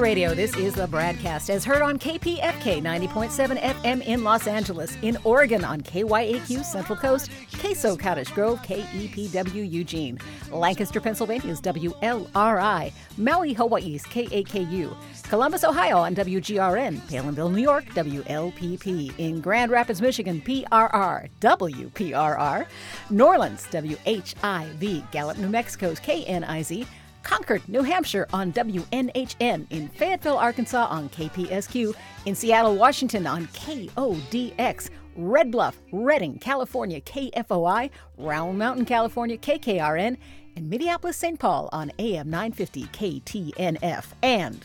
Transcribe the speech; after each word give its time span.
Radio, 0.00 0.32
this 0.32 0.56
is 0.56 0.74
the 0.74 0.86
BradCast 0.86 1.50
as 1.50 1.64
heard 1.64 1.82
on 1.82 1.98
KPFK 1.98 2.80
90.7 2.80 3.60
FM 3.60 4.06
in 4.06 4.22
Los 4.22 4.46
Angeles, 4.46 4.96
in 5.02 5.18
Oregon 5.24 5.64
on 5.64 5.80
KYAQ 5.80 6.64
Central 6.64 6.96
Coast, 6.96 7.30
Queso 7.58 7.96
Cottage 7.96 8.32
Grove, 8.32 8.60
KEPW 8.62 9.68
Eugene, 9.68 10.18
Lancaster, 10.52 11.00
Pennsylvania's 11.00 11.60
WLRI, 11.60 12.92
Maui, 13.16 13.52
Hawaii's 13.52 14.04
KAKU, 14.04 14.96
Columbus, 15.24 15.64
Ohio 15.64 15.98
on 15.98 16.14
WGRN, 16.14 16.98
Palenville, 17.08 17.52
New 17.52 17.62
York, 17.62 17.84
WLPP, 17.86 19.12
in 19.18 19.40
Grand 19.40 19.72
Rapids, 19.72 20.00
Michigan, 20.00 20.40
PRR, 20.40 21.28
WPRR, 21.40 22.66
New 23.10 23.24
Orleans, 23.24 23.66
WHIV, 23.70 25.10
Gallup, 25.10 25.38
New 25.38 25.48
Mexico's 25.48 25.98
KNIZ, 25.98 26.86
Concord, 27.28 27.60
New 27.68 27.82
Hampshire 27.82 28.26
on 28.32 28.54
WNHN, 28.54 29.66
in 29.68 29.88
Fayetteville, 29.88 30.38
Arkansas 30.38 30.86
on 30.86 31.10
KPSQ, 31.10 31.94
in 32.24 32.34
Seattle, 32.34 32.74
Washington 32.74 33.26
on 33.26 33.46
KODX, 33.48 34.88
Red 35.14 35.50
Bluff, 35.50 35.76
Redding, 35.92 36.38
California, 36.38 37.02
KFOI, 37.02 37.90
Round 38.16 38.58
Mountain, 38.58 38.86
California, 38.86 39.36
KKRN, 39.36 40.16
and 40.56 40.70
Minneapolis, 40.70 41.18
St. 41.18 41.38
Paul 41.38 41.68
on 41.70 41.92
AM 41.98 42.30
950 42.30 42.84
KTNF. 42.84 44.06
And 44.22 44.64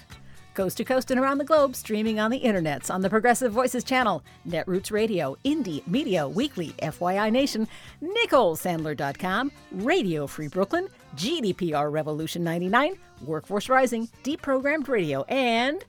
coast 0.54 0.78
to 0.78 0.86
coast 0.86 1.12
and 1.12 1.20
around 1.20 1.40
the 1.40 1.44
globe, 1.44 1.76
streaming 1.76 2.18
on 2.18 2.32
the 2.32 2.40
internets 2.40 2.90
on 2.90 3.02
the 3.02 3.10
Progressive 3.10 3.52
Voices 3.52 3.84
channel, 3.84 4.24
Netroots 4.48 4.90
Radio, 4.90 5.36
Indie 5.44 5.86
Media 5.86 6.26
Weekly, 6.30 6.70
FYI 6.82 7.30
Nation, 7.30 7.68
NicoleSandler.com, 8.02 9.52
Radio 9.74 10.28
Free 10.28 10.48
Brooklyn, 10.48 10.88
GDPR 11.16 11.92
Revolution 11.92 12.44
99, 12.44 12.98
Workforce 13.26 13.70
Rising, 13.70 14.10
Deprogrammed 14.24 14.88
Radio, 14.88 15.24
and 15.24 15.84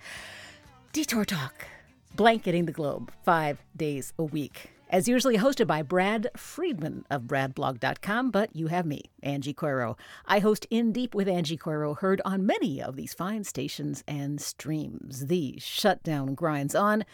Detour 0.92 1.25
Talk, 1.25 1.66
blanketing 2.14 2.66
the 2.66 2.72
globe 2.72 3.12
five 3.25 3.62
days 3.77 4.12
a 4.19 4.25
week 4.25 4.70
as 4.94 5.08
usually 5.08 5.36
hosted 5.36 5.66
by 5.66 5.83
Brad 5.83 6.28
Friedman 6.36 7.05
of 7.11 7.22
BradBlog.com, 7.22 8.31
but 8.31 8.55
you 8.55 8.69
have 8.69 8.86
me, 8.86 9.03
Angie 9.25 9.53
Coiro. 9.53 9.98
I 10.25 10.39
host 10.39 10.69
In 10.70 10.92
Deep 10.92 11.16
with 11.16 11.27
Angie 11.27 11.59
Coiro, 11.59 11.98
heard 11.98 12.22
on 12.25 12.47
many 12.47 12.81
of 12.81 12.94
these 12.94 13.12
fine 13.12 13.42
stations 13.42 14.05
and 14.06 14.41
streams. 14.41 15.27
The 15.27 15.56
shutdown 15.59 16.36
grinds 16.36 16.77
on. 16.77 17.05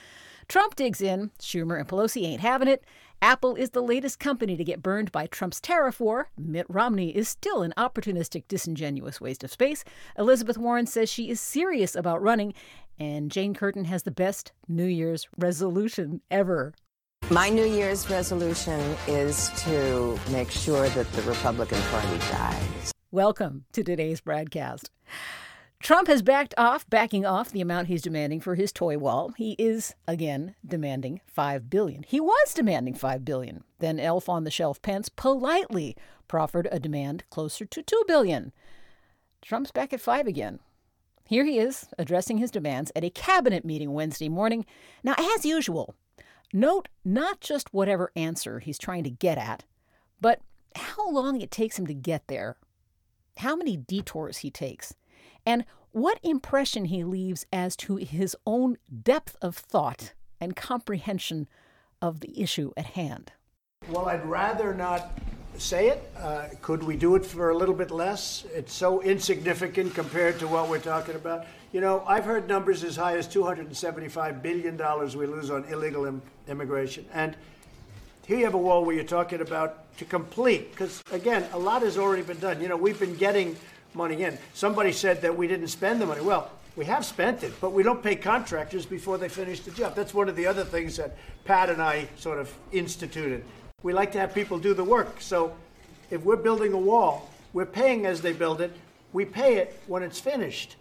Trump 0.47 0.75
digs 0.75 1.01
in. 1.01 1.31
Schumer 1.39 1.79
and 1.79 1.89
Pelosi 1.89 2.25
ain't 2.25 2.43
having 2.43 2.69
it. 2.69 2.85
Apple 3.23 3.55
is 3.55 3.71
the 3.71 3.83
latest 3.83 4.19
company 4.19 4.57
to 4.57 4.65
get 4.65 4.83
burned 4.83 5.13
by 5.13 5.27
Trump's 5.27 5.61
tariff 5.61 6.01
war. 6.01 6.31
Mitt 6.39 6.65
Romney 6.71 7.15
is 7.15 7.29
still 7.29 7.63
an 7.63 7.75
opportunistic, 7.77 8.45
disingenuous 8.49 9.21
waste 9.21 9.45
of 9.45 9.53
space. 9.53 9.85
Elizabeth 10.19 10.57
Warren 10.57 10.87
says 10.87 11.11
she 11.11 11.29
is 11.29 11.39
serious 11.39 11.95
about 11.95 12.23
running. 12.23 12.55
And 12.99 13.31
Jane 13.31 13.53
Curtin 13.53 13.85
has 13.85 14.05
the 14.05 14.11
best 14.11 14.53
New 14.69 14.87
Year's 14.87 15.29
resolution 15.37 16.23
ever. 16.31 16.73
My 17.29 17.51
New 17.51 17.67
Year's 17.67 18.09
resolution 18.09 18.81
is 19.07 19.51
to 19.65 20.19
make 20.31 20.51
sure 20.51 20.89
that 20.89 21.13
the 21.13 21.23
Republican 21.23 21.81
Party 21.91 22.19
dies. 22.31 22.93
Welcome 23.11 23.67
to 23.73 23.85
today's 23.85 24.23
BradCast. 24.23 24.89
Trump 25.81 26.09
has 26.09 26.23
backed 26.23 26.55
off, 26.59 26.89
backing 26.91 27.25
off 27.25 27.51
the 27.51 27.61
amount 27.61 27.89
he's 27.89 28.03
demanding 28.03 28.41
for 28.41 28.55
his 28.55 28.71
toy 28.71 28.99
wall. 28.99 29.33
He 29.37 29.57
is 29.59 29.95
again 30.07 30.55
demanding 30.67 31.21
5 31.27 31.71
billion. 31.71 32.03
He 32.03 32.21
was 32.21 32.55
demanding 32.55 32.95
5 32.95 33.25
billion. 33.25 33.65
Then 33.79 33.99
elf 33.99 34.29
on 34.29 34.45
the 34.45 34.51
shelf 34.51 34.83
Pence 34.83 35.09
politely 35.09 35.97
proffered 36.29 36.69
a 36.71 36.79
demand 36.79 37.25
closer 37.31 37.65
to 37.65 37.83
2 37.83 38.05
billion. 38.07 38.53
Trump's 39.41 39.73
back 39.73 39.93
at 39.93 40.01
5 40.01 40.27
again. 40.27 40.59
Here 41.27 41.45
he 41.45 41.59
is 41.59 41.87
addressing 41.99 42.39
his 42.39 42.51
demands 42.51 42.93
at 42.95 43.05
a 43.05 43.11
cabinet 43.11 43.65
meeting 43.65 43.93
Wednesday 43.93 44.29
morning. 44.29 44.67
Now, 45.03 45.15
as 45.19 45.47
usual, 45.47 45.95
Note 46.53 46.89
not 47.05 47.41
just 47.41 47.73
whatever 47.73 48.11
answer 48.17 48.59
he's 48.59 48.79
trying 48.79 49.05
to 49.05 49.11
get 49.11 49.39
at, 49.39 49.65
but 50.21 50.41
how 50.75 51.09
long 51.09 51.41
it 51.41 51.51
takes 51.51 51.79
him 51.79 51.87
to 51.87 51.95
get 51.95 52.27
there, 52.27 52.57
how 53.39 53.55
many 53.55 53.77
detours 53.77 54.39
he 54.39 54.51
takes, 54.51 54.95
and 55.51 55.65
what 55.91 56.21
impression 56.23 56.85
he 56.85 57.03
leaves 57.03 57.45
as 57.53 57.75
to 57.75 57.97
his 57.97 58.37
own 58.47 58.79
depth 59.03 59.37
of 59.43 59.57
thought 59.57 60.13
and 60.41 60.55
comprehension 60.55 61.49
of 62.01 62.21
the 62.21 62.41
issue 62.41 62.71
at 62.77 62.87
hand. 62.87 63.33
Well, 63.89 64.07
I'd 64.07 64.25
rather 64.25 64.73
not 64.73 65.11
say 65.59 65.89
it. 65.89 66.09
Uh, 66.17 66.45
could 66.63 66.85
we 66.85 66.97
do 66.97 67.17
it 67.17 67.27
for 67.27 67.51
a 67.51 67.57
little 67.57 67.75
bit 67.75 67.91
less? 67.91 68.47
It's 68.55 68.73
so 68.73 69.03
insignificant 69.03 69.93
compared 69.93 70.39
to 70.39 70.47
what 70.47 70.69
we're 70.69 70.79
talking 70.79 71.17
about. 71.17 71.47
You 71.73 71.81
know, 71.81 72.05
I've 72.07 72.25
heard 72.25 72.47
numbers 72.47 72.85
as 72.85 72.95
high 72.95 73.17
as 73.17 73.27
$275 73.27 74.43
billion 74.43 74.77
we 75.19 75.27
lose 75.27 75.51
on 75.51 75.65
illegal 75.65 76.07
Im- 76.07 76.23
immigration. 76.47 77.05
And 77.13 77.37
here 78.25 78.39
you 78.39 78.45
have 78.45 78.55
a 78.55 78.59
wall 78.59 78.85
where 78.85 78.95
you're 78.95 79.05
talking 79.05 79.41
about 79.41 79.97
to 79.99 80.05
complete, 80.05 80.71
because 80.71 81.03
again, 81.11 81.45
a 81.53 81.59
lot 81.59 81.83
has 81.83 81.99
already 81.99 82.23
been 82.23 82.39
done. 82.39 82.61
You 82.61 82.69
know, 82.69 82.77
we've 82.77 83.01
been 83.01 83.17
getting 83.17 83.57
money 83.95 84.23
in. 84.23 84.39
Somebody 84.55 84.93
said 84.93 85.23
that 85.23 85.37
we 85.37 85.47
didn't 85.47 85.69
spend 85.69 86.01
the 86.01 86.07
money. 86.07 86.21
Well, 86.21 86.51
we 86.77 86.85
have 86.85 87.05
spent 87.05 87.43
it, 87.43 87.53
but 87.61 87.73
we 87.73 87.83
don't 87.83 88.03
pay 88.03 88.17
contractors 88.17 88.87
before 88.87 89.19
they 89.19 89.29
finish 89.29 89.61
the 89.61 89.71
job. 89.71 89.95
That's 89.95 90.15
one 90.15 90.29
of 90.29 90.37
the 90.37 90.47
other 90.47 90.65
things 90.65 90.97
that 90.97 91.17
Pat 91.45 91.69
and 91.69 91.83
I 91.83 92.09
sort 92.17 92.39
of 92.39 92.53
instituted. 92.73 93.45
We 93.83 93.93
like 93.93 94.13
to 94.13 94.21
have 94.21 94.35
people 94.35 94.59
do 94.59 94.75
the 94.75 94.85
work. 94.85 95.21
So 95.21 95.55
if 96.11 96.25
we're 96.25 96.37
building 96.37 96.73
a 96.73 96.79
wall, 96.79 97.29
we're 97.53 97.67
paying 97.67 98.07
as 98.07 98.21
they 98.21 98.33
build 98.33 98.61
it. 98.61 98.73
We 99.13 99.25
pay 99.25 99.57
it 99.57 99.81
when 99.87 100.03
it's 100.03 100.21
finished 100.21 100.77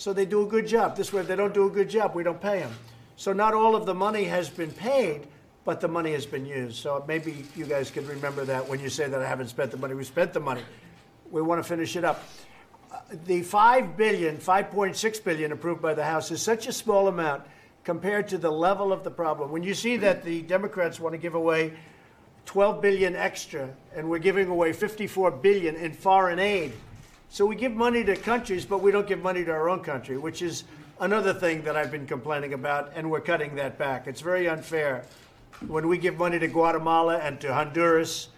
so 0.00 0.14
they 0.14 0.24
do 0.24 0.40
a 0.40 0.46
good 0.46 0.66
job. 0.66 0.96
This 0.96 1.12
way, 1.12 1.20
if 1.20 1.28
they 1.28 1.36
don't 1.36 1.52
do 1.52 1.66
a 1.66 1.70
good 1.70 1.90
job, 1.90 2.14
we 2.14 2.22
don't 2.22 2.40
pay 2.40 2.60
them. 2.60 2.72
So 3.16 3.34
not 3.34 3.52
all 3.52 3.76
of 3.76 3.84
the 3.84 3.92
money 3.92 4.24
has 4.24 4.48
been 4.48 4.70
paid, 4.70 5.26
but 5.66 5.82
the 5.82 5.88
money 5.88 6.12
has 6.12 6.24
been 6.24 6.46
used. 6.46 6.76
So 6.76 7.04
maybe 7.06 7.44
you 7.54 7.66
guys 7.66 7.90
can 7.90 8.06
remember 8.06 8.46
that 8.46 8.66
when 8.66 8.80
you 8.80 8.88
say 8.88 9.08
that 9.08 9.20
I 9.20 9.28
haven't 9.28 9.48
spent 9.48 9.70
the 9.70 9.76
money. 9.76 9.92
We 9.92 10.04
spent 10.04 10.32
the 10.32 10.40
money. 10.40 10.62
We 11.30 11.42
want 11.42 11.62
to 11.62 11.68
finish 11.68 11.96
it 11.96 12.04
up. 12.04 12.24
The 13.26 13.42
5 13.42 13.96
billion, 13.96 14.36
5.6 14.38 15.24
billion 15.24 15.52
approved 15.52 15.80
by 15.80 15.94
the 15.94 16.04
House 16.04 16.30
is 16.30 16.42
such 16.42 16.66
a 16.66 16.72
small 16.72 17.08
amount 17.08 17.42
compared 17.84 18.28
to 18.28 18.38
the 18.38 18.50
level 18.50 18.92
of 18.92 19.04
the 19.04 19.10
problem. 19.10 19.50
When 19.50 19.62
you 19.62 19.74
see 19.74 19.96
that 19.98 20.24
the 20.24 20.42
Democrats 20.42 21.00
want 21.00 21.14
to 21.14 21.18
give 21.18 21.34
away 21.34 21.72
12 22.46 22.82
billion 22.82 23.16
extra 23.16 23.68
and 23.94 24.08
we're 24.08 24.18
giving 24.18 24.48
away 24.48 24.72
54 24.72 25.30
billion 25.30 25.76
in 25.76 25.92
foreign 25.92 26.38
aid 26.38 26.72
so 27.32 27.46
we 27.46 27.54
give 27.54 27.72
money 27.72 28.02
to 28.02 28.16
countries, 28.16 28.66
but 28.66 28.82
we 28.82 28.90
don't 28.90 29.06
give 29.06 29.22
money 29.22 29.44
to 29.44 29.52
our 29.52 29.68
own 29.68 29.84
country, 29.84 30.18
which 30.18 30.42
is 30.42 30.64
another 30.98 31.32
thing 31.32 31.62
that 31.62 31.76
I've 31.76 31.92
been 31.92 32.04
complaining 32.04 32.54
about, 32.54 32.90
and 32.96 33.08
we're 33.08 33.20
cutting 33.20 33.54
that 33.54 33.78
back. 33.78 34.08
It's 34.08 34.20
very 34.20 34.48
unfair 34.48 35.04
when 35.68 35.86
we 35.86 35.96
give 35.96 36.18
money 36.18 36.40
to 36.40 36.48
Guatemala 36.48 37.18
and 37.18 37.40
to 37.40 37.54
Honduras 37.54 38.30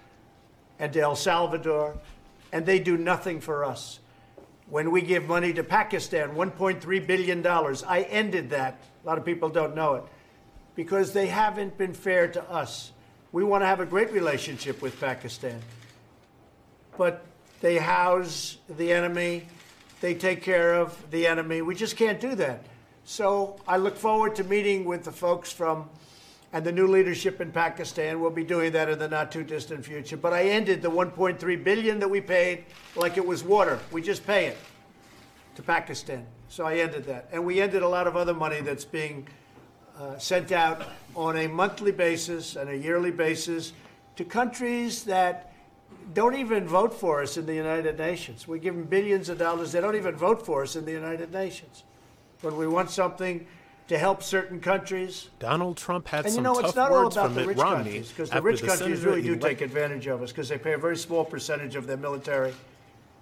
and 0.79 0.93
to 0.93 1.01
El 1.01 1.17
Salvador, 1.17 1.97
and 2.53 2.67
they 2.67 2.79
do 2.79 2.97
nothing 2.97 3.41
for 3.41 3.65
us. 3.65 3.99
When 4.69 4.91
we 4.91 5.03
give 5.03 5.27
money 5.27 5.53
to 5.55 5.65
Pakistan, 5.65 6.31
$1.3 6.31 7.07
billion, 7.07 7.47
I 7.47 8.07
ended 8.09 8.51
that. 8.51 8.81
A 9.03 9.07
lot 9.07 9.19
of 9.19 9.25
people 9.25 9.49
don't 9.49 9.75
know 9.75 9.95
it 9.95 10.05
because 10.75 11.13
they 11.13 11.27
haven't 11.27 11.77
been 11.77 11.93
fair 11.93 12.29
to 12.29 12.51
us. 12.51 12.93
We 13.33 13.45
want 13.45 13.63
to 13.63 13.67
have 13.67 13.81
a 13.81 13.87
great 13.87 14.13
relationship 14.13 14.81
with 14.81 14.99
Pakistan. 15.01 15.61
But 16.97 17.25
they 17.61 17.79
house 17.79 18.59
the 18.69 18.93
enemy. 18.93 19.47
They 20.01 20.15
take 20.15 20.43
care 20.43 20.75
of 20.75 21.11
the 21.11 21.27
enemy. 21.27 21.63
We 21.63 21.75
just 21.75 21.97
can't 21.97 22.21
do 22.21 22.35
that. 22.37 22.65
So 23.05 23.59
I 23.67 23.79
look 23.79 23.97
forward 23.97 24.37
to 24.37 24.45
meeting 24.45 24.85
with 24.85 25.05
the 25.05 25.13
folks 25.13 25.53
from 25.53 25.89
and 26.53 26.65
the 26.65 26.73
new 26.73 26.87
leadership 26.87 27.41
in 27.41 27.51
Pakistan. 27.51 28.21
We'll 28.21 28.31
be 28.31 28.45
doing 28.45 28.73
that 28.73 28.89
in 28.89 28.99
the 28.99 29.09
not 29.09 29.33
too 29.33 29.43
distant 29.43 29.85
future. 29.85 30.17
But 30.17 30.33
I 30.33 30.45
ended 30.45 30.83
the 30.83 30.91
1.3 30.91 31.65
billion 31.65 31.99
that 32.01 32.09
we 32.09 32.21
paid 32.21 32.65
like 32.95 33.17
it 33.17 33.25
was 33.25 33.43
water. 33.43 33.79
We 33.91 34.03
just 34.03 34.27
pay 34.27 34.47
it 34.47 34.59
to 35.55 35.63
Pakistan. 35.63 36.27
So 36.49 36.67
I 36.67 36.77
ended 36.77 37.05
that. 37.05 37.29
And 37.33 37.45
we 37.45 37.61
ended 37.61 37.83
a 37.83 37.89
lot 37.89 38.07
of 38.07 38.17
other 38.17 38.35
money 38.35 38.61
that's 38.61 38.85
being 38.85 39.27
uh, 39.99 40.19
sent 40.19 40.53
out 40.53 40.89
on 41.17 41.37
a 41.39 41.47
monthly 41.47 41.93
basis 41.93 42.57
and 42.57 42.69
a 42.69 42.77
yearly 42.77 43.11
basis 43.11 43.73
to 44.17 44.25
countries 44.25 45.05
that 45.05 45.53
don't 46.15 46.35
even 46.35 46.67
vote 46.67 46.93
for 46.93 47.23
us 47.23 47.37
in 47.37 47.47
the 47.47 47.55
United 47.55 47.99
Nations. 47.99 48.47
We 48.47 48.59
give 48.59 48.75
them 48.75 48.85
billions 48.85 49.29
of 49.29 49.39
dollars. 49.39 49.73
They 49.73 49.81
don't 49.81 49.97
even 49.97 50.17
vote 50.17 50.45
for 50.45 50.63
us 50.63 50.77
in 50.77 50.85
the 50.85 50.93
United 50.93 51.33
Nations. 51.33 51.85
When 52.41 52.57
we 52.57 52.67
want 52.67 52.91
something 52.91 53.47
to 53.93 53.99
help 53.99 54.23
certain 54.23 54.59
countries. 54.59 55.29
Donald 55.39 55.77
Trump 55.77 56.09
had 56.09 56.25
and 56.25 56.35
some 56.35 56.43
you 56.43 56.51
know, 56.51 56.55
tough 56.55 56.65
it's 56.71 56.77
not 56.77 56.91
words 56.91 57.17
all 57.19 57.27
about 57.27 57.35
from 57.35 57.35
the 57.35 57.41
Mitt 57.41 57.49
rich 57.49 57.59
Romney 57.59 57.85
countries, 57.85 58.09
because 58.09 58.31
the 58.31 58.41
rich 58.41 58.61
the 58.63 58.67
countries 58.67 58.99
senator 58.99 59.09
really 59.09 59.23
do 59.23 59.29
elect- 59.35 59.45
take 59.45 59.61
advantage 59.61 60.07
of 60.07 60.23
us 60.23 60.33
because 60.33 60.49
they 60.49 60.57
pay 60.57 60.73
a 60.73 60.79
very 60.79 60.97
small 60.97 61.27
percentage 61.27 61.77
of 61.77 61.87
their 61.87 61.99
military, 61.99 62.55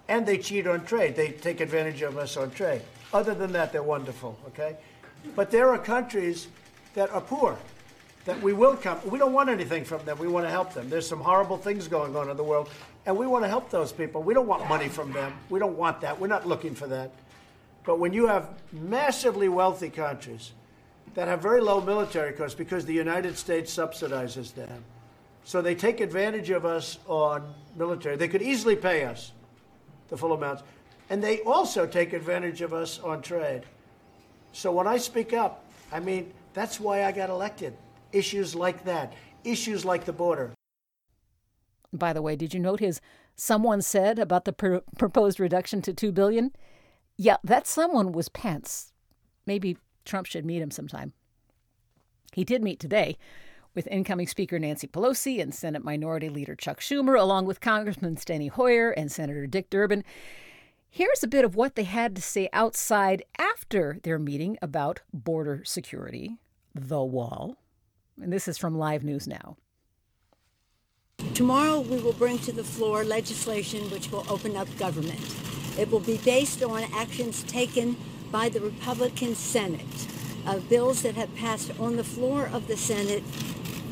and 0.07 0.25
they 0.25 0.37
cheat 0.37 0.67
on 0.67 0.85
trade. 0.85 1.17
They 1.17 1.31
take 1.31 1.59
advantage 1.59 2.01
of 2.03 2.17
us 2.17 2.37
on 2.37 2.51
trade. 2.51 2.81
Other 3.13 3.33
than 3.33 3.51
that, 3.51 3.73
they're 3.73 3.83
wonderful. 3.83 4.39
Okay, 4.47 4.77
but 5.35 5.51
there 5.51 5.69
are 5.69 5.77
countries 5.77 6.47
that 6.93 7.09
are 7.11 7.21
poor 7.21 7.57
that 8.23 8.41
we 8.41 8.53
will 8.53 8.77
come. 8.77 8.97
We 9.03 9.19
don't 9.19 9.33
want 9.33 9.49
anything 9.49 9.83
from 9.83 10.05
them. 10.05 10.19
We 10.19 10.29
want 10.29 10.45
to 10.45 10.51
help 10.51 10.73
them. 10.73 10.89
There's 10.89 11.07
some 11.07 11.19
horrible 11.19 11.57
things 11.57 11.89
going 11.89 12.15
on 12.15 12.29
in 12.29 12.37
the 12.37 12.43
world, 12.43 12.69
and 13.05 13.17
we 13.17 13.27
want 13.27 13.43
to 13.43 13.49
help 13.49 13.69
those 13.71 13.91
people. 13.91 14.23
We 14.23 14.33
don't 14.33 14.47
want 14.47 14.69
money 14.69 14.87
from 14.87 15.11
them. 15.11 15.33
We 15.49 15.59
don't 15.59 15.77
want 15.77 15.99
that. 15.99 16.17
We're 16.17 16.27
not 16.27 16.47
looking 16.47 16.75
for 16.75 16.87
that. 16.87 17.11
But 17.83 17.99
when 17.99 18.13
you 18.13 18.27
have 18.27 18.47
massively 18.71 19.49
wealthy 19.49 19.89
countries 19.89 20.51
that 21.13 21.27
have 21.27 21.41
very 21.41 21.61
low 21.61 21.81
military 21.81 22.33
costs 22.33 22.55
because 22.55 22.85
the 22.85 22.93
United 22.93 23.37
States 23.37 23.75
subsidizes 23.75 24.53
them, 24.53 24.83
so 25.43 25.61
they 25.61 25.75
take 25.75 25.99
advantage 25.99 26.49
of 26.49 26.65
us 26.65 26.99
on 27.07 27.53
military. 27.75 28.15
They 28.15 28.27
could 28.27 28.41
easily 28.41 28.75
pay 28.75 29.03
us 29.05 29.31
the 30.11 30.17
full 30.17 30.33
amounts. 30.33 30.61
And 31.09 31.23
they 31.23 31.39
also 31.39 31.87
take 31.87 32.13
advantage 32.13 32.61
of 32.61 32.73
us 32.73 32.99
on 32.99 33.21
trade. 33.21 33.63
So 34.53 34.71
when 34.71 34.87
I 34.87 34.97
speak 34.97 35.33
up, 35.33 35.65
I 35.91 35.99
mean, 35.99 36.31
that's 36.53 36.79
why 36.79 37.05
I 37.05 37.11
got 37.11 37.29
elected. 37.29 37.73
Issues 38.11 38.53
like 38.53 38.83
that, 38.85 39.13
issues 39.43 39.83
like 39.83 40.05
the 40.05 40.13
border. 40.13 40.51
By 41.93 42.13
the 42.13 42.21
way, 42.21 42.35
did 42.35 42.53
you 42.53 42.59
note 42.59 42.79
his 42.79 43.01
someone 43.35 43.81
said 43.81 44.19
about 44.19 44.45
the 44.45 44.53
pr- 44.53 44.77
proposed 44.97 45.39
reduction 45.39 45.81
to 45.81 45.93
2 45.93 46.11
billion? 46.11 46.51
Yeah, 47.17 47.37
that 47.43 47.67
someone 47.67 48.11
was 48.11 48.29
Pence. 48.29 48.93
Maybe 49.45 49.77
Trump 50.11 50.27
should 50.27 50.45
meet 50.45 50.61
him 50.61 50.71
sometime. 50.71 51.13
He 52.33 52.43
did 52.43 52.61
meet 52.61 52.81
today 52.81 53.17
with 53.73 53.87
incoming 53.87 54.27
Speaker 54.27 54.59
Nancy 54.59 54.85
Pelosi 54.85 55.41
and 55.41 55.55
Senate 55.55 55.85
Minority 55.85 56.27
Leader 56.27 56.53
Chuck 56.53 56.81
Schumer, 56.81 57.17
along 57.17 57.45
with 57.45 57.61
Congressman 57.61 58.17
Steny 58.17 58.49
Hoyer 58.49 58.91
and 58.91 59.09
Senator 59.09 59.47
Dick 59.47 59.69
Durbin. 59.69 60.03
Here's 60.89 61.23
a 61.23 61.29
bit 61.29 61.45
of 61.45 61.55
what 61.55 61.75
they 61.75 61.85
had 61.85 62.13
to 62.17 62.21
say 62.21 62.49
outside 62.51 63.23
after 63.39 63.99
their 64.03 64.19
meeting 64.19 64.57
about 64.61 64.99
border 65.13 65.61
security, 65.63 66.35
the 66.75 67.01
wall. 67.01 67.55
And 68.21 68.33
this 68.33 68.49
is 68.49 68.57
from 68.57 68.77
Live 68.77 69.05
News 69.05 69.29
Now. 69.29 69.55
Tomorrow 71.33 71.79
we 71.79 72.01
will 72.01 72.11
bring 72.11 72.37
to 72.39 72.51
the 72.51 72.65
floor 72.65 73.05
legislation 73.05 73.89
which 73.91 74.11
will 74.11 74.25
open 74.29 74.57
up 74.57 74.67
government. 74.77 75.21
It 75.79 75.89
will 75.89 76.01
be 76.01 76.17
based 76.17 76.61
on 76.63 76.83
actions 76.93 77.43
taken 77.43 77.95
by 78.31 78.49
the 78.49 78.61
Republican 78.61 79.35
Senate, 79.35 80.07
uh, 80.47 80.57
bills 80.59 81.01
that 81.01 81.15
have 81.15 81.35
passed 81.35 81.71
on 81.79 81.97
the 81.97 82.03
floor 82.03 82.49
of 82.53 82.67
the 82.67 82.77
Senate 82.77 83.23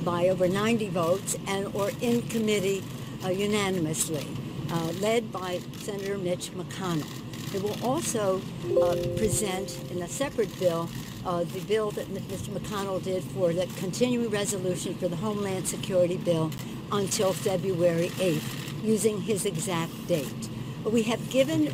by 0.03 0.30
over 0.30 0.47
90 0.47 0.89
votes 0.89 1.38
and 1.47 1.74
or 1.75 1.91
in 2.01 2.21
committee 2.24 2.83
uh, 3.24 3.30
unanimously 3.30 4.25
uh, 4.71 4.91
led 5.01 5.31
by 5.31 5.59
Senator 5.80 6.18
Mitch 6.18 6.51
McConnell. 6.51 7.06
It 7.53 7.63
will 7.63 7.77
also 7.83 8.41
uh, 8.81 8.95
present 9.18 9.77
in 9.91 10.01
a 10.01 10.07
separate 10.07 10.57
bill 10.59 10.89
uh, 11.25 11.44
the 11.44 11.59
bill 11.62 11.91
that 11.91 12.07
Mr. 12.07 12.50
McConnell 12.50 13.03
did 13.03 13.24
for 13.24 13.51
the 13.53 13.68
continuing 13.77 14.30
resolution 14.30 14.95
for 14.95 15.07
the 15.07 15.18
Homeland 15.18 15.68
Security 15.68 16.18
Bill 16.18 16.50
until 16.91 17.33
February 17.33 18.09
8th, 18.09 18.83
using 18.83 19.21
his 19.21 19.45
exact 19.45 20.07
date. 20.07 20.50
We 20.86 21.03
have 21.03 21.30
given 21.30 21.74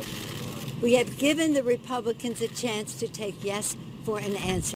we 0.80 0.94
have 0.94 1.18
given 1.18 1.54
the 1.54 1.62
Republicans 1.62 2.40
a 2.42 2.48
chance 2.48 2.98
to 3.00 3.08
take 3.08 3.42
yes 3.42 3.76
for 4.04 4.18
an 4.18 4.36
answer. 4.36 4.74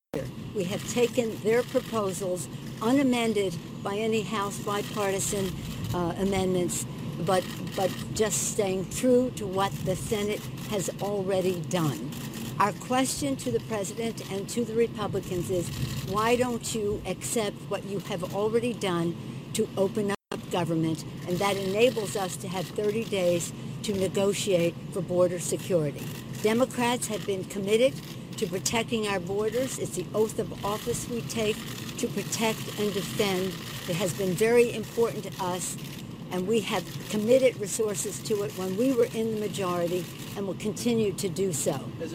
We 0.54 0.64
have 0.64 0.88
taken 0.92 1.38
their 1.40 1.62
proposals 1.62 2.48
unamended 2.82 3.54
by 3.82 3.96
any 3.96 4.22
House 4.22 4.58
bipartisan 4.58 5.52
uh, 5.94 6.14
amendments 6.18 6.86
but, 7.26 7.44
but 7.76 7.90
just 8.14 8.52
staying 8.52 8.88
true 8.90 9.30
to 9.36 9.46
what 9.46 9.72
the 9.84 9.96
Senate 9.96 10.40
has 10.70 10.90
already 11.02 11.60
done. 11.68 12.10
Our 12.58 12.72
question 12.72 13.36
to 13.36 13.50
the 13.50 13.60
president 13.60 14.30
and 14.30 14.48
to 14.50 14.64
the 14.64 14.74
Republicans 14.74 15.50
is, 15.50 15.68
why 16.08 16.36
don't 16.36 16.74
you 16.74 17.00
accept 17.06 17.56
what 17.68 17.84
you 17.84 18.00
have 18.00 18.34
already 18.34 18.74
done 18.74 19.16
to 19.54 19.68
open 19.76 20.10
up 20.10 20.50
government? 20.50 21.04
And 21.26 21.38
that 21.38 21.56
enables 21.56 22.16
us 22.16 22.36
to 22.38 22.48
have 22.48 22.66
30 22.66 23.04
days 23.04 23.52
to 23.84 23.92
negotiate 23.92 24.74
for 24.92 25.00
border 25.00 25.38
security. 25.38 26.02
Democrats 26.42 27.06
have 27.08 27.24
been 27.26 27.44
committed 27.44 27.94
to 28.36 28.46
protecting 28.46 29.06
our 29.08 29.20
borders. 29.20 29.78
It's 29.78 29.96
the 29.96 30.06
oath 30.14 30.38
of 30.38 30.64
office 30.64 31.08
we 31.08 31.20
take 31.22 31.56
to 31.98 32.06
protect 32.08 32.60
and 32.78 32.92
defend. 32.94 33.48
It 33.88 33.96
has 33.96 34.12
been 34.14 34.32
very 34.32 34.72
important 34.72 35.24
to 35.24 35.44
us 35.44 35.76
and 36.32 36.46
we 36.46 36.60
have 36.60 36.84
committed 37.10 37.60
resources 37.60 38.18
to 38.20 38.42
it 38.42 38.52
when 38.52 38.76
we 38.76 38.92
were 38.92 39.08
in 39.14 39.34
the 39.34 39.40
majority 39.40 40.04
and 40.36 40.46
will 40.46 40.54
continue 40.54 41.12
to 41.12 41.28
do 41.28 41.52
so. 41.52 41.78
It, 42.00 42.12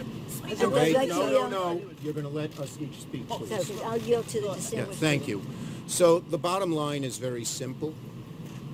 is 0.49 0.61
it 0.61 0.67
right? 0.67 1.07
No, 1.07 1.29
no, 1.29 1.49
no. 1.49 1.81
You're 2.01 2.13
going 2.13 2.25
to 2.25 2.31
let 2.31 2.57
us 2.59 2.77
each 2.79 3.01
speak, 3.01 3.25
oh, 3.29 3.39
please. 3.39 3.67
So 3.67 3.83
I'll 3.83 3.97
yield 3.97 4.27
to 4.29 4.41
the 4.41 4.53
distinguished. 4.53 5.01
Yeah, 5.01 5.07
thank 5.07 5.27
you. 5.27 5.41
So 5.87 6.19
the 6.19 6.37
bottom 6.37 6.71
line 6.71 7.03
is 7.03 7.17
very 7.17 7.43
simple. 7.43 7.93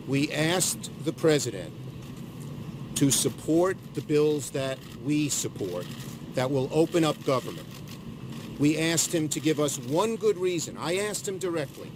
We 0.07 0.31
asked 0.31 0.91
the 1.03 1.13
president 1.13 1.73
to 2.95 3.11
support 3.11 3.77
the 3.93 4.01
bills 4.01 4.51
that 4.51 4.77
we 5.03 5.29
support 5.29 5.85
that 6.33 6.49
will 6.49 6.69
open 6.71 7.03
up 7.03 7.23
government. 7.25 7.67
We 8.59 8.77
asked 8.77 9.13
him 9.13 9.27
to 9.29 9.39
give 9.39 9.59
us 9.59 9.79
one 9.79 10.15
good 10.15 10.37
reason. 10.37 10.77
I 10.77 10.97
asked 10.97 11.27
him 11.27 11.39
directly. 11.39 11.91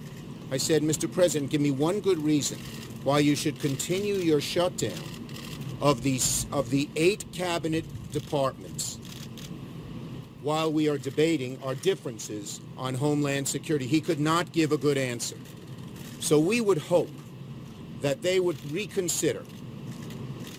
I 0.52 0.58
said, 0.58 0.82
Mr. 0.82 1.12
President, 1.12 1.52
give 1.52 1.62
me 1.62 1.72
one 1.72 2.00
good 2.00 2.20
reason 2.20 2.58
why 3.04 3.20
you 3.20 3.36
should 3.36 3.60
continue 3.60 4.16
your 4.16 4.42
shutdown 4.42 5.00
of 5.82 6.02
the, 6.02 6.20
of 6.52 6.70
the 6.70 6.90
eight 6.96 7.26
cabinet 7.32 7.86
departments 8.12 8.98
while 10.42 10.72
we 10.72 10.88
are 10.88 10.98
debating 10.98 11.60
our 11.64 11.76
differences 11.76 12.62
on 12.78 12.94
Homeland 12.94 13.48
Security. 13.48 13.88
He 13.88 14.02
could 14.02 14.20
not 14.20 14.52
give 14.52 14.72
a 14.72 14.78
good 14.78 14.98
answer. 14.98 15.38
So 16.20 16.40
we 16.40 16.62
would 16.62 16.78
hope 16.78 17.10
that 18.02 18.22
they 18.22 18.40
would 18.40 18.72
reconsider 18.72 19.44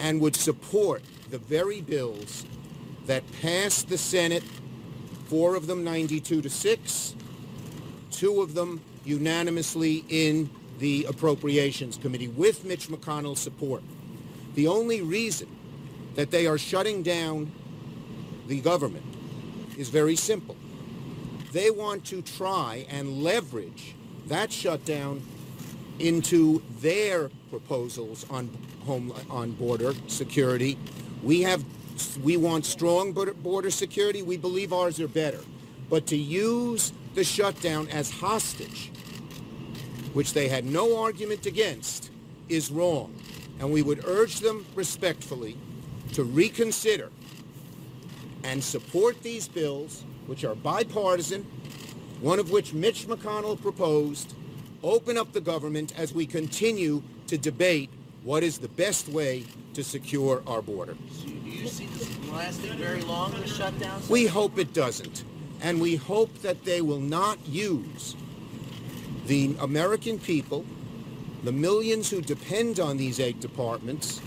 and 0.01 0.21
would 0.21 0.37
support 0.37 1.03
the 1.31 1.39
very 1.39 1.81
bills 1.81 2.45
that 3.07 3.25
passed 3.41 3.89
the 3.89 3.99
Senate, 3.99 4.43
four 5.27 5.55
of 5.55 5.67
them 5.67 5.85
92 5.85 6.43
to 6.43 6.51
6, 6.51 7.15
two 8.11 8.41
of 8.41 8.55
them 8.55 8.81
unanimously 9.05 10.05
in 10.09 10.51
the 10.79 11.05
Appropriations 11.09 11.97
Committee 11.97 12.29
with 12.29 12.65
Mitch 12.65 12.89
McConnell's 12.89 13.41
support. 13.41 13.83
The 14.55 14.67
only 14.67 15.01
reason 15.01 15.49
that 16.15 16.31
they 16.31 16.47
are 16.47 16.59
shutting 16.59 17.03
down 17.03 17.53
the 18.47 18.61
government 18.61 19.05
is 19.77 19.89
very 19.89 20.17
simple. 20.17 20.57
They 21.53 21.71
want 21.71 22.05
to 22.07 22.23
try 22.23 22.87
and 22.91 23.23
leverage 23.23 23.95
that 24.27 24.53
shutdown 24.53 25.23
into 25.99 26.63
their 26.81 27.31
proposals 27.51 28.27
on 28.31 28.51
home 28.85 29.13
on 29.31 29.53
border 29.53 29.95
security. 30.07 30.79
We 31.23 31.43
have 31.43 31.65
we 32.23 32.37
want 32.37 32.67
strong 32.67 33.13
border 33.13 33.71
security. 33.71 34.23
We 34.23 34.37
believe 34.37 34.73
ours 34.73 35.01
are 35.01 35.09
better. 35.09 35.41
But 35.89 36.07
to 36.09 36.17
use 36.17 36.93
the 37.15 37.25
shutdown 37.25 37.89
as 37.89 38.11
hostage 38.11 38.91
which 40.17 40.33
they 40.33 40.49
had 40.49 40.65
no 40.65 40.99
argument 40.99 41.45
against, 41.45 42.11
is 42.49 42.71
wrong. 42.71 43.15
And 43.61 43.71
we 43.71 43.83
would 43.83 44.03
urge 44.07 44.41
them 44.41 44.65
respectfully 44.75 45.59
to 46.15 46.25
reconsider 46.25 47.11
and 48.43 48.65
support 48.65 49.23
these 49.23 49.47
bills, 49.47 50.05
which 50.27 50.43
are 50.43 50.55
bipartisan, 50.55 51.43
one 52.23 52.39
of 52.39 52.51
which 52.51 52.73
Mitch 52.73 53.07
McConnell 53.07 53.61
proposed, 53.61 54.33
open 54.83 55.19
up 55.19 55.35
the 55.35 55.41
government 55.43 55.93
as 55.99 56.15
we 56.15 56.25
continue 56.25 57.03
to 57.29 57.39
debate 57.39 57.91
what 58.23 58.43
is 58.43 58.59
the 58.59 58.69
best 58.69 59.09
way 59.09 59.45
to 59.75 59.85
secure 59.85 60.43
our 60.47 60.63
border. 60.63 60.97
So 61.13 61.27
do 61.27 61.33
you 61.33 61.69
see 61.69 61.87
this 61.87 62.09
lasting 62.31 62.73
very 62.73 63.03
long, 63.03 63.33
the 63.33 63.47
shutdown? 63.47 64.03
We 64.09 64.27
hope 64.27 64.59
it 64.59 64.73
doesn't. 64.73 65.25
And 65.63 65.81
we 65.81 65.97
hope 65.97 66.33
that 66.43 66.65
they 66.65 66.81
will 66.81 67.01
not 67.01 67.39
use 67.47 68.15
the 69.27 69.57
American 69.61 70.19
people, 70.19 70.65
the 71.45 71.53
millions 71.53 72.11
who 72.11 72.21
depend 72.21 72.79
on 72.79 72.97
these 72.97 73.21
eight 73.21 73.41
departments, 73.41 74.21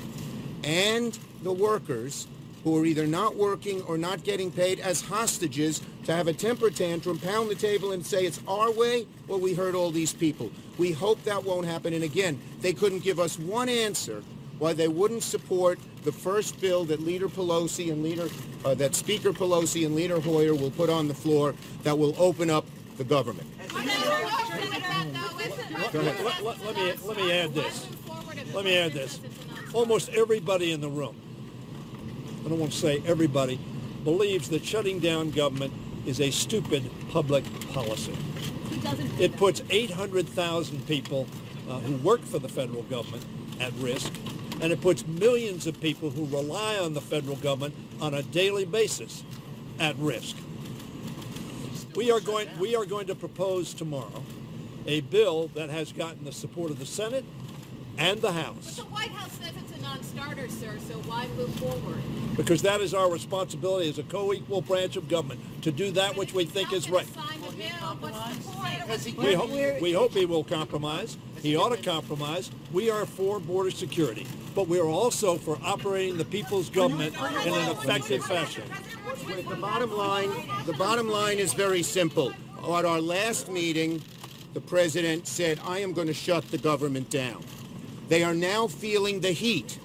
and 0.63 1.17
the 1.43 1.53
workers 1.53 2.27
who 2.63 2.77
are 2.77 2.85
either 2.85 3.07
not 3.07 3.35
working 3.35 3.81
or 3.83 3.97
not 3.97 4.23
getting 4.23 4.51
paid 4.51 4.79
as 4.79 5.01
hostages 5.01 5.81
to 6.05 6.13
have 6.13 6.27
a 6.27 6.33
temper 6.33 6.69
tantrum, 6.69 7.17
pound 7.17 7.49
the 7.49 7.55
table 7.55 7.91
and 7.91 8.05
say 8.05 8.25
it's 8.25 8.41
our 8.47 8.71
way, 8.71 9.07
well, 9.27 9.39
we 9.39 9.53
hurt 9.53 9.75
all 9.75 9.91
these 9.91 10.13
people. 10.13 10.51
We 10.77 10.91
hope 10.91 11.23
that 11.23 11.43
won't 11.43 11.67
happen. 11.67 11.93
And 11.93 12.03
again, 12.03 12.39
they 12.61 12.73
couldn't 12.73 12.99
give 12.99 13.19
us 13.19 13.37
one 13.39 13.69
answer 13.69 14.23
why 14.59 14.73
they 14.73 14.87
wouldn't 14.87 15.23
support 15.23 15.79
the 16.03 16.11
first 16.11 16.59
bill 16.59 16.83
that 16.85 17.01
Leader 17.01 17.29
Pelosi 17.29 17.91
and 17.91 18.03
Leader, 18.03 18.27
uh, 18.65 18.73
that 18.75 18.93
Speaker 18.93 19.31
Pelosi 19.31 19.85
and 19.85 19.95
Leader 19.95 20.19
Hoyer 20.19 20.53
will 20.53 20.71
put 20.71 20.89
on 20.89 21.07
the 21.07 21.13
floor 21.13 21.55
that 21.83 21.97
will 21.97 22.13
open 22.17 22.49
up 22.49 22.65
the 22.97 23.03
government. 23.03 23.47
Let, 25.93 26.23
let, 26.43 26.43
let, 26.43 26.75
me, 26.75 26.93
let 27.05 27.17
me 27.17 27.31
add 27.31 27.53
this. 27.53 27.87
Let 28.53 28.65
me 28.65 28.77
add 28.77 28.91
this. 28.91 29.19
Almost 29.73 30.09
everybody 30.09 30.71
in 30.71 30.81
the 30.81 30.89
room, 30.89 31.15
I 32.45 32.49
don't 32.49 32.59
want 32.59 32.71
to 32.71 32.77
say 32.77 33.01
everybody, 33.05 33.59
believes 34.03 34.49
that 34.49 34.65
shutting 34.65 34.99
down 34.99 35.31
government 35.31 35.73
is 36.05 36.21
a 36.21 36.31
stupid 36.31 36.89
public 37.09 37.43
policy. 37.71 38.17
It 39.19 39.35
puts 39.35 39.61
800,000 39.69 40.87
people 40.87 41.27
uh, 41.69 41.79
who 41.79 41.95
work 41.97 42.21
for 42.21 42.39
the 42.39 42.47
federal 42.49 42.83
government 42.83 43.25
at 43.59 43.73
risk, 43.73 44.13
and 44.61 44.71
it 44.71 44.81
puts 44.81 45.05
millions 45.05 45.67
of 45.67 45.79
people 45.81 46.09
who 46.09 46.25
rely 46.25 46.77
on 46.77 46.93
the 46.93 47.01
federal 47.01 47.35
government 47.35 47.75
on 48.01 48.13
a 48.13 48.23
daily 48.23 48.65
basis 48.65 49.23
at 49.79 49.95
risk. 49.97 50.37
We 51.95 52.11
are 52.11 52.19
going, 52.19 52.47
we 52.59 52.75
are 52.75 52.85
going 52.85 53.07
to 53.07 53.15
propose 53.15 53.73
tomorrow 53.73 54.23
a 54.85 55.01
bill 55.01 55.49
that 55.53 55.69
has 55.69 55.91
gotten 55.91 56.23
the 56.23 56.31
support 56.31 56.71
of 56.71 56.79
the 56.79 56.85
Senate 56.85 57.25
and 57.99 58.21
the 58.21 58.31
House. 58.31 58.77
But 58.77 58.85
the 58.85 58.91
White 58.91 59.11
House 59.11 59.31
says 59.33 59.51
it's 59.57 59.77
a 59.77 59.81
non-starter, 59.81 60.47
sir, 60.47 60.77
so 60.87 60.93
why 61.01 61.27
move 61.35 61.53
forward? 61.55 62.01
Because 62.37 62.61
that 62.61 62.79
is 62.79 62.93
our 62.93 63.11
responsibility 63.11 63.89
as 63.89 63.99
a 63.99 64.03
co-equal 64.03 64.61
branch 64.61 64.95
of 64.95 65.09
government 65.09 65.41
to 65.63 65.71
do 65.71 65.91
that 65.91 66.15
which 66.15 66.33
we 66.33 66.45
think 66.45 66.71
is 66.71 66.89
right. 66.89 67.05
We, 69.17 69.33
ho- 69.33 69.77
we 69.81 69.91
hope 69.93 70.13
he 70.13 70.25
will 70.25 70.43
compromise. 70.45 71.17
He 71.41 71.55
ought 71.55 71.75
to 71.75 71.81
compromise. 71.81 72.49
We 72.71 72.89
are 72.89 73.05
for 73.05 73.39
border 73.39 73.71
security, 73.71 74.25
but 74.55 74.67
we 74.67 74.79
are 74.79 74.87
also 74.87 75.37
for 75.37 75.59
operating 75.63 76.17
the 76.17 76.25
people's 76.25 76.69
government 76.69 77.15
in 77.45 77.53
an 77.53 77.71
effective 77.71 78.23
fashion. 78.25 78.63
The 79.27 79.55
bottom 79.55 79.91
line, 79.91 80.31
the 80.65 80.73
bottom 80.73 81.09
line 81.09 81.37
is 81.37 81.53
very 81.53 81.83
simple. 81.83 82.33
At 82.63 82.85
our 82.85 83.01
last 83.01 83.49
meeting, 83.49 84.01
the 84.53 84.61
president 84.61 85.27
said, 85.27 85.59
I 85.65 85.79
am 85.79 85.93
going 85.93 86.07
to 86.07 86.13
shut 86.13 86.49
the 86.51 86.57
government 86.57 87.09
down. 87.09 87.43
They 88.09 88.23
are 88.23 88.33
now 88.33 88.65
feeling 88.67 89.19
the 89.19 89.31
heat. 89.31 89.79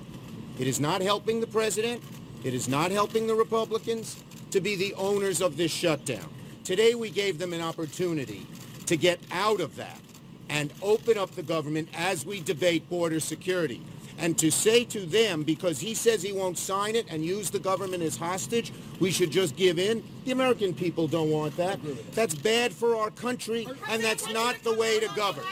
It 0.59 0.67
is 0.67 0.81
not 0.81 1.03
helping 1.03 1.41
the 1.41 1.47
president. 1.47 2.03
It 2.43 2.55
is 2.55 2.69
not 2.69 2.91
helping 2.91 3.27
the 3.27 3.35
Republicans 3.35 4.23
to 4.51 4.61
be 4.61 4.77
the 4.77 4.95
owners 4.95 5.43
of 5.43 5.59
this 5.59 5.71
shutdown. 5.71 6.33
Today 6.65 6.95
we 6.95 7.11
gave 7.11 7.39
them 7.39 7.53
an 7.53 7.61
opportunity 7.61 8.47
to 8.87 8.97
get 8.97 9.21
out 9.31 9.61
of 9.61 9.77
that 9.77 10.01
and 10.49 10.73
open 10.81 11.19
up 11.19 11.33
the 11.33 11.43
government 11.43 11.89
as 11.95 12.25
we 12.25 12.41
debate 12.41 12.89
border 12.89 13.21
security. 13.21 13.83
And 14.17 14.39
to 14.39 14.51
say 14.51 14.85
to 14.85 15.01
them, 15.01 15.43
because 15.43 15.81
he 15.81 15.93
says 15.93 16.23
he 16.23 16.33
won't 16.33 16.57
sign 16.57 16.95
it 16.95 17.07
and 17.11 17.25
use 17.25 17.51
the 17.51 17.59
government 17.59 18.03
as 18.03 18.17
hostage, 18.17 18.73
we 19.01 19.11
should 19.11 19.33
just 19.33 19.57
give 19.57 19.79
in. 19.79 20.03
The 20.25 20.33
American 20.33 20.73
people 20.73 21.09
don't 21.09 21.31
want 21.31 21.57
that. 21.57 21.79
That's 22.13 22.35
bad 22.35 22.73
for 22.73 22.97
our 22.97 23.11
country, 23.11 23.67
and 23.89 24.03
that's 24.03 24.33
not 24.33 24.57
the 24.63 24.73
way 24.73 25.01
to 25.01 25.09
govern. 25.15 25.45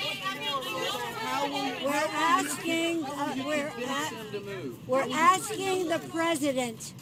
We're 1.33 1.91
asking, 2.13 3.05
uh, 3.05 3.35
we're, 3.47 3.69
a- 3.69 4.71
we're 4.87 5.07
asking 5.13 5.89
the 5.89 5.99
president 6.11 6.93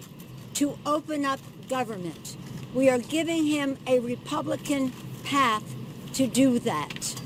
to 0.54 0.78
open 0.87 1.25
up 1.25 1.40
government. 1.68 2.37
We 2.72 2.88
are 2.88 2.99
giving 2.99 3.44
him 3.46 3.76
a 3.87 3.99
Republican 3.99 4.92
path 5.25 5.64
to 6.14 6.26
do 6.28 6.58
that. 6.60 7.20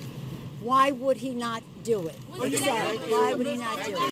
Why 0.61 0.93
would 0.93 1.19
he 1.19 1.31
not 1.35 1.63
do 1.83 2.07
it? 2.09 2.17
Exactly. 2.43 2.99
Why 3.13 3.35
would 3.35 3.47
he 3.47 3.57
not 3.59 3.85
do 3.85 4.03
it? 4.07 4.11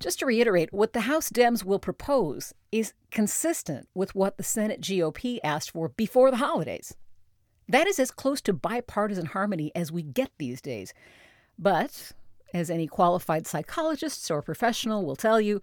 Just 0.00 0.18
to 0.20 0.26
reiterate, 0.26 0.72
what 0.72 0.92
the 0.94 1.00
House 1.00 1.28
Dems 1.30 1.64
will 1.64 1.78
propose 1.78 2.54
is 2.72 2.94
consistent 3.10 3.88
with 3.94 4.14
what 4.14 4.36
the 4.38 4.42
Senate 4.42 4.80
GOP 4.80 5.38
asked 5.44 5.70
for 5.70 5.90
before 5.90 6.30
the 6.30 6.36
holidays. 6.38 6.94
That 7.68 7.86
is 7.86 7.98
as 7.98 8.10
close 8.10 8.40
to 8.42 8.52
bipartisan 8.52 9.26
harmony 9.26 9.72
as 9.74 9.90
we 9.92 10.02
get 10.02 10.30
these 10.38 10.60
days. 10.60 10.94
But, 11.58 12.12
as 12.52 12.70
any 12.70 12.86
qualified 12.86 13.46
psychologist 13.46 14.30
or 14.30 14.42
professional 14.42 15.04
will 15.04 15.16
tell 15.16 15.40
you, 15.40 15.60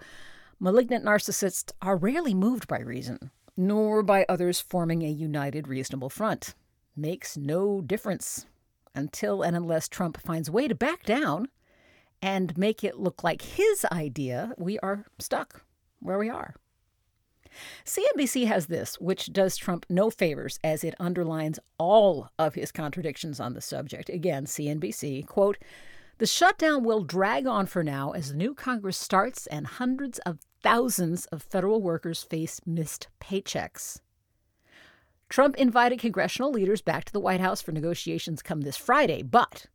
malignant 0.60 1.06
narcissists 1.06 1.72
are 1.82 1.98
rarely 1.98 2.34
moved 2.34 2.68
by 2.68 2.80
reason, 2.80 3.32
nor 3.56 4.04
by 4.04 4.26
others 4.28 4.60
forming 4.62 5.04
a 5.04 5.10
united, 5.10 5.68
reasonable 5.68 6.10
front. 6.10 6.56
Makes 6.96 7.38
no 7.38 7.82
difference 7.82 8.46
until 8.96 9.42
and 9.42 9.56
unless 9.56 9.88
Trump 9.88 10.20
finds 10.22 10.50
a 10.50 10.52
way 10.52 10.68
to 10.68 10.76
back 10.76 11.04
down 11.04 11.48
and 12.22 12.58
make 12.58 12.84
it 12.84 13.00
look 13.00 13.24
like 13.24 13.42
his 13.42 13.86
idea, 13.92 14.54
we 14.58 14.80
are 14.80 15.06
stuck 15.20 15.66
where 16.00 16.18
we 16.18 16.30
are. 16.30 16.56
CNBC 17.86 18.48
has 18.48 18.68
this, 18.68 19.00
which 19.00 19.32
does 19.32 19.58
Trump 19.58 19.86
no 19.90 20.10
favors 20.10 20.60
as 20.64 20.84
it 20.84 20.96
underlines 21.00 21.60
all 21.78 22.30
of 22.40 22.56
his 22.56 22.72
contradictions 22.72 23.40
on 23.40 23.54
the 23.54 23.62
subject. 23.62 24.10
Again, 24.10 24.46
CNBC, 24.46 25.26
quote, 25.28 25.58
the 26.20 26.28
shutdown 26.28 26.84
will 26.84 27.04
drag 27.04 27.48
on 27.48 27.66
for 27.66 27.84
now 27.84 28.12
as 28.12 28.30
the 28.30 28.38
new 28.38 28.54
Congress 28.54 28.98
starts 28.98 29.48
and 29.48 29.66
hundreds 29.66 30.20
of 30.20 30.40
thousands 30.62 31.26
of 31.28 31.42
federal 31.42 31.82
workers 31.82 32.24
face 32.24 32.62
missed 32.66 33.08
paychecks. 33.20 34.00
Trump 35.28 35.58
invited 35.58 36.00
congressional 36.00 36.52
leaders 36.52 36.82
back 36.82 37.06
to 37.06 37.14
the 37.14 37.20
White 37.20 37.40
House 37.40 37.62
for 37.62 37.72
negotiations 37.72 38.44
come 38.44 38.62
this 38.62 38.78
Friday, 38.78 39.24
but 39.24 39.66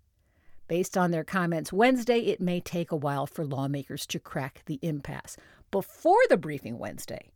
based 0.69 0.97
on 0.97 1.11
their 1.11 1.25
comments 1.25 1.73
Wednesday, 1.73 2.21
it 2.21 2.41
may 2.41 2.61
take 2.61 2.93
a 2.93 2.97
while 2.97 3.27
for 3.27 3.45
lawmakers 3.45 4.07
to 4.07 4.21
crack 4.21 4.63
the 4.67 4.79
impasse. 4.83 5.37
Before 5.71 6.21
the 6.29 6.37
briefing 6.37 6.79
Wednesday, 6.79 7.31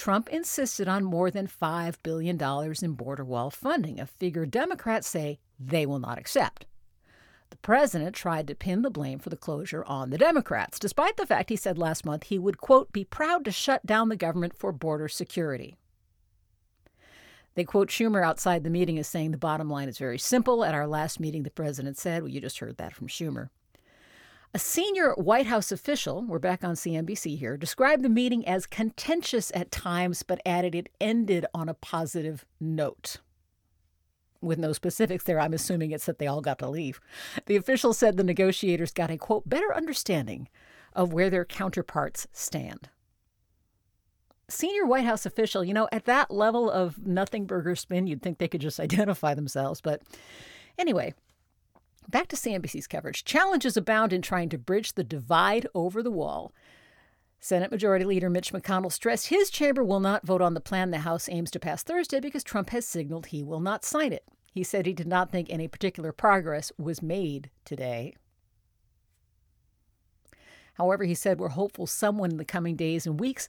Trump 0.00 0.30
insisted 0.30 0.88
on 0.88 1.04
more 1.04 1.30
than 1.30 1.46
$5 1.46 1.96
billion 2.02 2.40
in 2.82 2.92
border 2.92 3.22
wall 3.22 3.50
funding, 3.50 4.00
a 4.00 4.06
figure 4.06 4.46
Democrats 4.46 5.06
say 5.06 5.40
they 5.58 5.84
will 5.84 5.98
not 5.98 6.16
accept. 6.16 6.64
The 7.50 7.58
president 7.58 8.14
tried 8.14 8.46
to 8.46 8.54
pin 8.54 8.80
the 8.80 8.88
blame 8.88 9.18
for 9.18 9.28
the 9.28 9.36
closure 9.36 9.84
on 9.84 10.08
the 10.08 10.16
Democrats, 10.16 10.78
despite 10.78 11.18
the 11.18 11.26
fact 11.26 11.50
he 11.50 11.56
said 11.56 11.76
last 11.76 12.06
month 12.06 12.24
he 12.24 12.38
would, 12.38 12.56
quote, 12.56 12.90
be 12.92 13.04
proud 13.04 13.44
to 13.44 13.52
shut 13.52 13.84
down 13.84 14.08
the 14.08 14.16
government 14.16 14.56
for 14.56 14.72
border 14.72 15.06
security. 15.06 15.76
They 17.54 17.64
quote 17.64 17.88
Schumer 17.88 18.24
outside 18.24 18.64
the 18.64 18.70
meeting 18.70 18.98
as 18.98 19.06
saying 19.06 19.32
the 19.32 19.36
bottom 19.36 19.68
line 19.68 19.90
is 19.90 19.98
very 19.98 20.18
simple. 20.18 20.64
At 20.64 20.74
our 20.74 20.86
last 20.86 21.20
meeting, 21.20 21.42
the 21.42 21.50
president 21.50 21.98
said, 21.98 22.22
well, 22.22 22.30
you 22.30 22.40
just 22.40 22.60
heard 22.60 22.78
that 22.78 22.94
from 22.94 23.08
Schumer. 23.08 23.50
A 24.52 24.58
senior 24.58 25.12
White 25.12 25.46
House 25.46 25.70
official, 25.70 26.24
we're 26.24 26.40
back 26.40 26.64
on 26.64 26.74
CNBC 26.74 27.38
here, 27.38 27.56
described 27.56 28.02
the 28.02 28.08
meeting 28.08 28.44
as 28.48 28.66
contentious 28.66 29.52
at 29.54 29.70
times, 29.70 30.24
but 30.24 30.40
added 30.44 30.74
it 30.74 30.88
ended 31.00 31.46
on 31.54 31.68
a 31.68 31.74
positive 31.74 32.44
note. 32.58 33.18
With 34.40 34.58
no 34.58 34.72
specifics 34.72 35.22
there, 35.22 35.38
I'm 35.38 35.52
assuming 35.54 35.92
it's 35.92 36.06
that 36.06 36.18
they 36.18 36.26
all 36.26 36.40
got 36.40 36.58
to 36.58 36.68
leave. 36.68 37.00
The 37.46 37.54
official 37.54 37.92
said 37.92 38.16
the 38.16 38.24
negotiators 38.24 38.90
got 38.90 39.08
a 39.08 39.16
quote, 39.16 39.48
better 39.48 39.72
understanding 39.72 40.48
of 40.94 41.12
where 41.12 41.30
their 41.30 41.44
counterparts 41.44 42.26
stand. 42.32 42.88
Senior 44.48 44.84
White 44.84 45.04
House 45.04 45.24
official, 45.24 45.62
you 45.62 45.74
know, 45.74 45.88
at 45.92 46.06
that 46.06 46.28
level 46.28 46.68
of 46.68 47.06
nothing 47.06 47.46
burger 47.46 47.76
spin, 47.76 48.08
you'd 48.08 48.20
think 48.20 48.38
they 48.38 48.48
could 48.48 48.60
just 48.60 48.80
identify 48.80 49.32
themselves. 49.32 49.80
But 49.80 50.02
anyway, 50.76 51.14
Back 52.10 52.26
to 52.28 52.36
CNBC's 52.36 52.88
coverage. 52.88 53.24
Challenges 53.24 53.76
abound 53.76 54.12
in 54.12 54.20
trying 54.20 54.48
to 54.48 54.58
bridge 54.58 54.94
the 54.94 55.04
divide 55.04 55.68
over 55.76 56.02
the 56.02 56.10
wall. 56.10 56.52
Senate 57.38 57.70
Majority 57.70 58.04
Leader 58.04 58.28
Mitch 58.28 58.52
McConnell 58.52 58.90
stressed 58.90 59.28
his 59.28 59.48
chamber 59.48 59.84
will 59.84 60.00
not 60.00 60.26
vote 60.26 60.42
on 60.42 60.54
the 60.54 60.60
plan 60.60 60.90
the 60.90 60.98
House 60.98 61.28
aims 61.30 61.52
to 61.52 61.60
pass 61.60 61.84
Thursday 61.84 62.18
because 62.18 62.42
Trump 62.42 62.70
has 62.70 62.84
signaled 62.84 63.26
he 63.26 63.44
will 63.44 63.60
not 63.60 63.84
sign 63.84 64.12
it. 64.12 64.24
He 64.52 64.64
said 64.64 64.86
he 64.86 64.92
did 64.92 65.06
not 65.06 65.30
think 65.30 65.48
any 65.48 65.68
particular 65.68 66.10
progress 66.10 66.72
was 66.76 67.00
made 67.00 67.48
today. 67.64 68.16
However, 70.74 71.04
he 71.04 71.14
said 71.14 71.38
we're 71.38 71.50
hopeful 71.50 71.86
someone 71.86 72.32
in 72.32 72.38
the 72.38 72.44
coming 72.44 72.74
days 72.74 73.06
and 73.06 73.20
weeks 73.20 73.46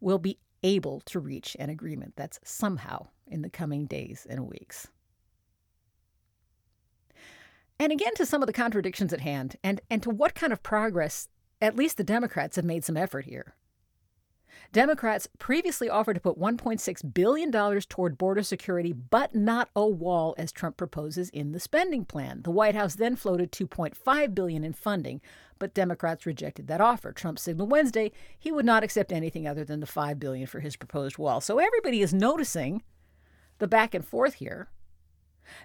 will 0.00 0.18
be 0.18 0.36
able 0.64 1.00
to 1.02 1.20
reach 1.20 1.56
an 1.60 1.70
agreement. 1.70 2.14
That's 2.16 2.40
somehow 2.42 3.06
in 3.28 3.42
the 3.42 3.50
coming 3.50 3.86
days 3.86 4.26
and 4.28 4.48
weeks. 4.48 4.88
And 7.80 7.90
again, 7.90 8.14
to 8.16 8.26
some 8.26 8.42
of 8.42 8.46
the 8.46 8.52
contradictions 8.52 9.10
at 9.14 9.22
hand, 9.22 9.56
and, 9.64 9.80
and 9.88 10.02
to 10.02 10.10
what 10.10 10.34
kind 10.34 10.52
of 10.52 10.62
progress 10.62 11.28
at 11.62 11.76
least 11.76 11.96
the 11.96 12.04
Democrats 12.04 12.56
have 12.56 12.64
made 12.64 12.84
some 12.84 12.96
effort 12.96 13.24
here. 13.24 13.54
Democrats 14.70 15.26
previously 15.38 15.88
offered 15.88 16.14
to 16.14 16.20
put 16.20 16.38
$1.6 16.38 17.14
billion 17.14 17.80
toward 17.88 18.18
border 18.18 18.42
security, 18.42 18.92
but 18.92 19.34
not 19.34 19.70
a 19.74 19.86
wall 19.86 20.34
as 20.36 20.52
Trump 20.52 20.76
proposes 20.76 21.30
in 21.30 21.52
the 21.52 21.58
spending 21.60 22.04
plan. 22.04 22.42
The 22.42 22.50
White 22.50 22.74
House 22.74 22.96
then 22.96 23.16
floated 23.16 23.50
2.5 23.50 24.34
billion 24.34 24.62
in 24.62 24.74
funding, 24.74 25.22
but 25.58 25.72
Democrats 25.72 26.26
rejected 26.26 26.66
that 26.66 26.82
offer. 26.82 27.12
Trump 27.12 27.38
signaled 27.38 27.70
Wednesday 27.70 28.12
he 28.38 28.52
would 28.52 28.66
not 28.66 28.84
accept 28.84 29.10
anything 29.10 29.48
other 29.48 29.64
than 29.64 29.80
the 29.80 29.86
5 29.86 30.20
billion 30.20 30.46
for 30.46 30.60
his 30.60 30.76
proposed 30.76 31.16
wall. 31.16 31.40
So 31.40 31.58
everybody 31.58 32.02
is 32.02 32.12
noticing 32.12 32.82
the 33.58 33.68
back 33.68 33.94
and 33.94 34.04
forth 34.04 34.34
here. 34.34 34.68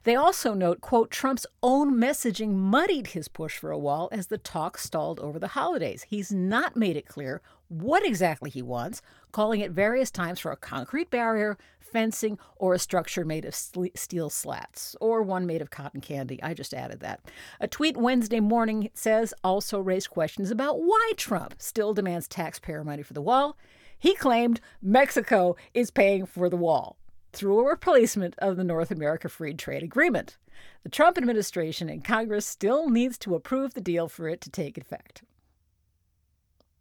They 0.04 0.15
also 0.15 0.54
note, 0.54 0.82
quote, 0.82 1.12
Trump's 1.12 1.46
own 1.63 1.96
messaging 1.96 2.54
muddied 2.54 3.08
his 3.08 3.27
push 3.27 3.58
for 3.58 3.72
a 3.72 3.77
wall 3.77 4.10
as 4.12 4.27
the 4.27 4.38
talk 4.38 4.77
stalled 4.77 5.20
over 5.20 5.39
the 5.39 5.50
holidays. 5.50 6.06
He's 6.10 6.32
not 6.32 6.75
made 6.75 6.96
it 6.96 7.08
clear 7.08 7.42
what 7.68 8.06
exactly 8.06 8.50
he 8.50 8.62
wants, 8.62 9.01
calling 9.32 9.62
at 9.62 9.72
various 9.72 10.12
times 10.12 10.39
for 10.39 10.51
a 10.51 10.58
concrete 10.58 11.10
barrier, 11.10 11.58
fencing, 11.80 12.38
or 12.58 12.74
a 12.74 12.80
structure 12.80 13.25
made 13.25 13.46
of 13.46 13.56
steel 13.56 14.30
slats, 14.30 14.96
or 15.00 15.22
one 15.22 15.46
made 15.46 15.62
of 15.62 15.70
cotton 15.70 16.01
candy. 16.01 16.42
I 16.44 16.54
just 16.54 16.74
added 16.74 17.00
that. 17.00 17.22
A 17.60 17.68
tweet 17.68 17.98
Wednesday 17.98 18.39
morning 18.39 18.89
says 18.94 19.34
also 19.44 19.80
raised 19.80 20.10
questions 20.10 20.51
about 20.51 20.82
why 20.82 21.13
Trump 21.18 21.56
still 21.58 21.94
demands 21.94 22.27
taxpayer 22.27 22.84
money 22.84 23.04
for 23.04 23.13
the 23.13 23.22
wall. 23.22 23.58
He 23.98 24.13
claimed 24.13 24.62
Mexico 24.82 25.56
is 25.74 25.89
paying 25.89 26.25
for 26.25 26.50
the 26.50 26.58
wall 26.58 26.98
through 27.36 27.60
a 27.60 27.70
replacement 27.70 28.34
of 28.39 28.56
the 28.58 28.63
North 28.63 28.92
America 28.92 29.30
Free 29.30 29.54
Trade 29.54 29.84
Agreement. 29.84 30.38
The 30.84 30.89
Trump 30.89 31.18
administration 31.18 31.89
and 31.89 32.04
Congress 32.04 32.46
still 32.46 32.89
needs 32.89 33.18
to 33.20 33.36
approve 33.36 33.74
the 33.74 33.82
deal 33.82 34.08
for 34.08 34.27
it 34.30 34.42
to 34.42 34.50
take 34.50 34.77
effect. 34.77 35.22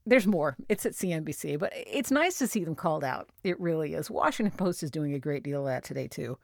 there's 0.07 0.27
more. 0.27 0.57
It's 0.69 0.85
at 0.87 0.93
CNBC, 0.93 1.59
but 1.59 1.73
it's 1.75 2.11
nice 2.11 2.39
to 2.39 2.47
see 2.47 2.63
them 2.63 2.75
called 2.75 3.03
out. 3.05 3.31
It 3.43 3.59
really 3.59 3.95
is. 3.95 4.11
Washington 4.11 4.57
Post 4.57 4.83
is 4.83 4.91
doing 4.91 5.15
a 5.15 5.19
great 5.19 5.43
deal 5.43 5.61
of 5.61 5.67
that 5.67 5.83
today, 5.83 6.09
too. 6.09 6.39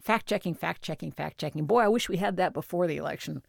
Fact 0.00 0.26
checking, 0.26 0.54
fact 0.54 0.82
checking, 0.82 1.10
fact 1.10 1.38
checking. 1.38 1.64
Boy, 1.64 1.80
I 1.80 1.88
wish 1.88 2.08
we 2.08 2.18
had 2.18 2.36
that 2.36 2.52
before 2.52 2.86
the 2.86 2.98
election. 2.98 3.42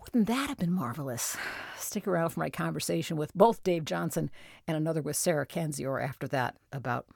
Wouldn't 0.00 0.26
that 0.26 0.48
have 0.48 0.58
been 0.58 0.72
marvelous? 0.72 1.36
Stick 1.76 2.08
around 2.08 2.30
for 2.30 2.40
my 2.40 2.50
conversation 2.50 3.16
with 3.16 3.34
both 3.34 3.62
Dave 3.62 3.84
Johnson 3.84 4.30
and 4.66 4.76
another 4.76 5.02
with 5.02 5.16
Sarah 5.16 5.46
Kendzior 5.46 6.02
after 6.02 6.26
that 6.28 6.56
about 6.72 7.06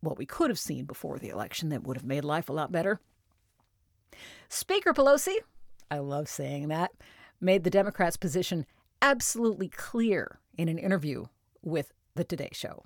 what 0.00 0.18
we 0.18 0.26
could 0.26 0.50
have 0.50 0.58
seen 0.58 0.84
before 0.84 1.18
the 1.18 1.28
election 1.28 1.68
that 1.70 1.82
would 1.84 1.96
have 1.96 2.04
made 2.06 2.24
life 2.24 2.48
a 2.48 2.52
lot 2.52 2.70
better. 2.72 3.00
Speaker 4.48 4.92
Pelosi, 4.92 5.36
I 5.90 5.98
love 5.98 6.28
saying 6.28 6.68
that, 6.68 6.92
made 7.40 7.64
the 7.64 7.70
Democrats' 7.70 8.16
position 8.16 8.66
absolutely 9.02 9.68
clear 9.68 10.40
in 10.56 10.68
an 10.68 10.78
interview 10.78 11.26
with 11.62 11.92
The 12.14 12.24
Today 12.24 12.50
Show. 12.52 12.82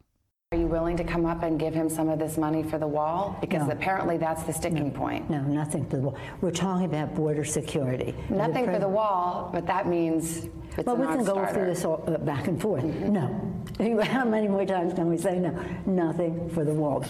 Are 0.53 0.59
you 0.59 0.67
willing 0.67 0.99
to 0.99 1.05
come 1.05 1.25
up 1.25 1.43
and 1.45 1.59
give 1.59 1.73
him 1.73 1.89
some 1.89 2.11
of 2.11 2.19
this 2.19 2.37
money 2.37 2.63
for 2.63 2.79
the 2.79 2.87
wall? 2.87 3.39
Because 3.41 3.67
No. 3.67 3.73
apparently 3.73 4.19
that's 4.19 4.43
the 4.43 4.53
sticking 4.53 4.91
point. 4.91 5.31
No, 5.31 5.41
nothing 5.41 5.89
for 5.89 5.97
the 5.97 6.03
wall. 6.03 6.17
We're 6.43 6.51
talking 6.51 6.85
about 6.85 7.15
border 7.15 7.43
security. 7.45 8.15
Nothing 8.29 8.67
for 8.67 8.79
the 8.79 8.89
wall, 8.89 9.49
but 9.51 9.67
that 9.67 9.89
means 9.89 10.49
it's 10.77 10.85
Well, 10.87 10.97
a 10.97 10.99
we 11.01 11.07
can 11.07 11.25
go 11.25 11.35
non-starter. 11.37 11.55
through 11.55 11.67
this 11.67 11.85
all, 11.87 12.05
uh, 12.07 12.19
back 12.19 12.49
and 12.49 12.61
forth. 12.61 12.85
No. 12.85 13.52
How 13.79 14.25
many 14.25 14.49
more 14.49 14.65
times 14.65 14.95
can 14.95 15.09
we 15.09 15.17
say 15.19 15.39
no? 15.39 15.51
Nothing 15.87 16.49
for 16.51 16.65
the 16.65 16.75
wall. 16.75 17.05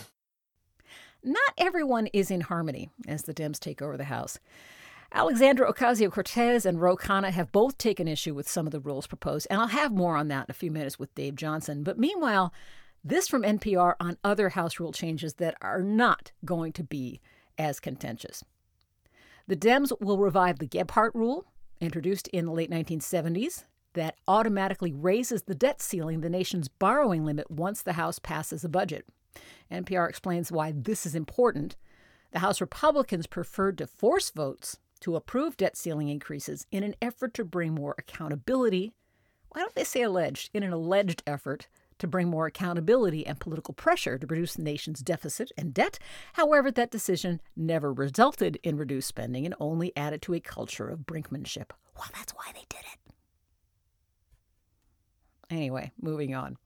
Not 1.22 1.52
everyone 1.56 2.08
is 2.08 2.30
in 2.30 2.40
harmony 2.40 2.90
as 3.06 3.22
the 3.22 3.34
Dems 3.34 3.60
take 3.60 3.80
over 3.80 3.96
the 3.96 4.04
House. 4.04 4.38
Alexandria 5.14 5.70
Ocasio 5.70 6.10
Cortez 6.10 6.64
and 6.64 6.80
Ro 6.80 6.96
Khanna 6.96 7.30
have 7.30 7.52
both 7.52 7.76
taken 7.76 8.08
issue 8.08 8.34
with 8.34 8.48
some 8.48 8.66
of 8.66 8.72
the 8.72 8.80
rules 8.80 9.06
proposed, 9.06 9.46
and 9.50 9.60
I'll 9.60 9.68
have 9.68 9.92
more 9.92 10.16
on 10.16 10.28
that 10.28 10.48
in 10.48 10.50
a 10.50 10.54
few 10.54 10.70
minutes 10.70 10.98
with 10.98 11.14
Dave 11.14 11.36
Johnson. 11.36 11.82
But 11.82 11.98
meanwhile, 11.98 12.52
this 13.04 13.28
from 13.28 13.42
NPR 13.42 13.94
on 14.00 14.16
other 14.24 14.50
House 14.50 14.80
rule 14.80 14.92
changes 14.92 15.34
that 15.34 15.56
are 15.60 15.82
not 15.82 16.32
going 16.44 16.72
to 16.72 16.82
be 16.82 17.20
as 17.58 17.78
contentious. 17.78 18.42
The 19.46 19.56
Dems 19.56 19.92
will 20.00 20.18
revive 20.18 20.58
the 20.58 20.66
Gephardt 20.66 21.14
rule, 21.14 21.44
introduced 21.80 22.28
in 22.28 22.46
the 22.46 22.52
late 22.52 22.70
1970s, 22.70 23.64
that 23.94 24.16
automatically 24.26 24.92
raises 24.92 25.42
the 25.42 25.54
debt 25.54 25.80
ceiling, 25.80 26.20
the 26.20 26.30
nation's 26.30 26.68
borrowing 26.68 27.24
limit, 27.24 27.50
once 27.50 27.82
the 27.82 27.94
House 27.94 28.18
passes 28.18 28.64
a 28.64 28.68
budget. 28.68 29.06
NPR 29.70 30.08
explains 30.08 30.52
why 30.52 30.72
this 30.74 31.06
is 31.06 31.14
important. 31.14 31.76
The 32.32 32.40
House 32.40 32.60
Republicans 32.60 33.26
preferred 33.26 33.78
to 33.78 33.86
force 33.86 34.30
votes 34.30 34.78
to 35.00 35.16
approve 35.16 35.56
debt 35.56 35.76
ceiling 35.76 36.08
increases 36.08 36.66
in 36.70 36.82
an 36.82 36.94
effort 37.02 37.34
to 37.34 37.44
bring 37.44 37.74
more 37.74 37.94
accountability. 37.98 38.92
Why 39.50 39.62
don't 39.62 39.74
they 39.74 39.84
say 39.84 40.02
alleged? 40.02 40.50
In 40.54 40.62
an 40.62 40.72
alleged 40.72 41.22
effort 41.26 41.68
to 41.98 42.06
bring 42.06 42.28
more 42.28 42.46
accountability 42.46 43.26
and 43.26 43.38
political 43.38 43.74
pressure 43.74 44.18
to 44.18 44.26
reduce 44.26 44.54
the 44.54 44.62
nation's 44.62 45.00
deficit 45.00 45.52
and 45.56 45.72
debt. 45.74 45.98
However, 46.34 46.70
that 46.70 46.90
decision 46.90 47.40
never 47.56 47.92
resulted 47.92 48.58
in 48.62 48.76
reduced 48.76 49.08
spending 49.08 49.44
and 49.44 49.54
only 49.60 49.96
added 49.96 50.22
to 50.22 50.34
a 50.34 50.40
culture 50.40 50.88
of 50.88 51.00
brinkmanship. 51.00 51.70
Well, 51.96 52.08
that's 52.14 52.32
why 52.32 52.50
they 52.54 52.64
did 52.68 52.80
it. 52.80 52.98
Anyway, 55.52 55.92
moving 56.00 56.34
on. 56.34 56.56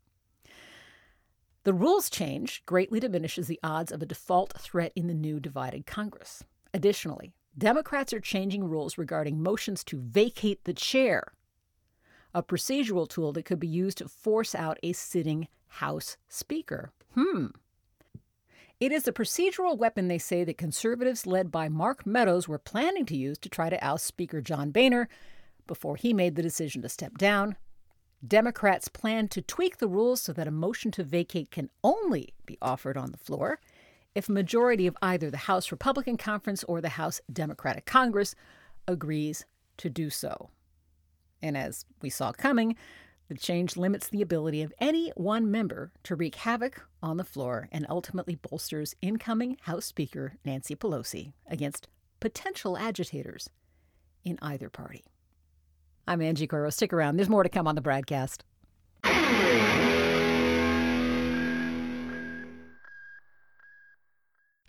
The 1.64 1.75
rules 1.75 2.09
change 2.09 2.62
greatly 2.66 3.01
diminishes 3.01 3.49
the 3.49 3.59
odds 3.64 3.90
of 3.90 4.01
a 4.01 4.07
default 4.07 4.53
threat 4.57 4.92
in 4.94 5.09
the 5.09 5.14
new 5.14 5.40
divided 5.40 5.87
Congress. 5.87 6.44
Additionally, 6.72 7.33
Democrats 7.59 8.12
are 8.12 8.20
changing 8.20 8.62
rules 8.62 8.96
regarding 8.96 9.42
motions 9.42 9.83
to 9.83 9.99
vacate 9.99 10.62
the 10.62 10.72
chair, 10.72 11.33
a 12.33 12.44
procedural 12.44 13.09
tool 13.09 13.33
that 13.33 13.44
could 13.44 13.59
be 13.59 13.66
used 13.66 13.99
to 13.99 14.09
force 14.09 14.55
out 14.55 14.79
a 14.85 14.92
sitting 14.92 15.49
House 15.66 16.16
Speaker. 16.29 16.92
Hmm. 17.14 17.46
It 18.79 18.92
is 18.92 19.09
a 19.09 19.12
procedural 19.12 19.77
weapon 19.77 20.07
they 20.07 20.18
say 20.18 20.44
that 20.44 20.59
conservatives 20.59 21.27
led 21.27 21.51
by 21.51 21.68
Mark 21.68 22.07
Meadows 22.07 22.46
were 22.46 22.59
planning 22.59 23.07
to 23.07 23.16
use 23.16 23.38
to 23.38 23.49
try 23.49 23.68
to 23.68 23.85
oust 23.85 24.07
Speaker 24.07 24.40
John 24.40 24.70
Boehner 24.70 25.09
before 25.66 25.96
he 25.96 26.12
made 26.12 26.37
the 26.37 26.42
decision 26.42 26.83
to 26.83 26.88
step 26.88 27.18
down. 27.18 27.57
Democrats 28.26 28.88
plan 28.88 29.29
to 29.29 29.42
tweak 29.42 29.79
the 29.79 29.88
rules 29.88 30.20
so 30.20 30.33
that 30.33 30.48
a 30.48 30.52
motion 30.52 30.90
to 30.92 31.05
vacate 31.05 31.50
can 31.50 31.70
only 31.85 32.35
be 32.44 32.59
offered 32.62 32.96
on 32.96 33.12
the 33.12 33.18
floor 33.18 33.61
if 34.14 34.29
a 34.29 34.33
majority 34.33 34.87
of 34.87 34.96
either 35.02 35.31
the 35.31 35.37
House 35.37 35.70
Republican 35.70 36.16
Conference 36.16 36.64
or 36.64 36.81
the 36.81 36.90
House 36.90 37.20
Democratic 37.31 37.85
Congress 37.85 38.35
agrees 38.88 39.44
to 39.76 39.90
do 39.90 40.09
so. 40.09 40.48
And 41.42 41.57
as 41.57 41.85
we 42.00 42.09
saw 42.09 42.33
coming, 42.33 42.76
the 43.29 43.35
change 43.35 43.76
limits 43.76 44.09
the 44.09 44.22
ability 44.22 44.62
of 44.62 44.72
any 44.79 45.11
one 45.16 45.50
member 45.50 45.92
to 46.05 46.14
wreak 46.14 46.37
havoc 46.37 46.83
on 47.02 47.16
the 47.16 47.24
floor 47.24 47.68
and 47.72 47.87
ultimately 47.90 48.37
bolsters 48.37 48.94
incoming 49.02 49.59
House 49.62 49.85
Speaker 49.85 50.35
Nancy 50.44 50.74
Pelosi 50.74 51.33
against 51.46 51.88
potential 52.20 52.79
agitators 52.79 53.50
in 54.24 54.38
either 54.40 54.70
party. 54.70 55.05
I'm 56.09 56.23
Angie 56.23 56.47
Coiro. 56.47 56.73
Stick 56.73 56.92
around. 56.92 57.16
There's 57.16 57.29
more 57.29 57.42
to 57.42 57.49
come 57.49 57.66
on 57.66 57.75
the 57.75 57.83
BradCast. 57.83 58.42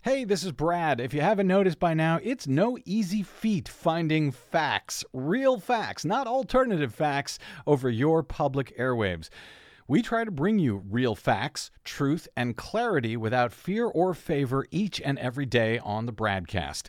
Hey, 0.02 0.24
this 0.24 0.42
is 0.42 0.52
Brad. 0.52 1.00
If 1.00 1.12
you 1.12 1.20
haven't 1.20 1.46
noticed 1.46 1.78
by 1.78 1.92
now, 1.92 2.18
it's 2.22 2.48
no 2.48 2.78
easy 2.84 3.22
feat 3.22 3.68
finding 3.68 4.30
facts, 4.30 5.04
real 5.12 5.60
facts, 5.60 6.04
not 6.04 6.26
alternative 6.26 6.94
facts, 6.94 7.38
over 7.66 7.90
your 7.90 8.22
public 8.22 8.76
airwaves. 8.78 9.28
We 9.86 10.02
try 10.02 10.24
to 10.24 10.30
bring 10.30 10.58
you 10.58 10.82
real 10.88 11.14
facts, 11.14 11.70
truth, 11.84 12.26
and 12.36 12.56
clarity 12.56 13.16
without 13.16 13.52
fear 13.52 13.86
or 13.86 14.14
favor 14.14 14.66
each 14.70 15.00
and 15.00 15.18
every 15.18 15.46
day 15.46 15.78
on 15.78 16.06
the 16.06 16.12
BradCast. 16.12 16.88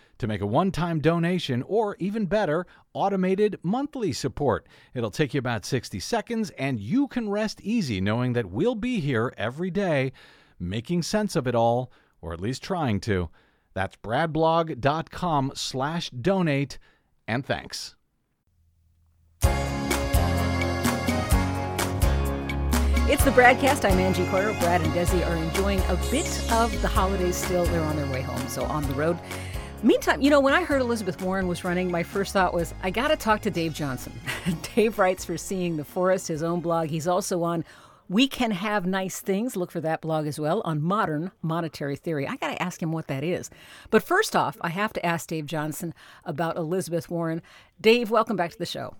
to 0.21 0.27
make 0.27 0.41
a 0.41 0.45
one-time 0.45 0.99
donation 0.99 1.63
or 1.63 1.97
even 1.99 2.27
better, 2.27 2.65
automated 2.93 3.57
monthly 3.63 4.13
support. 4.13 4.67
It'll 4.93 5.11
take 5.11 5.33
you 5.33 5.39
about 5.39 5.65
60 5.65 5.99
seconds, 5.99 6.51
and 6.51 6.79
you 6.79 7.07
can 7.07 7.27
rest 7.27 7.59
easy 7.61 7.99
knowing 7.99 8.33
that 8.33 8.45
we'll 8.45 8.75
be 8.75 8.99
here 8.99 9.33
every 9.35 9.71
day 9.71 10.13
making 10.59 11.01
sense 11.01 11.35
of 11.35 11.47
it 11.47 11.55
all, 11.55 11.91
or 12.21 12.33
at 12.33 12.39
least 12.39 12.61
trying 12.61 12.99
to. 13.01 13.29
That's 13.73 13.95
bradblog.com 13.97 15.53
slash 15.55 16.09
donate, 16.11 16.77
and 17.27 17.43
thanks. 17.43 17.95
It's 23.09 23.25
the 23.25 23.31
BradCast. 23.31 23.89
I'm 23.89 23.97
Angie 23.97 24.25
Coiro. 24.25 24.57
Brad 24.59 24.81
and 24.81 24.93
Desi 24.93 25.27
are 25.27 25.35
enjoying 25.35 25.79
a 25.89 25.95
bit 26.11 26.51
of 26.51 26.79
the 26.81 26.87
holidays 26.87 27.35
still. 27.35 27.65
They're 27.65 27.81
on 27.81 27.97
their 27.97 28.09
way 28.11 28.21
home, 28.21 28.47
so 28.47 28.63
on 28.65 28.87
the 28.87 28.93
road. 28.93 29.19
Meantime, 29.83 30.21
you 30.21 30.29
know, 30.29 30.39
when 30.39 30.53
I 30.53 30.63
heard 30.63 30.79
Elizabeth 30.79 31.19
Warren 31.23 31.47
was 31.47 31.63
running, 31.63 31.89
my 31.89 32.03
first 32.03 32.33
thought 32.33 32.53
was, 32.53 32.71
I 32.83 32.91
got 32.91 33.07
to 33.07 33.15
talk 33.15 33.41
to 33.41 33.49
Dave 33.49 33.73
Johnson. 33.73 34.13
Dave 34.75 34.99
writes 34.99 35.25
for 35.25 35.39
Seeing 35.39 35.75
the 35.75 35.83
Forest, 35.83 36.27
his 36.27 36.43
own 36.43 36.59
blog. 36.59 36.89
He's 36.89 37.07
also 37.07 37.41
on 37.41 37.65
We 38.07 38.27
Can 38.27 38.51
Have 38.51 38.85
Nice 38.85 39.21
Things. 39.21 39.55
Look 39.55 39.71
for 39.71 39.81
that 39.81 39.99
blog 39.99 40.27
as 40.27 40.39
well 40.39 40.61
on 40.65 40.83
modern 40.83 41.31
monetary 41.41 41.95
theory. 41.95 42.27
I 42.27 42.35
got 42.35 42.49
to 42.49 42.61
ask 42.61 42.79
him 42.79 42.91
what 42.91 43.07
that 43.07 43.23
is. 43.23 43.49
But 43.89 44.03
first 44.03 44.35
off, 44.35 44.55
I 44.61 44.69
have 44.69 44.93
to 44.93 45.03
ask 45.03 45.27
Dave 45.27 45.47
Johnson 45.47 45.95
about 46.25 46.57
Elizabeth 46.57 47.09
Warren. 47.09 47.41
Dave, 47.79 48.11
welcome 48.11 48.35
back 48.35 48.51
to 48.51 48.59
the 48.59 48.67
show. 48.67 48.95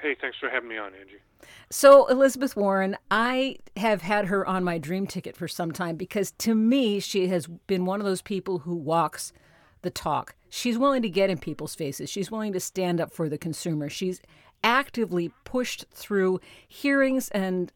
Hey, 0.00 0.16
thanks 0.18 0.38
for 0.38 0.48
having 0.48 0.70
me 0.70 0.78
on, 0.78 0.94
Angie. 0.94 1.20
So, 1.68 2.06
Elizabeth 2.06 2.56
Warren, 2.56 2.96
I 3.10 3.56
have 3.76 4.00
had 4.00 4.26
her 4.26 4.46
on 4.46 4.64
my 4.64 4.78
dream 4.78 5.06
ticket 5.06 5.36
for 5.36 5.46
some 5.46 5.72
time 5.72 5.96
because 5.96 6.30
to 6.38 6.54
me, 6.54 7.00
she 7.00 7.28
has 7.28 7.46
been 7.46 7.84
one 7.84 8.00
of 8.00 8.06
those 8.06 8.22
people 8.22 8.60
who 8.60 8.74
walks 8.74 9.34
the 9.82 9.90
talk. 9.90 10.34
She's 10.48 10.78
willing 10.78 11.02
to 11.02 11.08
get 11.08 11.30
in 11.30 11.38
people's 11.38 11.74
faces, 11.74 12.10
she's 12.10 12.30
willing 12.30 12.52
to 12.52 12.60
stand 12.60 13.00
up 13.00 13.12
for 13.12 13.28
the 13.28 13.38
consumer. 13.38 13.88
She's 13.88 14.20
actively 14.62 15.30
pushed 15.44 15.86
through 15.90 16.40
hearings 16.68 17.28
and 17.30 17.72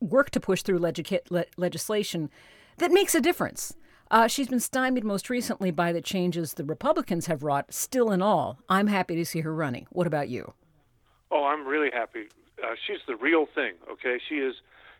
worked 0.00 0.32
to 0.34 0.40
push 0.40 0.62
through 0.62 0.78
legica- 0.78 1.30
le- 1.30 1.44
legislation 1.56 2.30
that 2.78 2.92
makes 2.92 3.14
a 3.14 3.20
difference. 3.20 3.74
Uh, 4.10 4.26
she's 4.26 4.48
been 4.48 4.60
stymied 4.60 5.04
most 5.04 5.30
recently 5.30 5.70
by 5.70 5.92
the 5.92 6.00
changes 6.00 6.54
the 6.54 6.64
Republicans 6.64 7.26
have 7.26 7.42
wrought. 7.42 7.72
Still 7.72 8.10
in 8.10 8.22
all, 8.22 8.58
I'm 8.68 8.88
happy 8.88 9.14
to 9.16 9.24
see 9.24 9.40
her 9.40 9.54
running. 9.54 9.86
What 9.90 10.06
about 10.06 10.28
you? 10.28 10.54
Oh, 11.30 11.44
I'm 11.44 11.66
really 11.66 11.90
happy. 11.92 12.28
Uh, 12.62 12.74
she's 12.86 12.98
the 13.06 13.16
real 13.16 13.46
thing. 13.54 13.74
Okay, 13.90 14.18
she 14.28 14.36
is. 14.36 14.56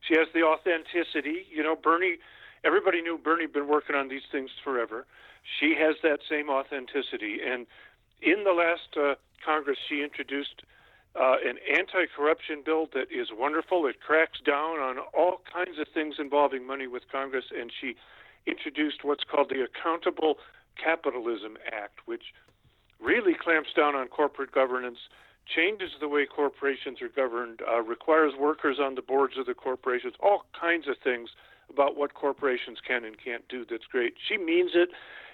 She 0.07 0.15
has 0.17 0.29
the 0.33 0.43
authenticity. 0.43 1.47
You 1.53 1.63
know, 1.63 1.75
Bernie. 1.75 2.19
Everybody 2.63 3.01
knew 3.01 3.19
Bernie 3.19 3.45
had 3.45 3.53
been 3.53 3.69
working 3.69 3.97
on 3.97 4.09
these 4.09 4.23
things 4.31 4.51
forever. 4.63 5.07
She 5.59 5.74
has 5.79 5.96
that 6.03 6.20
same 6.29 6.48
authenticity, 6.48 7.38
and 7.44 7.66
in 8.22 8.44
the 8.44 8.53
last 8.53 8.96
uh, 8.96 9.14
Congress, 9.44 9.79
she 9.88 10.03
introduced 10.03 10.62
uh, 11.18 11.37
an 11.44 11.57
anti-corruption 11.66 12.62
bill 12.64 12.87
that 12.94 13.11
is 13.11 13.29
wonderful. 13.33 13.87
It 13.87 14.00
cracks 14.00 14.38
down 14.44 14.79
on 14.79 14.98
all 15.12 15.40
kinds 15.53 15.79
of 15.79 15.88
things 15.92 16.16
involving 16.18 16.66
money 16.66 16.87
with 16.87 17.03
Congress, 17.11 17.46
and 17.59 17.72
she 17.81 17.96
introduced 18.46 19.03
what's 19.03 19.24
called 19.24 19.50
the 19.50 19.64
Accountable 19.64 20.38
Capitalism 20.83 21.57
Act, 21.72 22.00
which 22.07 22.33
really 23.00 23.35
clamps 23.35 23.70
down 23.76 23.94
on 23.94 24.09
corporate 24.09 24.53
governance, 24.53 24.98
changes 25.46 25.90
the 26.00 26.09
way 26.09 26.26
corporations 26.26 27.03
are 27.03 27.09
governed, 27.09 27.61
uh, 27.68 27.81
requires 27.83 28.35
workers 28.38 28.79
on 28.81 28.94
the 28.94 29.03
boards 29.03 29.37
of 29.37 29.46
the 29.46 29.55
corporations, 29.55 30.14
all 30.20 30.44
kinds 30.59 30.87
of 30.87 30.96
things 31.03 31.31
about 31.72 31.96
what 31.96 32.14
corporations 32.14 32.78
can 32.87 33.04
and 33.04 33.16
can't 33.22 33.46
do. 33.48 33.64
That's 33.68 33.85
great. 33.85 34.14
She 34.28 34.37
means 34.37 34.72
it, 34.74 34.90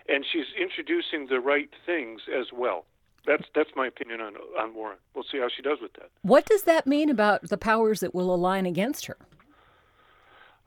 and 0.09 0.25
she's 0.31 0.47
introducing 0.61 1.27
the 1.29 1.41
right 1.41 1.71
things 1.85 2.23
as 2.35 2.47
well. 2.53 2.85
That's 3.27 3.45
that's 3.55 3.71
my 3.75 3.89
opinion 3.89 4.21
on 4.21 4.35
on 4.61 4.75
Warren. 4.75 4.99
We'll 5.15 5.25
see 5.31 5.39
how 5.39 5.49
she 5.55 5.63
does 5.63 5.79
with 5.83 5.95
that. 5.95 6.11
What 6.23 6.47
does 6.47 6.63
that 6.63 6.87
mean 6.87 7.11
about 7.11 7.49
the 7.49 7.59
powers 7.59 8.01
that 8.01 8.15
will 8.15 8.33
align 8.33 8.67
against 8.67 9.07
her? 9.07 9.17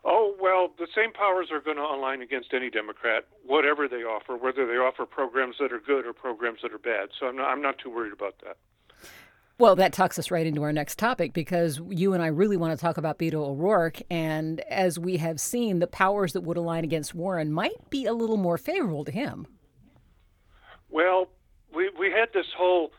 Oh, 0.06 0.36
well, 0.40 0.72
the 0.78 0.88
same 0.96 1.12
powers 1.12 1.50
are 1.52 1.60
going 1.60 1.76
to 1.76 1.84
align 1.84 2.22
against 2.22 2.54
any 2.54 2.70
Democrat, 2.70 3.26
whatever 3.46 3.88
they 3.88 3.98
offer, 3.98 4.38
whether 4.38 4.66
they 4.66 4.78
offer 4.78 5.06
programs 5.06 5.58
that 5.60 5.74
are 5.74 5.80
good 5.80 6.06
or 6.06 6.14
programs 6.14 6.60
that 6.64 6.72
are 6.72 6.80
bad. 6.80 7.10
So 7.20 7.28
I'm 7.28 7.36
not, 7.36 7.50
I'm 7.50 7.62
not 7.62 7.80
too 7.80 7.90
worried 7.90 8.14
about 8.14 8.36
that. 8.46 8.58
Well, 9.60 9.76
that 9.76 9.92
talks 9.92 10.18
us 10.18 10.32
right 10.32 10.48
into 10.48 10.64
our 10.64 10.72
next 10.72 10.98
topic 10.98 11.34
because 11.34 11.82
you 11.90 12.14
and 12.14 12.24
I 12.24 12.28
really 12.28 12.56
want 12.56 12.72
to 12.72 12.82
talk 12.82 12.96
about 12.96 13.20
Beto 13.20 13.46
O'Rourke. 13.46 14.02
And 14.10 14.62
as 14.62 14.98
we 14.98 15.18
have 15.18 15.38
seen, 15.38 15.80
the 15.80 15.88
powers 15.88 16.32
that 16.32 16.42
would 16.42 16.56
align 16.56 16.86
against 16.86 17.14
Warren 17.14 17.52
might 17.52 17.90
be 17.90 18.06
a 18.06 18.14
little 18.14 18.38
more 18.38 18.58
favorable 18.58 19.04
to 19.04 19.12
him. 19.12 19.48
Well, 20.90 21.28
we, 21.76 21.92
we 22.00 22.10
had 22.10 22.30
this 22.34 22.46
whole 22.58 22.92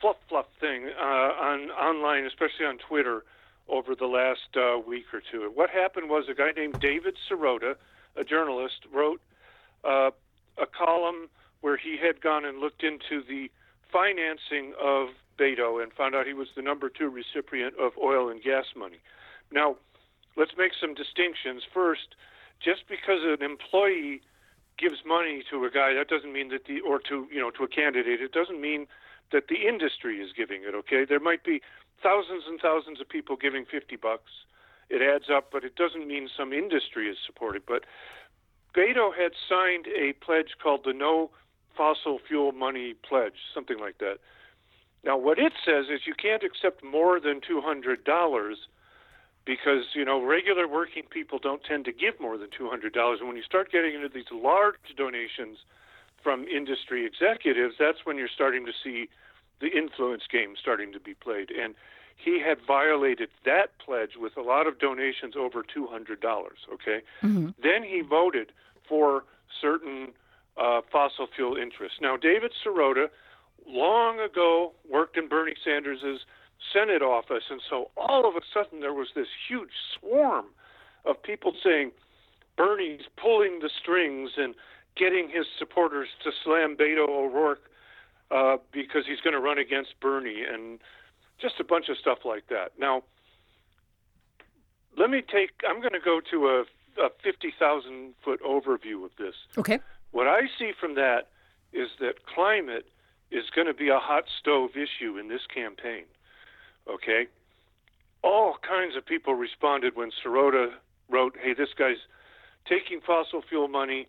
fluff 0.00 0.16
fluff 0.26 0.46
thing 0.58 0.88
uh, 0.98 1.02
on 1.04 1.70
online, 1.72 2.24
especially 2.24 2.64
on 2.64 2.78
Twitter, 2.78 3.22
over 3.68 3.94
the 3.94 4.06
last 4.06 4.56
uh, 4.56 4.78
week 4.78 5.04
or 5.12 5.20
two. 5.30 5.52
What 5.54 5.68
happened 5.68 6.08
was 6.08 6.24
a 6.30 6.34
guy 6.34 6.52
named 6.56 6.80
David 6.80 7.14
Sirota, 7.30 7.74
a 8.16 8.24
journalist, 8.24 8.86
wrote 8.90 9.20
uh, 9.84 10.12
a 10.56 10.66
column 10.66 11.28
where 11.60 11.76
he 11.76 11.98
had 12.02 12.22
gone 12.22 12.46
and 12.46 12.58
looked 12.58 12.82
into 12.82 13.22
the 13.28 13.50
financing 13.92 14.72
of 14.82 15.08
Beto 15.38 15.82
and 15.82 15.92
found 15.92 16.14
out 16.14 16.26
he 16.26 16.34
was 16.34 16.48
the 16.56 16.62
number 16.62 16.88
two 16.88 17.08
recipient 17.08 17.74
of 17.78 17.92
oil 18.02 18.28
and 18.28 18.42
gas 18.42 18.66
money. 18.76 18.98
Now, 19.52 19.76
let's 20.36 20.52
make 20.56 20.72
some 20.78 20.94
distinctions. 20.94 21.62
First, 21.72 22.14
just 22.62 22.88
because 22.88 23.20
an 23.22 23.42
employee 23.42 24.22
gives 24.78 25.04
money 25.06 25.42
to 25.50 25.64
a 25.64 25.70
guy, 25.70 25.94
that 25.94 26.08
doesn't 26.08 26.32
mean 26.32 26.48
that 26.50 26.66
the 26.66 26.80
or 26.80 26.98
to 27.08 27.26
you 27.32 27.40
know 27.40 27.50
to 27.50 27.64
a 27.64 27.68
candidate, 27.68 28.20
it 28.20 28.32
doesn't 28.32 28.60
mean 28.60 28.86
that 29.32 29.48
the 29.48 29.66
industry 29.66 30.18
is 30.18 30.30
giving 30.36 30.62
it. 30.62 30.74
Okay, 30.74 31.04
there 31.04 31.20
might 31.20 31.44
be 31.44 31.60
thousands 32.02 32.44
and 32.46 32.60
thousands 32.60 33.00
of 33.00 33.08
people 33.08 33.36
giving 33.36 33.64
50 33.64 33.96
bucks. 33.96 34.30
It 34.90 35.00
adds 35.00 35.26
up, 35.34 35.48
but 35.50 35.64
it 35.64 35.76
doesn't 35.76 36.06
mean 36.06 36.28
some 36.36 36.52
industry 36.52 37.08
is 37.08 37.16
supported. 37.24 37.62
But 37.66 37.84
Beto 38.76 39.14
had 39.16 39.32
signed 39.48 39.86
a 39.86 40.12
pledge 40.24 40.56
called 40.62 40.82
the 40.84 40.92
No 40.92 41.30
Fossil 41.76 42.18
Fuel 42.28 42.52
Money 42.52 42.94
Pledge, 43.08 43.40
something 43.54 43.78
like 43.78 43.98
that. 43.98 44.18
Now, 45.04 45.16
what 45.16 45.38
it 45.38 45.52
says 45.64 45.86
is 45.92 46.06
you 46.06 46.14
can't 46.14 46.42
accept 46.42 46.82
more 46.82 47.20
than 47.20 47.40
$200 47.40 48.54
because, 49.44 49.84
you 49.94 50.04
know, 50.04 50.22
regular 50.22 50.66
working 50.66 51.02
people 51.10 51.38
don't 51.38 51.62
tend 51.62 51.84
to 51.84 51.92
give 51.92 52.18
more 52.18 52.38
than 52.38 52.48
$200. 52.48 53.18
And 53.18 53.28
when 53.28 53.36
you 53.36 53.42
start 53.42 53.70
getting 53.70 53.94
into 53.94 54.08
these 54.08 54.30
large 54.32 54.76
donations 54.96 55.58
from 56.22 56.44
industry 56.44 57.04
executives, 57.04 57.74
that's 57.78 57.98
when 58.04 58.16
you're 58.16 58.28
starting 58.28 58.64
to 58.64 58.72
see 58.82 59.08
the 59.60 59.68
influence 59.68 60.22
game 60.30 60.54
starting 60.58 60.92
to 60.92 61.00
be 61.00 61.14
played. 61.14 61.50
And 61.50 61.74
he 62.16 62.40
had 62.40 62.58
violated 62.66 63.28
that 63.44 63.78
pledge 63.78 64.16
with 64.18 64.36
a 64.36 64.42
lot 64.42 64.66
of 64.66 64.78
donations 64.78 65.34
over 65.36 65.62
$200, 65.62 66.24
okay? 66.72 67.02
Mm-hmm. 67.22 67.48
Then 67.62 67.82
he 67.82 68.00
voted 68.00 68.52
for 68.88 69.24
certain 69.60 70.12
uh, 70.56 70.80
fossil 70.90 71.26
fuel 71.34 71.56
interests. 71.56 71.98
Now, 72.00 72.16
David 72.16 72.52
Sirota 72.64 73.08
long 73.66 74.20
ago 74.20 74.72
worked 74.88 75.16
in 75.16 75.28
Bernie 75.28 75.54
Sanders' 75.62 76.26
Senate 76.72 77.02
office, 77.02 77.44
and 77.50 77.60
so 77.68 77.90
all 77.96 78.28
of 78.28 78.36
a 78.36 78.40
sudden 78.52 78.80
there 78.80 78.94
was 78.94 79.08
this 79.14 79.28
huge 79.48 79.72
swarm 79.98 80.46
of 81.04 81.22
people 81.22 81.52
saying 81.62 81.92
Bernie's 82.56 83.02
pulling 83.16 83.60
the 83.60 83.70
strings 83.80 84.32
and 84.36 84.54
getting 84.96 85.28
his 85.28 85.46
supporters 85.58 86.08
to 86.22 86.30
slam 86.44 86.76
Beto 86.76 87.08
O'Rourke 87.08 87.70
uh, 88.30 88.56
because 88.72 89.04
he's 89.06 89.20
going 89.20 89.34
to 89.34 89.40
run 89.40 89.58
against 89.58 89.98
Bernie 90.00 90.42
and 90.42 90.78
just 91.40 91.56
a 91.60 91.64
bunch 91.64 91.88
of 91.88 91.96
stuff 91.98 92.18
like 92.24 92.46
that. 92.48 92.72
Now, 92.78 93.02
let 94.96 95.10
me 95.10 95.20
take, 95.20 95.50
I'm 95.68 95.80
going 95.80 95.92
to 95.92 96.00
go 96.00 96.20
to 96.30 96.46
a, 96.46 97.04
a 97.04 97.10
50,000 97.22 98.14
foot 98.24 98.40
overview 98.42 99.04
of 99.04 99.10
this. 99.18 99.34
Okay. 99.58 99.80
What 100.12 100.28
I 100.28 100.42
see 100.58 100.72
from 100.78 100.94
that 100.94 101.28
is 101.72 101.88
that 102.00 102.24
climate 102.26 102.86
is 103.34 103.50
going 103.54 103.66
to 103.66 103.74
be 103.74 103.88
a 103.88 103.98
hot 103.98 104.24
stove 104.40 104.70
issue 104.76 105.18
in 105.18 105.28
this 105.28 105.42
campaign. 105.52 106.04
Okay? 106.88 107.26
All 108.22 108.56
kinds 108.66 108.96
of 108.96 109.04
people 109.04 109.34
responded 109.34 109.96
when 109.96 110.10
Sirota 110.10 110.70
wrote, 111.10 111.36
hey, 111.42 111.52
this 111.52 111.70
guy's 111.76 111.98
taking 112.66 113.00
fossil 113.00 113.42
fuel 113.42 113.68
money 113.68 114.06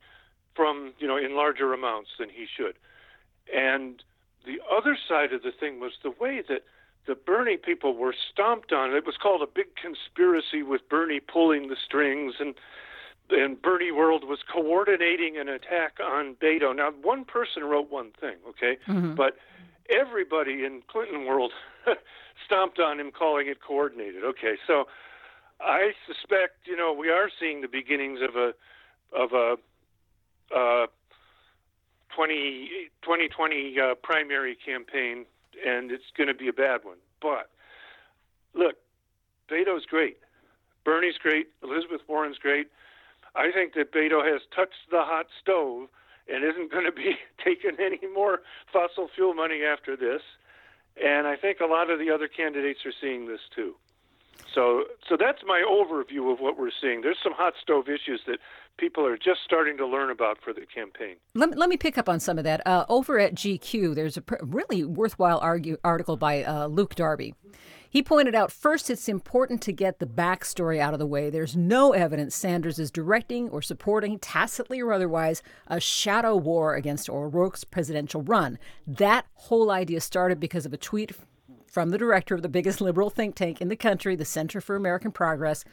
from, 0.56 0.94
you 1.00 1.08
know, 1.08 1.18
in 1.18 1.36
larger 1.36 1.74
amounts 1.74 2.12
than 2.18 2.30
he 2.30 2.46
should. 2.46 2.76
And 3.54 4.02
the 4.46 4.60
other 4.72 4.98
side 5.10 5.34
of 5.34 5.42
the 5.42 5.52
thing 5.52 5.80
was 5.80 5.94
the 6.04 6.12
way 6.12 6.42
that 6.48 6.64
the 7.08 7.16
Bernie 7.16 7.58
people 7.58 7.96
were 7.96 8.16
stomped 8.32 8.72
on. 8.72 8.96
It 8.96 9.06
was 9.06 9.18
called 9.18 9.42
a 9.42 9.48
big 9.48 9.76
conspiracy 9.76 10.64
with 10.64 10.88
Bernie 10.88 11.20
pulling 11.20 11.68
the 11.68 11.76
strings, 11.76 12.36
and 12.40 12.56
and 13.30 13.62
Bernie 13.62 13.92
World 13.92 14.24
was 14.28 14.40
coordinating 14.52 15.38
an 15.38 15.50
attack 15.50 15.98
on 16.04 16.36
Beto. 16.36 16.76
Now, 16.76 16.92
one 16.92 17.26
person 17.26 17.64
wrote 17.64 17.90
one 17.90 18.12
thing, 18.12 18.36
okay, 18.50 18.78
Mhm. 18.88 19.16
but 19.16 19.38
everybody 19.90 20.64
in 20.66 20.82
Clinton 20.84 21.26
World 21.26 21.52
stomped 22.46 22.80
on 22.80 23.00
him, 23.00 23.12
calling 23.12 23.48
it 23.48 23.62
coordinated. 23.62 24.24
Okay, 24.24 24.58
so 24.68 24.88
I 25.60 25.94
suspect 26.06 26.68
you 26.68 26.76
know 26.76 26.94
we 26.94 27.10
are 27.10 27.30
seeing 27.40 27.62
the 27.62 27.68
beginnings 27.68 28.20
of 28.22 28.36
a 28.36 28.54
of 29.12 29.34
a 29.34 29.58
uh, 30.56 30.88
20, 32.16 32.90
2020 33.02 33.80
uh, 33.80 33.96
primary 33.96 34.56
campaign, 34.56 35.26
and 35.66 35.92
it's 35.92 36.12
going 36.18 36.28
to 36.28 36.34
be 36.34 36.48
a 36.48 36.54
bad 36.54 36.84
one. 36.84 36.98
But 37.22 37.50
look, 38.54 38.76
Beto's 39.50 39.86
great. 39.86 40.18
Bernie's 40.84 41.18
great. 41.18 41.48
Elizabeth 41.64 42.02
Warren's 42.08 42.38
great. 42.38 42.68
I 43.36 43.52
think 43.52 43.74
that 43.74 43.92
Beto 43.92 44.24
has 44.26 44.42
touched 44.56 44.90
the 44.92 45.02
hot 45.02 45.28
stove 45.42 45.90
and 46.28 46.44
isn't 46.44 46.72
going 46.72 46.86
to 46.86 46.92
be 46.92 47.16
taking 47.44 47.78
any 47.80 48.00
more 48.14 48.42
fossil 48.72 49.10
fuel 49.14 49.34
money 49.34 49.62
after 49.64 49.96
this. 49.96 50.22
And 51.04 51.28
I 51.28 51.36
think 51.36 51.60
a 51.60 51.66
lot 51.66 51.90
of 51.90 52.00
the 52.00 52.10
other 52.10 52.28
candidates 52.28 52.80
are 52.86 52.94
seeing 53.02 53.28
this 53.28 53.42
too. 53.54 53.76
So, 54.54 54.86
so 55.10 55.18
that's 55.20 55.40
my 55.46 55.66
overview 55.68 56.32
of 56.32 56.40
what 56.40 56.58
we're 56.58 56.72
seeing. 56.82 57.02
There's 57.02 57.18
some 57.22 57.34
hot 57.34 57.54
stove 57.62 57.90
issues 57.90 58.22
that 58.26 58.40
people 58.78 59.06
are 59.06 59.18
just 59.18 59.40
starting 59.44 59.76
to 59.78 59.86
learn 59.86 60.10
about 60.10 60.38
for 60.42 60.54
the 60.54 60.66
campaign. 60.66 61.16
Let 61.34 61.58
let 61.58 61.70
me 61.70 61.76
pick 61.76 61.98
up 61.98 62.08
on 62.08 62.22
some 62.22 62.38
of 62.38 62.46
that. 62.46 62.66
Uh, 62.66 62.86
over 62.88 63.20
at 63.20 63.36
GQ, 63.36 63.96
there's 63.96 64.16
a 64.16 64.22
pr- 64.22 64.36
really 64.42 64.86
worthwhile 64.86 65.40
argue, 65.40 65.78
article 65.84 66.16
by 66.16 66.44
uh, 66.44 66.68
Luke 66.68 66.96
Darby. 66.96 67.36
He 67.96 68.04
pointed 68.04 68.36
out 68.36 68.52
first, 68.52 68.90
it's 68.90 69.08
important 69.08 69.62
to 69.62 69.72
get 69.72 70.00
the 70.00 70.06
backstory 70.06 70.80
out 70.80 70.92
of 70.92 71.00
the 71.00 71.08
way. 71.08 71.30
There's 71.30 71.56
no 71.56 71.94
evidence 71.94 72.36
Sanders 72.36 72.78
is 72.78 72.92
directing 72.92 73.48
or 73.52 73.62
supporting, 73.62 74.20
tacitly 74.20 74.82
or 74.82 74.92
otherwise, 74.92 75.42
a 75.68 75.80
shadow 75.80 76.36
war 76.36 76.76
against 76.76 77.10
O'Rourke's 77.10 77.64
presidential 77.64 78.22
run. 78.22 78.60
That 78.86 79.28
whole 79.36 79.72
idea 79.72 80.02
started 80.02 80.42
because 80.42 80.66
of 80.66 80.74
a 80.74 80.78
tweet 80.78 81.14
from 81.68 81.92
the 81.92 81.98
director 81.98 82.36
of 82.36 82.42
the 82.42 82.50
biggest 82.50 82.82
liberal 82.82 83.10
think 83.10 83.34
tank 83.34 83.62
in 83.62 83.70
the 83.70 83.78
country, 83.78 84.18
the 84.18 84.26
Center 84.26 84.60
for 84.60 84.76
American 84.76 85.14
Progress, 85.14 85.64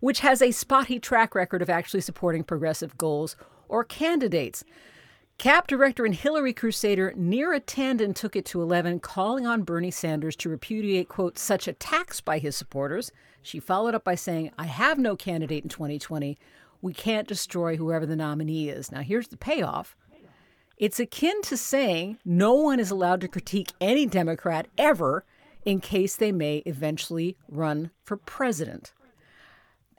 which 0.00 0.20
has 0.20 0.40
a 0.40 0.52
spotty 0.52 0.98
track 0.98 1.34
record 1.34 1.60
of 1.60 1.68
actually 1.68 2.00
supporting 2.00 2.42
progressive 2.42 2.96
goals 2.96 3.36
or 3.68 3.84
candidates. 3.84 4.64
CAP 5.38 5.66
director 5.66 6.06
and 6.06 6.14
Hillary 6.14 6.54
crusader 6.54 7.12
Neera 7.12 7.60
Tanden 7.60 8.14
took 8.14 8.36
it 8.36 8.46
to 8.46 8.62
11, 8.62 9.00
calling 9.00 9.46
on 9.46 9.64
Bernie 9.64 9.90
Sanders 9.90 10.34
to 10.36 10.48
repudiate, 10.48 11.10
quote, 11.10 11.38
such 11.38 11.68
attacks 11.68 12.22
by 12.22 12.38
his 12.38 12.56
supporters. 12.56 13.12
She 13.42 13.60
followed 13.60 13.94
up 13.94 14.02
by 14.02 14.14
saying, 14.14 14.52
I 14.58 14.64
have 14.64 14.98
no 14.98 15.14
candidate 15.14 15.62
in 15.62 15.68
2020. 15.68 16.38
We 16.80 16.92
can't 16.94 17.28
destroy 17.28 17.76
whoever 17.76 18.06
the 18.06 18.16
nominee 18.16 18.70
is. 18.70 18.90
Now, 18.90 19.02
here's 19.02 19.28
the 19.28 19.36
payoff. 19.36 19.94
It's 20.78 20.98
akin 20.98 21.42
to 21.42 21.56
saying 21.56 22.18
no 22.24 22.54
one 22.54 22.80
is 22.80 22.90
allowed 22.90 23.20
to 23.20 23.28
critique 23.28 23.72
any 23.78 24.06
Democrat 24.06 24.68
ever 24.78 25.24
in 25.66 25.80
case 25.80 26.16
they 26.16 26.32
may 26.32 26.58
eventually 26.64 27.36
run 27.48 27.90
for 28.04 28.16
president. 28.16 28.94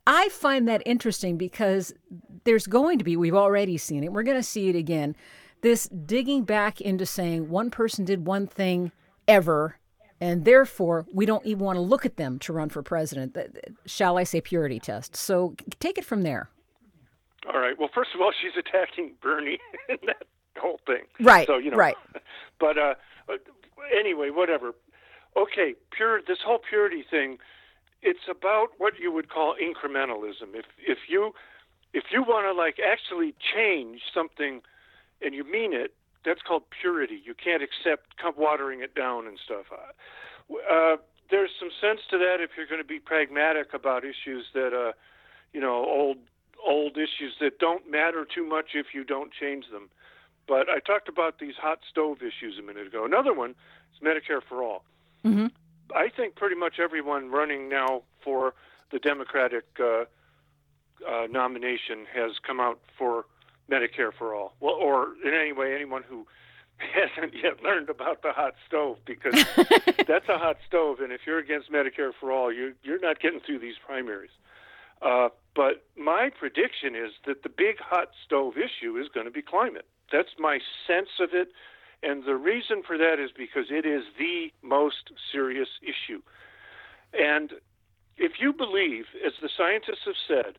I 0.07 0.29
find 0.29 0.67
that 0.69 0.81
interesting 0.85 1.37
because 1.37 1.93
there's 2.45 2.65
going 2.65 2.97
to 2.97 3.03
be, 3.03 3.17
we've 3.17 3.35
already 3.35 3.77
seen 3.77 4.05
it, 4.05 4.13
we're 4.13 4.23
going 4.23 4.37
to 4.37 4.43
see 4.43 4.69
it 4.69 4.75
again. 4.75 5.15
This 5.61 5.87
digging 5.89 6.43
back 6.43 6.79
into 6.79 7.05
saying 7.05 7.49
one 7.49 7.69
person 7.69 8.05
did 8.05 8.25
one 8.25 8.47
thing 8.47 8.93
ever, 9.27 9.77
and 10.21 10.45
therefore 10.45 11.05
we 11.11 11.25
don't 11.25 11.45
even 11.45 11.65
want 11.65 11.75
to 11.75 11.81
look 11.81 12.05
at 12.05 12.15
them 12.15 12.39
to 12.39 12.53
run 12.53 12.69
for 12.69 12.81
president. 12.81 13.37
Shall 13.85 14.17
I 14.17 14.23
say 14.23 14.39
purity 14.39 14.79
test? 14.79 15.15
So 15.15 15.55
take 15.79 15.97
it 15.97 16.05
from 16.05 16.23
there. 16.23 16.49
All 17.53 17.59
right. 17.59 17.77
Well, 17.77 17.89
first 17.93 18.11
of 18.15 18.21
all, 18.21 18.31
she's 18.41 18.53
attacking 18.57 19.13
Bernie 19.21 19.59
in 19.89 19.97
that 20.05 20.23
whole 20.57 20.79
thing. 20.85 21.03
Right. 21.19 21.47
So 21.47 21.57
you 21.57 21.71
know. 21.71 21.77
Right. 21.77 21.97
But 22.59 22.75
uh, 22.79 22.95
anyway, 23.95 24.31
whatever. 24.31 24.71
Okay, 25.39 25.75
pure. 25.91 26.21
This 26.27 26.39
whole 26.43 26.57
purity 26.57 27.05
thing. 27.07 27.37
It's 28.01 28.27
about 28.29 28.67
what 28.77 28.93
you 28.99 29.11
would 29.11 29.29
call 29.29 29.55
incrementalism. 29.55 30.53
If 30.53 30.65
if 30.77 30.99
you 31.07 31.33
if 31.93 32.05
you 32.11 32.21
want 32.21 32.45
to 32.45 32.53
like 32.53 32.77
actually 32.79 33.33
change 33.55 34.01
something, 34.13 34.61
and 35.21 35.33
you 35.33 35.43
mean 35.43 35.73
it, 35.73 35.93
that's 36.23 36.41
called 36.41 36.63
purity. 36.81 37.21
You 37.23 37.33
can't 37.33 37.63
accept 37.63 38.05
watering 38.37 38.81
it 38.81 38.93
down 38.93 39.27
and 39.27 39.39
stuff. 39.43 39.65
Uh, 39.71 40.55
uh, 40.71 40.97
there's 41.29 41.51
some 41.59 41.69
sense 41.81 42.01
to 42.11 42.17
that 42.17 42.37
if 42.39 42.51
you're 42.55 42.67
going 42.67 42.81
to 42.81 42.87
be 42.87 42.99
pragmatic 42.99 43.73
about 43.73 44.03
issues 44.03 44.45
that, 44.53 44.73
uh, 44.73 44.93
you 45.53 45.61
know, 45.61 45.85
old 45.85 46.17
old 46.65 46.97
issues 46.97 47.33
that 47.39 47.59
don't 47.59 47.89
matter 47.89 48.25
too 48.25 48.45
much 48.45 48.69
if 48.73 48.87
you 48.93 49.03
don't 49.03 49.31
change 49.31 49.65
them. 49.71 49.89
But 50.47 50.69
I 50.69 50.79
talked 50.79 51.07
about 51.07 51.39
these 51.39 51.55
hot 51.55 51.79
stove 51.89 52.17
issues 52.21 52.57
a 52.57 52.61
minute 52.61 52.87
ago. 52.87 53.05
Another 53.05 53.33
one 53.33 53.51
is 53.93 54.01
Medicare 54.01 54.41
for 54.47 54.63
all. 54.63 54.83
Mm-hmm. 55.25 55.47
I 55.95 56.09
think 56.09 56.35
pretty 56.35 56.55
much 56.55 56.79
everyone 56.79 57.29
running 57.31 57.69
now 57.69 58.03
for 58.23 58.53
the 58.91 58.99
Democratic 58.99 59.65
uh, 59.79 60.05
uh, 61.07 61.27
nomination 61.29 62.05
has 62.13 62.31
come 62.45 62.59
out 62.59 62.79
for 62.97 63.25
Medicare 63.69 64.11
for 64.17 64.33
all. 64.33 64.53
Well, 64.59 64.75
or 64.75 65.09
in 65.23 65.33
any 65.33 65.51
way, 65.51 65.75
anyone 65.75 66.03
who 66.03 66.25
hasn't 66.77 67.33
yet 67.35 67.61
learned 67.63 67.89
about 67.89 68.21
the 68.21 68.31
hot 68.31 68.55
stove 68.67 68.97
because 69.05 69.33
that's 70.07 70.29
a 70.29 70.37
hot 70.37 70.57
stove, 70.67 70.99
and 70.99 71.11
if 71.11 71.21
you're 71.25 71.39
against 71.39 71.71
Medicare 71.71 72.11
for 72.19 72.31
all, 72.31 72.51
you 72.51 72.73
you're 72.83 72.99
not 72.99 73.19
getting 73.19 73.39
through 73.39 73.59
these 73.59 73.75
primaries. 73.85 74.31
Uh, 75.01 75.29
but 75.55 75.85
my 75.95 76.29
prediction 76.39 76.95
is 76.95 77.11
that 77.25 77.43
the 77.43 77.49
big 77.49 77.77
hot 77.79 78.09
stove 78.25 78.55
issue 78.57 78.97
is 78.97 79.07
going 79.13 79.25
to 79.25 79.31
be 79.31 79.41
climate. 79.41 79.85
That's 80.11 80.29
my 80.39 80.59
sense 80.87 81.09
of 81.19 81.29
it. 81.33 81.49
And 82.03 82.23
the 82.25 82.35
reason 82.35 82.83
for 82.85 82.97
that 82.97 83.19
is 83.19 83.31
because 83.35 83.65
it 83.69 83.85
is 83.85 84.03
the 84.17 84.51
most 84.61 85.11
serious 85.31 85.69
issue. 85.81 86.21
And 87.13 87.53
if 88.17 88.33
you 88.39 88.53
believe, 88.53 89.05
as 89.25 89.33
the 89.41 89.49
scientists 89.55 90.05
have 90.05 90.15
said, 90.27 90.57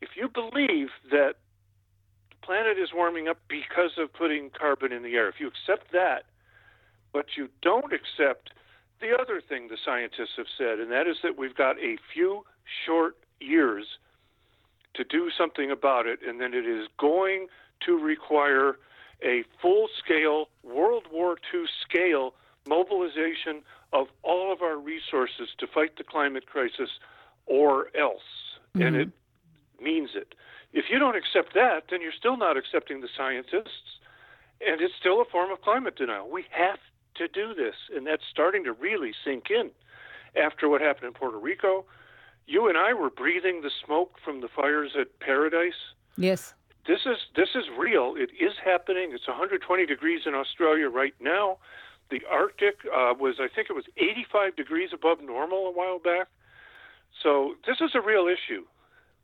if 0.00 0.10
you 0.16 0.28
believe 0.28 0.88
that 1.10 1.34
the 2.30 2.46
planet 2.46 2.78
is 2.78 2.90
warming 2.94 3.28
up 3.28 3.38
because 3.48 3.92
of 3.98 4.12
putting 4.12 4.50
carbon 4.50 4.92
in 4.92 5.02
the 5.02 5.14
air, 5.14 5.28
if 5.28 5.36
you 5.40 5.48
accept 5.48 5.92
that, 5.92 6.24
but 7.12 7.26
you 7.36 7.48
don't 7.62 7.92
accept 7.92 8.50
the 9.00 9.12
other 9.20 9.40
thing 9.46 9.68
the 9.68 9.76
scientists 9.84 10.36
have 10.36 10.46
said, 10.56 10.78
and 10.78 10.90
that 10.90 11.06
is 11.06 11.16
that 11.22 11.36
we've 11.38 11.54
got 11.54 11.76
a 11.78 11.98
few 12.12 12.44
short 12.84 13.16
years 13.40 13.86
to 14.94 15.04
do 15.04 15.30
something 15.36 15.70
about 15.70 16.06
it, 16.06 16.20
and 16.26 16.40
then 16.40 16.54
it 16.54 16.66
is 16.66 16.88
going 16.98 17.48
to 17.84 17.98
require 17.98 18.76
a 19.22 19.44
full 19.60 19.88
scale, 20.02 20.48
World 20.62 21.06
War 21.12 21.36
II 21.52 21.64
scale 21.82 22.34
mobilization 22.68 23.62
of 23.92 24.08
all 24.22 24.52
of 24.52 24.62
our 24.62 24.76
resources 24.76 25.48
to 25.58 25.66
fight 25.66 25.96
the 25.96 26.04
climate 26.04 26.46
crisis 26.46 26.90
or 27.46 27.88
else. 27.96 28.22
Mm-hmm. 28.74 28.82
And 28.82 28.96
it 28.96 29.10
means 29.80 30.10
it. 30.14 30.34
If 30.72 30.86
you 30.90 30.98
don't 30.98 31.16
accept 31.16 31.54
that, 31.54 31.84
then 31.90 32.02
you're 32.02 32.12
still 32.12 32.36
not 32.36 32.56
accepting 32.56 33.00
the 33.00 33.08
scientists, 33.16 34.00
and 34.60 34.80
it's 34.80 34.94
still 34.98 35.20
a 35.20 35.24
form 35.24 35.50
of 35.50 35.62
climate 35.62 35.96
denial. 35.96 36.28
We 36.28 36.44
have 36.50 36.78
to 37.14 37.28
do 37.28 37.54
this, 37.54 37.74
and 37.94 38.06
that's 38.06 38.24
starting 38.30 38.64
to 38.64 38.72
really 38.72 39.12
sink 39.24 39.46
in 39.50 39.70
after 40.36 40.68
what 40.68 40.80
happened 40.80 41.06
in 41.06 41.12
Puerto 41.14 41.38
Rico. 41.38 41.86
You 42.46 42.68
and 42.68 42.76
I 42.76 42.92
were 42.92 43.10
breathing 43.10 43.62
the 43.62 43.70
smoke 43.84 44.16
from 44.22 44.40
the 44.40 44.48
fires 44.48 44.92
at 44.98 45.18
Paradise. 45.20 45.94
Yes. 46.16 46.54
This 46.86 47.00
is 47.04 47.18
this 47.34 47.48
is 47.54 47.64
real. 47.76 48.14
It 48.16 48.30
is 48.38 48.52
happening. 48.64 49.10
It's 49.12 49.26
120 49.26 49.86
degrees 49.86 50.22
in 50.26 50.34
Australia 50.34 50.88
right 50.88 51.14
now. 51.20 51.58
The 52.10 52.22
Arctic 52.30 52.76
uh, 52.86 53.14
was, 53.18 53.36
I 53.40 53.48
think, 53.52 53.68
it 53.68 53.72
was 53.72 53.86
85 53.96 54.54
degrees 54.54 54.90
above 54.92 55.20
normal 55.20 55.66
a 55.66 55.72
while 55.72 55.98
back. 55.98 56.28
So 57.22 57.54
this 57.66 57.78
is 57.80 57.96
a 57.96 58.00
real 58.00 58.28
issue. 58.28 58.64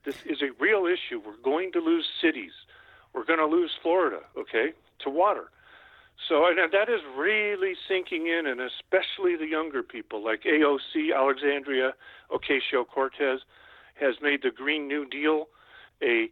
This 0.05 0.17
is 0.27 0.43
a 0.43 0.51
real 0.59 0.87
issue. 0.87 1.23
We're 1.25 1.41
going 1.45 1.71
to 1.73 1.79
lose 1.79 2.07
cities. 2.21 2.53
We're 3.13 3.25
going 3.25 3.39
to 3.39 3.47
lose 3.47 3.71
Florida, 3.83 4.21
okay, 4.37 4.73
to 5.01 5.11
water. 5.11 5.51
So 6.29 6.47
and 6.47 6.59
that 6.59 6.89
is 6.89 7.01
really 7.17 7.75
sinking 7.89 8.27
in, 8.27 8.47
and 8.47 8.61
especially 8.61 9.37
the 9.37 9.47
younger 9.47 9.83
people 9.83 10.25
like 10.25 10.43
AOC, 10.43 11.15
Alexandria 11.15 11.93
Ocasio 12.31 12.87
Cortez, 12.87 13.41
has 13.95 14.17
made 14.21 14.43
the 14.43 14.51
Green 14.51 14.89
New 14.89 15.07
Deal 15.07 15.49
a 16.03 16.31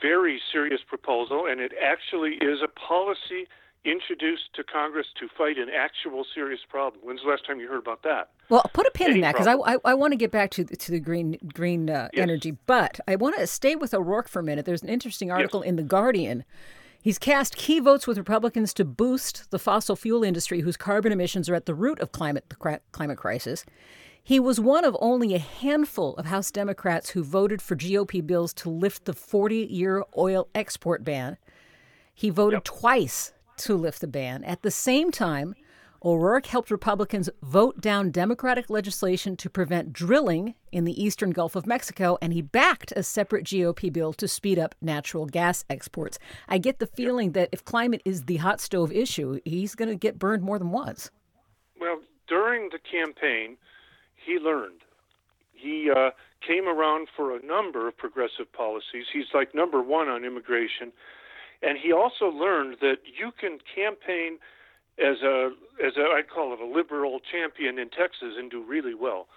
very 0.00 0.40
serious 0.52 0.80
proposal, 0.86 1.46
and 1.46 1.60
it 1.60 1.72
actually 1.82 2.34
is 2.40 2.60
a 2.62 2.68
policy 2.68 3.46
introduced 3.84 4.54
to 4.54 4.62
Congress 4.62 5.08
to 5.18 5.26
fight 5.36 5.58
an 5.58 5.68
actual 5.68 6.24
serious 6.34 6.60
problem. 6.68 7.02
When's 7.02 7.22
the 7.22 7.28
last 7.28 7.44
time 7.46 7.58
you 7.58 7.68
heard 7.68 7.80
about 7.80 8.02
that? 8.04 8.30
Well, 8.48 8.62
I'll 8.64 8.70
put 8.72 8.86
a 8.86 8.90
pin 8.92 9.08
Any 9.08 9.16
in 9.16 9.20
that 9.22 9.32
because 9.32 9.46
I, 9.46 9.54
I, 9.54 9.76
I, 9.84 9.94
want 9.94 10.12
to 10.12 10.16
get 10.16 10.30
back 10.30 10.50
to 10.52 10.64
to 10.64 10.90
the 10.90 11.00
green 11.00 11.38
green 11.52 11.90
uh, 11.90 12.08
yes. 12.12 12.22
energy, 12.22 12.56
but 12.66 13.00
I 13.08 13.16
want 13.16 13.36
to 13.38 13.46
stay 13.46 13.74
with 13.74 13.92
O'Rourke 13.92 14.28
for 14.28 14.38
a 14.38 14.42
minute. 14.42 14.66
There's 14.66 14.82
an 14.82 14.88
interesting 14.88 15.30
article 15.32 15.60
yes. 15.60 15.70
in 15.70 15.76
the 15.76 15.82
Guardian. 15.82 16.44
He's 17.00 17.18
cast 17.18 17.56
key 17.56 17.80
votes 17.80 18.06
with 18.06 18.16
Republicans 18.16 18.72
to 18.74 18.84
boost 18.84 19.50
the 19.50 19.58
fossil 19.58 19.96
fuel 19.96 20.22
industry, 20.22 20.60
whose 20.60 20.76
carbon 20.76 21.10
emissions 21.10 21.48
are 21.48 21.54
at 21.56 21.66
the 21.66 21.74
root 21.74 21.98
of 21.98 22.12
climate 22.12 22.44
the 22.48 22.78
climate 22.92 23.18
crisis. 23.18 23.64
He 24.24 24.38
was 24.38 24.60
one 24.60 24.84
of 24.84 24.96
only 25.00 25.34
a 25.34 25.38
handful 25.38 26.14
of 26.14 26.26
House 26.26 26.52
Democrats 26.52 27.10
who 27.10 27.24
voted 27.24 27.60
for 27.60 27.74
GOP 27.74 28.24
bills 28.24 28.54
to 28.54 28.70
lift 28.70 29.04
the 29.04 29.12
40 29.12 29.56
year 29.56 30.04
oil 30.16 30.48
export 30.54 31.02
ban. 31.02 31.38
He 32.14 32.30
voted 32.30 32.58
yep. 32.58 32.64
twice 32.64 33.32
to 33.58 33.74
lift 33.74 34.00
the 34.00 34.06
ban. 34.06 34.44
At 34.44 34.62
the 34.62 34.70
same 34.70 35.10
time, 35.10 35.56
O'Rourke 36.04 36.46
helped 36.46 36.70
Republicans 36.70 37.30
vote 37.42 37.80
down 37.80 38.10
Democratic 38.10 38.70
legislation 38.70 39.36
to 39.36 39.50
prevent 39.50 39.92
drilling 39.92 40.54
in 40.70 40.84
the 40.84 41.02
eastern 41.02 41.30
Gulf 41.30 41.54
of 41.54 41.66
Mexico, 41.66 42.18
and 42.20 42.32
he 42.32 42.42
backed 42.42 42.92
a 42.96 43.02
separate 43.02 43.44
GOP 43.44 43.92
bill 43.92 44.12
to 44.14 44.26
speed 44.26 44.58
up 44.58 44.74
natural 44.80 45.26
gas 45.26 45.64
exports. 45.68 46.18
I 46.48 46.58
get 46.58 46.78
the 46.78 46.86
feeling 46.86 47.32
that 47.32 47.48
if 47.52 47.64
climate 47.64 48.02
is 48.04 48.24
the 48.24 48.38
hot 48.38 48.60
stove 48.60 48.92
issue, 48.92 49.40
he's 49.44 49.74
going 49.74 49.90
to 49.90 49.96
get 49.96 50.18
burned 50.18 50.42
more 50.42 50.58
than 50.58 50.70
once. 50.70 51.10
Well, 51.80 52.00
during 52.28 52.70
the 52.70 52.78
campaign, 52.78 53.56
he 54.24 54.38
learned. 54.38 54.80
He 55.52 55.90
uh, 55.90 56.10
came 56.46 56.68
around 56.68 57.08
for 57.14 57.36
a 57.36 57.44
number 57.44 57.86
of 57.86 57.96
progressive 57.96 58.52
policies. 58.52 59.06
He's 59.12 59.30
like 59.32 59.54
number 59.54 59.82
one 59.82 60.08
on 60.08 60.24
immigration. 60.24 60.92
And 61.62 61.78
he 61.78 61.92
also 61.92 62.26
learned 62.26 62.78
that 62.80 62.96
you 63.06 63.30
can 63.38 63.58
campaign 63.72 64.38
as 64.98 65.22
a 65.22 65.50
as 65.84 65.96
a 65.96 66.02
I'd 66.16 66.28
call 66.28 66.52
it 66.52 66.60
a 66.60 66.66
liberal 66.66 67.20
champion 67.20 67.78
in 67.78 67.88
Texas 67.88 68.34
and 68.36 68.50
do 68.50 68.62
really 68.62 68.94
well. 68.94 69.28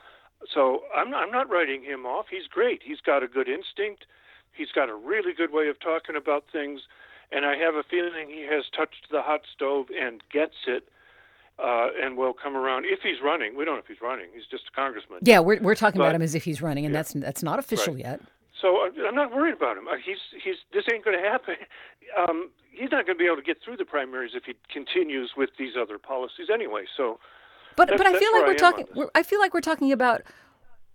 So 0.53 0.81
I'm 0.95 1.09
not, 1.11 1.23
I'm 1.23 1.31
not 1.31 1.49
writing 1.49 1.83
him 1.83 2.05
off. 2.05 2.25
He's 2.29 2.47
great. 2.47 2.81
He's 2.83 2.99
got 2.99 3.23
a 3.23 3.27
good 3.27 3.47
instinct. 3.47 4.05
He's 4.51 4.71
got 4.73 4.89
a 4.89 4.95
really 4.95 5.33
good 5.33 5.51
way 5.51 5.67
of 5.67 5.79
talking 5.79 6.15
about 6.15 6.45
things, 6.51 6.81
and 7.31 7.45
I 7.45 7.55
have 7.57 7.75
a 7.75 7.83
feeling 7.83 8.29
he 8.29 8.47
has 8.49 8.65
touched 8.75 9.07
the 9.11 9.21
hot 9.21 9.41
stove 9.53 9.87
and 9.89 10.21
gets 10.31 10.55
it 10.67 10.87
uh, 11.57 11.87
and 12.01 12.17
will 12.17 12.33
come 12.33 12.55
around 12.55 12.85
if 12.85 12.99
he's 13.01 13.21
running. 13.23 13.55
We 13.55 13.65
don't 13.65 13.75
know 13.75 13.81
if 13.81 13.87
he's 13.87 14.01
running. 14.01 14.27
He's 14.33 14.45
just 14.49 14.63
a 14.71 14.75
congressman. 14.75 15.19
Yeah, 15.21 15.39
we're 15.39 15.59
we're 15.61 15.75
talking 15.75 15.99
but, 15.99 16.05
about 16.05 16.15
him 16.15 16.21
as 16.21 16.35
if 16.35 16.43
he's 16.43 16.61
running, 16.61 16.85
and 16.85 16.93
yeah, 16.93 16.99
that's 16.99 17.13
that's 17.13 17.43
not 17.43 17.59
official 17.59 17.93
right. 17.93 18.03
yet. 18.03 18.21
So 18.61 18.77
uh, 18.77 19.07
I'm 19.07 19.15
not 19.15 19.33
worried 19.33 19.55
about 19.55 19.77
him. 19.77 19.87
Uh, 19.87 19.95
he's 20.03 20.17
he's 20.43 20.55
this 20.73 20.83
ain't 20.91 21.03
going 21.05 21.21
to 21.21 21.27
happen. 21.29 21.55
Um, 22.15 22.51
he's 22.69 22.91
not 22.91 23.07
going 23.07 23.17
to 23.17 23.19
be 23.21 23.25
able 23.25 23.37
to 23.37 23.41
get 23.41 23.57
through 23.65 23.77
the 23.77 23.83
primaries 23.83 24.33
if 24.35 24.43
he 24.43 24.53
continues 24.71 25.31
with 25.35 25.49
these 25.57 25.73
other 25.75 25.97
policies 25.97 26.49
anyway. 26.53 26.83
So, 26.95 27.19
but 27.75 27.89
but 27.89 28.05
I 28.05 28.19
feel 28.19 28.31
like 28.31 28.45
we're 28.45 28.53
talking. 28.53 28.85
We're, 28.93 29.09
I 29.15 29.23
feel 29.23 29.39
like 29.39 29.55
we're 29.55 29.61
talking 29.61 29.91
about 29.91 30.21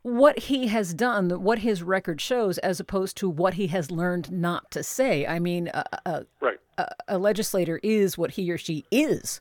what 0.02 0.38
he 0.38 0.68
has 0.68 0.94
done, 0.94 1.42
what 1.42 1.58
his 1.58 1.82
record 1.82 2.20
shows, 2.20 2.58
as 2.58 2.78
opposed 2.80 3.16
to 3.18 3.28
what 3.28 3.54
he 3.54 3.66
has 3.66 3.90
learned 3.90 4.30
not 4.30 4.70
to 4.70 4.84
say. 4.84 5.26
I 5.26 5.40
mean, 5.40 5.68
a, 5.74 5.84
a, 6.06 6.26
right. 6.40 6.58
a, 6.78 6.86
a 7.08 7.18
legislator 7.18 7.80
is 7.82 8.16
what 8.16 8.32
he 8.32 8.50
or 8.50 8.56
she 8.56 8.84
is. 8.90 9.40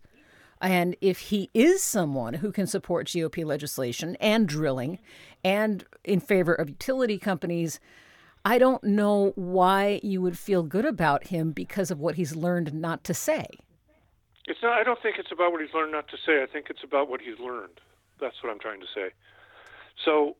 And 0.62 0.96
if 1.00 1.20
he 1.20 1.50
is 1.54 1.84
someone 1.84 2.36
who 2.36 2.52
can 2.52 2.68
support 2.68 3.08
GOP 3.08 3.46
legislation 3.46 4.18
and 4.20 4.48
drilling 4.48 5.00
and 5.44 5.86
in 6.04 6.20
favor 6.20 6.54
of 6.54 6.70
utility 6.70 7.18
companies, 7.18 7.80
I 8.44 8.58
don't 8.58 8.84
know 8.84 9.32
why 9.36 10.00
you 10.04 10.22
would 10.22 10.38
feel 10.38 10.64
good 10.64 10.86
about 10.86 11.28
him 11.28 11.52
because 11.52 11.92
of 11.92 12.00
what 12.00 12.16
he's 12.16 12.36
learned 12.36 12.74
not 12.74 13.04
to 13.06 13.14
say. 13.14 13.46
It's 14.46 14.60
not 14.64 14.74
I 14.74 14.84
don't 14.84 15.02
think 15.02 15.18
it's 15.18 15.32
about 15.32 15.52
what 15.52 15.62
he's 15.62 15.74
learned 15.74 15.92
not 15.92 16.08
to 16.10 16.18
say. 16.18 16.42
I 16.42 16.46
think 16.46 16.68
it's 16.70 16.84
about 16.84 17.10
what 17.10 17.22
he's 17.22 17.40
learned. 17.40 17.80
That's 18.20 18.36
what 18.44 18.52
I'm 18.52 18.60
trying 18.60 18.82
to 18.82 18.88
say. 18.94 19.10
So 20.04 20.36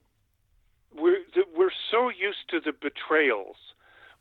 we're 0.96 1.20
we're 1.56 1.72
so 1.92 2.10
used 2.10 2.50
to 2.50 2.60
the 2.60 2.74
betrayals. 2.74 3.56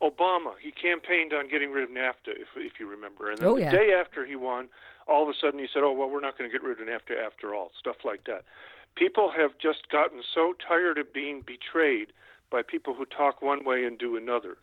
Obama, 0.03 0.53
he 0.63 0.71
campaigned 0.71 1.33
on 1.33 1.49
getting 1.49 1.73
rid 1.73 1.85
of 1.85 1.91
NAFTA, 1.91 2.29
if 2.39 2.49
if 2.57 2.79
you 2.79 2.87
remember, 2.89 3.31
and 3.31 3.39
then 3.39 3.49
Oh, 3.49 3.57
the 3.57 3.77
day 3.77 3.93
after 3.93 4.25
he 4.25 4.37
won, 4.37 4.69
all 5.09 5.23
of 5.25 5.29
a 5.29 5.35
sudden 5.35 5.59
he 5.59 5.67
said, 5.73 5.83
"Oh 5.83 5.93
well, 5.93 6.09
we're 6.09 6.21
not 6.21 6.39
going 6.39 6.49
to 6.51 6.57
get 6.57 6.63
rid 6.67 6.81
of 6.81 6.87
NAFTA 6.87 7.19
after 7.25 7.55
all." 7.55 7.73
Stuff 7.79 8.05
like 8.05 8.25
that. 8.25 8.45
People 8.95 9.31
have 9.31 9.59
just 9.59 9.89
gotten 9.91 10.23
so 10.35 10.55
tired 10.67 10.99
of 10.99 11.13
being 11.13 11.41
betrayed 11.43 12.13
by 12.51 12.63
people 12.63 12.95
who 12.95 13.05
talk 13.07 13.43
one 13.43 13.65
way 13.65 13.85
and 13.85 13.99
do 13.99 14.17
another. 14.17 14.57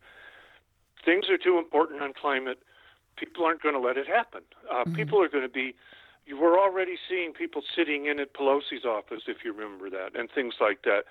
Things 1.04 1.28
are 1.28 1.38
too 1.38 1.58
important 1.58 2.02
on 2.02 2.12
climate. 2.12 2.58
People 3.16 3.44
aren't 3.44 3.62
going 3.62 3.74
to 3.74 3.80
let 3.80 3.96
it 3.96 4.06
happen. 4.06 4.42
Uh, 4.70 4.84
People 4.94 5.22
are 5.22 5.28
going 5.28 5.44
to 5.44 5.48
be. 5.48 5.74
You 6.26 6.36
were 6.38 6.58
already 6.58 6.96
seeing 7.08 7.32
people 7.32 7.62
sitting 7.74 8.06
in 8.06 8.18
at 8.18 8.34
Pelosi's 8.34 8.84
office, 8.84 9.22
if 9.28 9.44
you 9.44 9.52
remember 9.52 9.88
that, 9.90 10.16
and 10.18 10.28
things 10.30 10.54
like 10.60 10.82
that. 10.82 11.04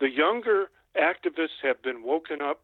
The 0.00 0.08
younger 0.10 0.70
activists 0.96 1.60
have 1.62 1.82
been 1.82 2.02
woken 2.02 2.40
up 2.40 2.62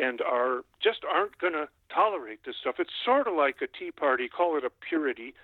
and 0.00 0.20
are 0.20 0.64
just 0.82 1.00
aren't 1.10 1.38
going 1.38 1.52
to 1.52 1.68
tolerate 1.92 2.40
this 2.44 2.56
stuff. 2.60 2.76
It's 2.78 2.90
sort 3.04 3.26
of 3.26 3.34
like 3.34 3.56
a 3.62 3.66
Tea 3.66 3.90
Party, 3.90 4.28
call 4.28 4.56
it 4.56 4.64
a 4.64 4.70
purity, 4.70 5.34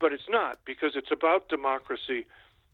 but 0.00 0.12
it's 0.12 0.28
not 0.28 0.58
because 0.64 0.92
it's 0.94 1.10
about 1.10 1.48
democracy. 1.48 2.26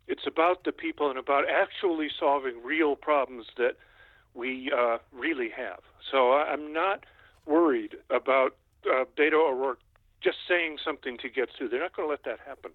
It's 0.09 0.27
about 0.27 0.65
the 0.65 0.73
people 0.73 1.11
and 1.11 1.19
about 1.19 1.45
actually 1.49 2.09
solving 2.19 2.63
real 2.63 2.95
problems 2.95 3.47
that 3.57 3.77
we 4.35 4.71
uh, 4.77 4.99
really 5.13 5.51
have. 5.51 5.81
So 6.11 6.35
I'm 6.35 6.73
not 6.73 7.05
worried 7.47 7.97
about 8.11 8.57
uh, 8.85 9.05
Beto 9.19 9.51
O'Rourke 9.51 9.81
just 10.23 10.39
saying 10.49 10.79
something 10.85 11.19
to 11.19 11.29
get 11.29 11.49
through. 11.57 11.69
They're 11.69 11.81
not 11.81 11.97
going 11.97 12.07
to 12.07 12.11
let 12.11 12.25
that 12.25 12.39
happen. 12.47 12.73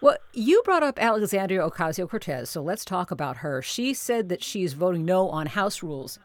Well, 0.00 0.16
you 0.32 0.62
brought 0.64 0.82
up 0.82 0.98
Alexandria 0.98 1.60
Ocasio 1.60 2.08
Cortez, 2.08 2.48
so 2.48 2.62
let's 2.62 2.86
talk 2.86 3.10
about 3.10 3.38
her. 3.38 3.60
She 3.60 3.92
said 3.92 4.30
that 4.30 4.42
she's 4.42 4.72
voting 4.72 5.04
no 5.04 5.28
on 5.28 5.46
House 5.46 5.82
rules 5.82 6.18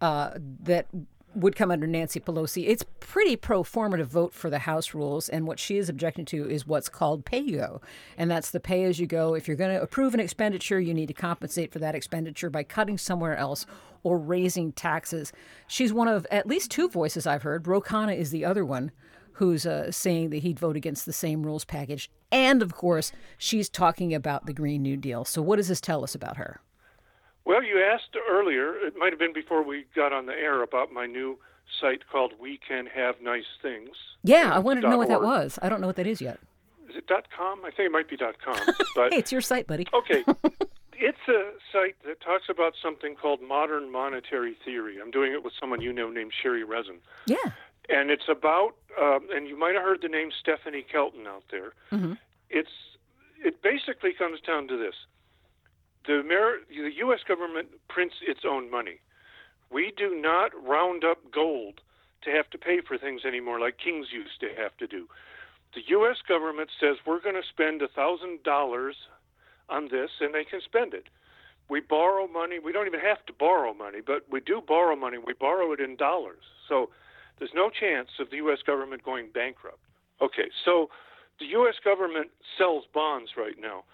uh, 0.00 0.30
that 0.62 0.86
would 1.34 1.54
come 1.54 1.70
under 1.70 1.86
Nancy 1.86 2.18
Pelosi. 2.18 2.64
It's 2.66 2.84
pretty 2.98 3.36
pro 3.36 3.62
formative 3.62 4.08
vote 4.08 4.34
for 4.34 4.50
the 4.50 4.60
House 4.60 4.94
rules, 4.94 5.28
and 5.28 5.46
what 5.46 5.58
she 5.58 5.76
is 5.76 5.88
objecting 5.88 6.24
to 6.26 6.48
is 6.48 6.66
what's 6.66 6.88
called 6.88 7.24
pay 7.24 7.48
go, 7.50 7.80
and 8.18 8.30
that's 8.30 8.50
the 8.50 8.60
pay 8.60 8.84
as 8.84 8.98
you 8.98 9.06
go. 9.06 9.34
If 9.34 9.46
you're 9.46 9.56
going 9.56 9.74
to 9.74 9.82
approve 9.82 10.14
an 10.14 10.20
expenditure, 10.20 10.80
you 10.80 10.94
need 10.94 11.06
to 11.06 11.14
compensate 11.14 11.72
for 11.72 11.78
that 11.78 11.94
expenditure 11.94 12.50
by 12.50 12.64
cutting 12.64 12.98
somewhere 12.98 13.36
else 13.36 13.66
or 14.02 14.18
raising 14.18 14.72
taxes. 14.72 15.32
She's 15.66 15.92
one 15.92 16.08
of 16.08 16.26
at 16.30 16.46
least 16.46 16.70
two 16.70 16.88
voices 16.88 17.26
I've 17.26 17.42
heard. 17.42 17.66
Ro 17.66 17.80
is 17.80 18.30
the 18.30 18.44
other 18.44 18.64
one 18.64 18.90
who's 19.34 19.64
uh, 19.64 19.90
saying 19.90 20.30
that 20.30 20.42
he'd 20.42 20.58
vote 20.58 20.76
against 20.76 21.06
the 21.06 21.12
same 21.12 21.44
rules 21.44 21.64
package. 21.64 22.10
And 22.30 22.62
of 22.62 22.74
course, 22.74 23.12
she's 23.38 23.68
talking 23.68 24.12
about 24.14 24.46
the 24.46 24.52
Green 24.52 24.82
New 24.82 24.96
Deal. 24.96 25.24
So, 25.24 25.40
what 25.40 25.56
does 25.56 25.68
this 25.68 25.80
tell 25.80 26.04
us 26.04 26.14
about 26.14 26.36
her? 26.36 26.60
Well, 27.50 27.64
you 27.64 27.82
asked 27.82 28.16
earlier, 28.30 28.76
it 28.76 28.94
might 28.96 29.10
have 29.10 29.18
been 29.18 29.32
before 29.32 29.64
we 29.64 29.84
got 29.96 30.12
on 30.12 30.26
the 30.26 30.34
air, 30.34 30.62
about 30.62 30.92
my 30.92 31.06
new 31.06 31.36
site 31.80 32.02
called 32.08 32.34
We 32.40 32.60
Can 32.68 32.86
Have 32.86 33.16
Nice 33.20 33.58
Things. 33.60 33.90
Yeah, 34.22 34.54
I 34.54 34.60
wanted 34.60 34.82
to 34.82 34.88
know 34.88 34.96
what 34.96 35.08
that 35.08 35.20
was. 35.20 35.58
I 35.60 35.68
don't 35.68 35.80
know 35.80 35.88
what 35.88 35.96
that 35.96 36.06
is 36.06 36.20
yet. 36.20 36.38
Is 36.88 36.94
it 36.94 37.08
.dot 37.08 37.26
.com? 37.36 37.64
I 37.64 37.72
think 37.72 37.86
it 37.88 37.90
might 37.90 38.08
be 38.08 38.16
.dot 38.16 38.36
.com. 38.40 38.54
But 38.94 39.12
Hey, 39.12 39.18
it's 39.18 39.32
your 39.32 39.40
site, 39.40 39.66
buddy. 39.66 39.84
okay, 39.92 40.22
it's 40.92 41.26
a 41.26 41.50
site 41.72 41.96
that 42.06 42.20
talks 42.20 42.44
about 42.48 42.74
something 42.80 43.16
called 43.16 43.42
modern 43.42 43.90
monetary 43.90 44.56
theory. 44.64 44.98
I'm 45.02 45.10
doing 45.10 45.32
it 45.32 45.42
with 45.42 45.52
someone 45.58 45.80
you 45.80 45.92
know 45.92 46.08
named 46.08 46.32
Sherry 46.40 46.62
Resin. 46.62 47.00
Yeah. 47.26 47.34
And 47.88 48.12
it's 48.12 48.28
about, 48.28 48.74
um, 48.96 49.26
and 49.34 49.48
you 49.48 49.58
might 49.58 49.74
have 49.74 49.82
heard 49.82 50.02
the 50.02 50.08
name 50.08 50.30
Stephanie 50.40 50.86
Kelton 50.88 51.26
out 51.26 51.42
there. 51.50 51.72
Mm-hmm. 51.90 52.12
It's 52.48 52.70
it 53.44 53.60
basically 53.60 54.12
comes 54.12 54.40
down 54.40 54.68
to 54.68 54.76
this: 54.76 54.94
the 56.06 56.20
Amer- 56.20 56.60
the 56.68 56.90
U.S. 56.98 57.20
government 57.26 57.68
prints 57.88 58.16
its 58.26 58.40
own 58.48 58.70
money. 58.70 59.00
We 59.70 59.92
do 59.96 60.14
not 60.20 60.50
round 60.66 61.04
up 61.04 61.18
gold 61.32 61.80
to 62.24 62.30
have 62.30 62.50
to 62.50 62.58
pay 62.58 62.80
for 62.86 62.98
things 62.98 63.22
anymore, 63.24 63.60
like 63.60 63.78
kings 63.78 64.08
used 64.12 64.40
to 64.40 64.48
have 64.60 64.76
to 64.78 64.86
do. 64.86 65.06
The 65.74 65.82
U.S. 65.88 66.16
government 66.26 66.70
says 66.80 66.96
we're 67.06 67.20
going 67.20 67.36
to 67.36 67.48
spend 67.48 67.80
a 67.82 67.88
thousand 67.88 68.42
dollars 68.42 68.96
on 69.68 69.88
this, 69.90 70.10
and 70.20 70.34
they 70.34 70.44
can 70.44 70.60
spend 70.64 70.94
it. 70.94 71.06
We 71.68 71.80
borrow 71.80 72.26
money. 72.26 72.58
We 72.58 72.72
don't 72.72 72.88
even 72.88 73.00
have 73.00 73.24
to 73.26 73.32
borrow 73.32 73.72
money, 73.72 74.00
but 74.04 74.26
we 74.30 74.40
do 74.40 74.60
borrow 74.66 74.96
money. 74.96 75.18
We 75.24 75.34
borrow 75.34 75.72
it 75.72 75.78
in 75.78 75.94
dollars. 75.94 76.42
So 76.68 76.90
there's 77.38 77.54
no 77.54 77.70
chance 77.70 78.08
of 78.18 78.30
the 78.30 78.36
U.S. 78.38 78.58
government 78.66 79.04
going 79.04 79.28
bankrupt. 79.32 79.78
Okay, 80.20 80.50
so 80.64 80.90
the 81.38 81.46
U.S. 81.46 81.76
government 81.84 82.30
sells 82.58 82.84
bonds 82.92 83.30
right 83.36 83.54
now. 83.58 83.84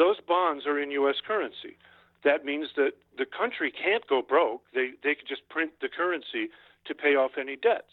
Those 0.00 0.16
bonds 0.26 0.64
are 0.64 0.80
in 0.80 0.90
U.S. 0.92 1.16
currency. 1.28 1.76
That 2.24 2.42
means 2.42 2.68
that 2.76 2.92
the 3.18 3.26
country 3.26 3.70
can't 3.70 4.06
go 4.08 4.22
broke. 4.22 4.62
They 4.72 4.92
they 5.04 5.14
could 5.14 5.28
just 5.28 5.46
print 5.50 5.72
the 5.82 5.90
currency 5.92 6.48
to 6.86 6.94
pay 6.94 7.16
off 7.16 7.32
any 7.38 7.56
debts. 7.56 7.92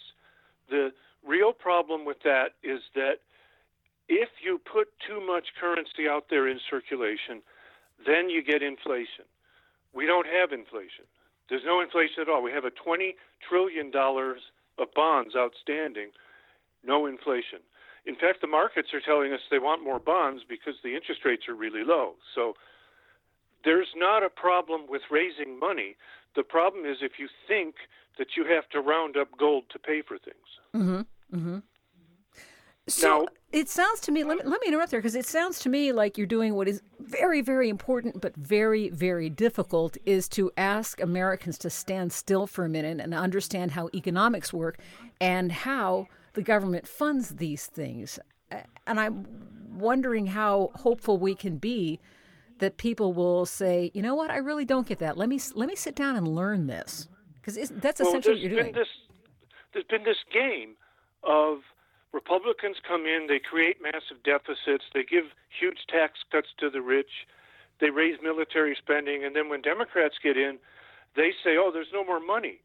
The 0.70 0.92
real 1.28 1.52
problem 1.52 2.06
with 2.06 2.24
that 2.24 2.56
is 2.64 2.80
that 2.96 3.20
if 4.08 4.30
you 4.42 4.58
put 4.64 4.88
too 5.06 5.20
much 5.20 5.48
currency 5.60 6.08
out 6.10 6.28
there 6.30 6.48
in 6.48 6.62
circulation, 6.70 7.44
then 8.06 8.30
you 8.30 8.42
get 8.42 8.64
inflation. 8.64 9.28
We 9.94 10.06
don't 10.06 10.28
have 10.28 10.54
inflation. 10.54 11.04
There's 11.50 11.66
no 11.66 11.82
inflation 11.82 12.22
at 12.22 12.30
all. 12.30 12.42
We 12.42 12.52
have 12.52 12.64
a 12.64 12.72
$20 12.72 13.16
trillion 13.48 13.92
of 13.94 14.88
bonds 14.96 15.36
outstanding, 15.36 16.12
no 16.86 17.06
inflation. 17.06 17.60
In 18.08 18.16
fact, 18.16 18.40
the 18.42 18.48
markets 18.48 18.90
are 18.94 19.02
telling 19.02 19.34
us 19.34 19.40
they 19.52 19.60
want 19.60 19.84
more 19.84 20.00
bonds 20.00 20.42
because 20.48 20.76
the 20.84 20.96
interest 20.96 21.22
rates 21.26 21.44
are 21.50 21.56
really 21.56 21.84
low. 21.84 22.14
So 22.34 22.54
there's 23.66 23.94
not 23.96 24.24
a 24.24 24.30
problem 24.30 24.82
with 24.88 25.02
raising 25.12 25.60
money. 25.60 25.98
The 26.36 26.44
problem 26.44 26.86
is 26.86 26.98
if 27.02 27.14
you 27.20 27.28
think 27.48 27.76
that 28.18 28.28
you 28.38 28.46
have 28.46 28.68
to 28.70 28.80
round 28.80 29.18
up 29.18 29.28
gold 29.38 29.66
to 29.74 29.80
pay 29.80 30.02
for 30.08 30.18
things. 30.18 30.48
Mm-hmm. 30.76 31.38
Mm-hmm. 31.38 31.58
So 32.88 33.08
Now- 33.08 33.28
it 33.52 33.68
sounds 33.70 34.00
to 34.02 34.12
me. 34.12 34.24
Let 34.24 34.38
me, 34.38 34.44
let 34.46 34.62
me 34.62 34.68
interrupt 34.68 34.92
there 34.92 35.02
because 35.02 35.16
it 35.16 35.26
sounds 35.26 35.60
to 35.60 35.70
me 35.70 35.92
like 35.92 36.18
you're 36.18 36.28
doing 36.28 36.56
what 36.56 36.68
is 36.68 36.82
very, 37.00 37.42
very 37.42 37.68
important, 37.70 38.22
but 38.22 38.36
very, 38.36 38.90
very 38.90 39.30
difficult. 39.30 39.98
Is 40.06 40.30
to 40.30 40.52
ask 40.58 41.02
Americans 41.02 41.58
to 41.60 41.70
stand 41.70 42.14
still 42.14 42.48
for 42.48 42.64
a 42.64 42.70
minute 42.70 43.02
and 43.02 43.14
understand 43.14 43.72
how 43.72 43.90
economics 43.94 44.54
work 44.54 44.80
and 45.20 45.52
how 45.52 46.08
the 46.38 46.44
government 46.44 46.88
funds 46.88 47.30
these 47.30 47.66
things. 47.66 48.20
And 48.86 49.00
I'm 49.00 49.26
wondering 49.74 50.28
how 50.28 50.70
hopeful 50.76 51.18
we 51.18 51.34
can 51.34 51.58
be 51.58 52.00
that 52.60 52.78
people 52.78 53.12
will 53.12 53.48
say, 53.48 53.90
you 53.96 54.04
know 54.04 54.14
what, 54.14 54.30
I 54.30 54.38
really 54.38 54.64
don't 54.64 54.88
get 54.88 55.00
that. 55.00 55.18
Let 55.18 55.30
me 55.30 55.40
let 55.56 55.68
me 55.68 55.76
sit 55.76 55.96
down 55.96 56.16
and 56.16 56.28
learn 56.28 56.68
this 56.68 57.10
because 57.42 57.56
that's 57.82 58.00
well, 58.00 58.10
essentially 58.10 58.36
what 58.36 58.42
you're 58.42 58.52
doing. 58.52 58.66
Been 58.72 58.82
this, 58.82 58.88
there's 59.74 59.86
been 59.86 60.04
this 60.04 60.24
game 60.32 60.76
of 61.24 61.62
Republicans 62.14 62.78
come 62.88 63.08
in, 63.08 63.26
they 63.28 63.40
create 63.40 63.78
massive 63.82 64.22
deficits, 64.24 64.86
they 64.94 65.04
give 65.04 65.26
huge 65.60 65.80
tax 65.90 66.20
cuts 66.32 66.50
to 66.60 66.70
the 66.70 66.82
rich, 66.82 67.26
they 67.82 67.90
raise 67.90 68.18
military 68.22 68.76
spending, 68.78 69.24
and 69.26 69.36
then 69.36 69.50
when 69.50 69.62
Democrats 69.64 70.16
get 70.24 70.38
in, 70.38 70.60
they 71.16 71.32
say, 71.44 71.58
oh, 71.58 71.72
there's 71.74 71.92
no 71.92 72.04
more 72.06 72.20
money. 72.20 72.60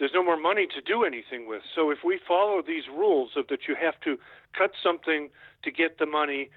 There's 0.00 0.14
no 0.14 0.24
more 0.24 0.40
money 0.40 0.66
to 0.66 0.80
do 0.80 1.04
anything 1.04 1.46
with. 1.46 1.60
So 1.74 1.90
if 1.90 1.98
we 2.02 2.18
follow 2.26 2.62
these 2.66 2.88
rules 2.88 3.32
of 3.36 3.48
that 3.48 3.68
you 3.68 3.74
have 3.78 4.00
to 4.00 4.18
cut 4.56 4.72
something 4.82 5.28
to 5.62 5.70
get 5.70 5.98
the 5.98 6.06
money 6.06 6.48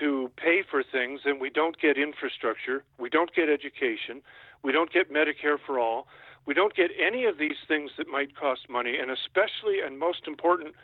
to 0.00 0.30
pay 0.36 0.62
for 0.68 0.82
things, 0.82 1.20
then 1.26 1.38
we 1.38 1.50
don't 1.50 1.78
get 1.78 1.98
infrastructure, 1.98 2.84
we 2.98 3.10
don't 3.10 3.34
get 3.34 3.50
education, 3.50 4.22
we 4.64 4.72
don't 4.72 4.90
get 4.90 5.12
Medicare 5.12 5.58
for 5.64 5.78
all, 5.78 6.08
we 6.46 6.54
don't 6.54 6.74
get 6.74 6.90
any 6.98 7.26
of 7.26 7.36
these 7.36 7.60
things 7.68 7.90
that 7.98 8.08
might 8.08 8.34
cost 8.34 8.62
money, 8.70 8.96
and 8.96 9.10
especially 9.10 9.80
and 9.84 9.98
most 9.98 10.26
important, 10.26 10.74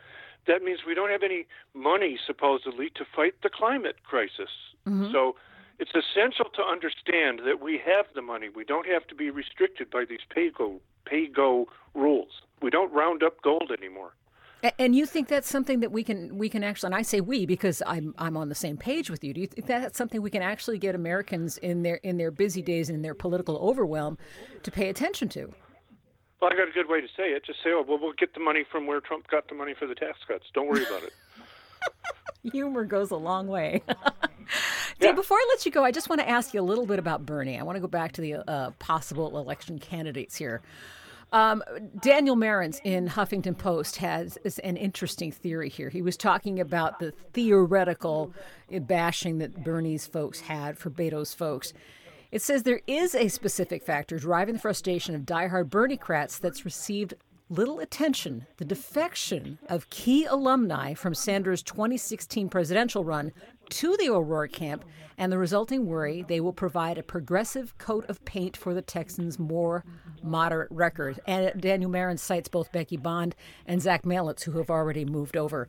that 0.45 0.61
means 0.61 0.81
we 0.85 0.93
don't 0.93 1.09
have 1.09 1.23
any 1.23 1.47
money 1.73 2.19
supposedly 2.27 2.91
to 2.91 3.03
fight 3.05 3.33
the 3.41 3.49
climate 3.49 4.03
crisis. 4.03 4.51
Mhm. 4.85 5.11
So 5.11 5.35
it's 5.79 5.95
essential 5.95 6.45
to 6.45 6.63
understand 6.63 7.39
that 7.39 7.59
we 7.59 7.79
have 7.79 8.05
the 8.13 8.21
money. 8.21 8.49
We 8.49 8.65
don't 8.65 8.85
have 8.85 9.07
to 9.07 9.15
be 9.15 9.31
restricted 9.31 9.89
by 9.89 10.05
these 10.05 10.23
pay 10.29 10.51
go 10.51 10.79
pay 11.05 11.27
go 11.27 11.67
rules. 11.93 12.29
We 12.61 12.69
don't 12.69 12.91
round 12.93 13.23
up 13.23 13.41
gold 13.41 13.71
anymore. 13.77 14.13
And 14.79 14.95
you 14.95 15.05
think 15.05 15.27
that's 15.27 15.49
something 15.49 15.81
that 15.81 15.91
we 15.91 16.03
can 16.05 16.37
we 16.37 16.47
can 16.47 16.63
actually 16.63 16.87
and 16.87 16.95
I 16.95 17.01
say 17.01 17.19
we 17.19 17.45
because 17.45 17.83
I'm 17.85 18.15
I'm 18.17 18.37
on 18.37 18.47
the 18.47 18.55
same 18.55 18.77
page 18.77 19.09
with 19.09 19.21
you. 19.21 19.33
Do 19.33 19.41
you 19.41 19.47
think 19.47 19.67
that's 19.67 19.97
something 19.97 20.21
we 20.21 20.29
can 20.29 20.41
actually 20.41 20.77
get 20.77 20.95
Americans 20.95 21.57
in 21.57 21.83
their 21.83 21.95
in 21.95 22.15
their 22.15 22.31
busy 22.31 22.61
days 22.61 22.87
and 22.87 22.95
in 22.95 23.01
their 23.01 23.13
political 23.13 23.57
overwhelm 23.57 24.17
to 24.63 24.71
pay 24.71 24.87
attention 24.87 25.27
to? 25.29 25.53
Well, 26.41 26.51
I 26.51 26.55
got 26.55 26.69
a 26.69 26.71
good 26.71 26.89
way 26.89 27.01
to 27.01 27.07
say 27.07 27.31
it. 27.31 27.45
Just 27.45 27.59
say, 27.61 27.71
"Oh, 27.71 27.83
well, 27.85 27.97
we'll 28.01 28.13
get 28.13 28.33
the 28.33 28.39
money 28.39 28.63
from 28.69 28.87
where 28.87 29.01
Trump 29.01 29.27
got 29.27 29.49
the 29.49 29.55
money 29.55 29.73
for 29.77 29.85
the 29.85 29.95
tax 29.95 30.19
cuts. 30.27 30.45
Don't 30.53 30.67
worry 30.67 30.85
about 30.85 31.03
it." 31.03 31.13
Humor 32.51 32.85
goes 32.85 33.11
a 33.11 33.15
long 33.15 33.47
way. 33.47 33.81
Dave, 34.99 35.15
before 35.15 35.37
I 35.37 35.45
let 35.49 35.65
you 35.65 35.71
go, 35.71 35.83
I 35.83 35.91
just 35.91 36.09
want 36.09 36.21
to 36.21 36.29
ask 36.29 36.53
you 36.53 36.61
a 36.61 36.63
little 36.63 36.85
bit 36.85 36.99
about 36.99 37.25
Bernie. 37.25 37.59
I 37.59 37.63
want 37.63 37.75
to 37.75 37.81
go 37.81 37.87
back 37.87 38.11
to 38.13 38.21
the 38.21 38.35
uh, 38.49 38.71
possible 38.79 39.37
election 39.37 39.79
candidates 39.79 40.35
here. 40.35 40.61
Um, 41.33 41.63
Daniel 41.99 42.35
Marans 42.35 42.79
in 42.83 43.07
Huffington 43.07 43.57
Post 43.57 43.97
has 43.97 44.37
is 44.43 44.59
an 44.59 44.77
interesting 44.77 45.31
theory 45.31 45.67
here. 45.67 45.89
He 45.89 46.03
was 46.03 46.15
talking 46.15 46.59
about 46.59 46.99
the 46.99 47.11
theoretical 47.33 48.31
bashing 48.69 49.39
that 49.39 49.63
Bernie's 49.63 50.05
folks 50.05 50.41
had 50.41 50.77
for 50.77 50.91
Beto's 50.91 51.33
folks. 51.33 51.73
It 52.31 52.43
says 52.43 52.63
there 52.63 52.81
is 52.85 53.15
a 53.15 53.29
specific 53.29 53.83
factor 53.83 54.19
driving 54.19 54.55
the 54.55 54.61
frustration 54.61 55.15
of 55.15 55.21
diehard 55.21 55.69
Berniecrats 55.69 56.39
that's 56.39 56.65
received 56.65 57.15
little 57.53 57.79
attention 57.79 58.47
the 58.57 58.65
defection 58.65 59.59
of 59.69 59.89
key 59.91 60.25
alumni 60.25 60.95
from 60.95 61.13
Sanders' 61.13 61.61
2016 61.61 62.49
presidential 62.49 63.03
run 63.03 63.31
to 63.69 63.95
the 63.97 64.09
O'Rourke 64.09 64.51
camp 64.51 64.83
and 65.19 65.31
the 65.31 65.37
resulting 65.37 65.85
worry 65.85 66.25
they 66.27 66.39
will 66.39 66.53
provide 66.53 66.97
a 66.97 67.03
progressive 67.03 67.77
coat 67.77 68.09
of 68.09 68.25
paint 68.25 68.57
for 68.57 68.73
the 68.73 68.81
Texans' 68.81 69.37
more 69.37 69.85
moderate 70.23 70.71
record. 70.71 71.19
And 71.27 71.61
Daniel 71.61 71.91
Marans 71.91 72.19
cites 72.19 72.49
both 72.49 72.71
Becky 72.71 72.97
Bond 72.97 73.35
and 73.67 73.79
Zach 73.81 74.01
Malitz, 74.01 74.43
who 74.43 74.57
have 74.57 74.71
already 74.71 75.05
moved 75.05 75.37
over. 75.37 75.67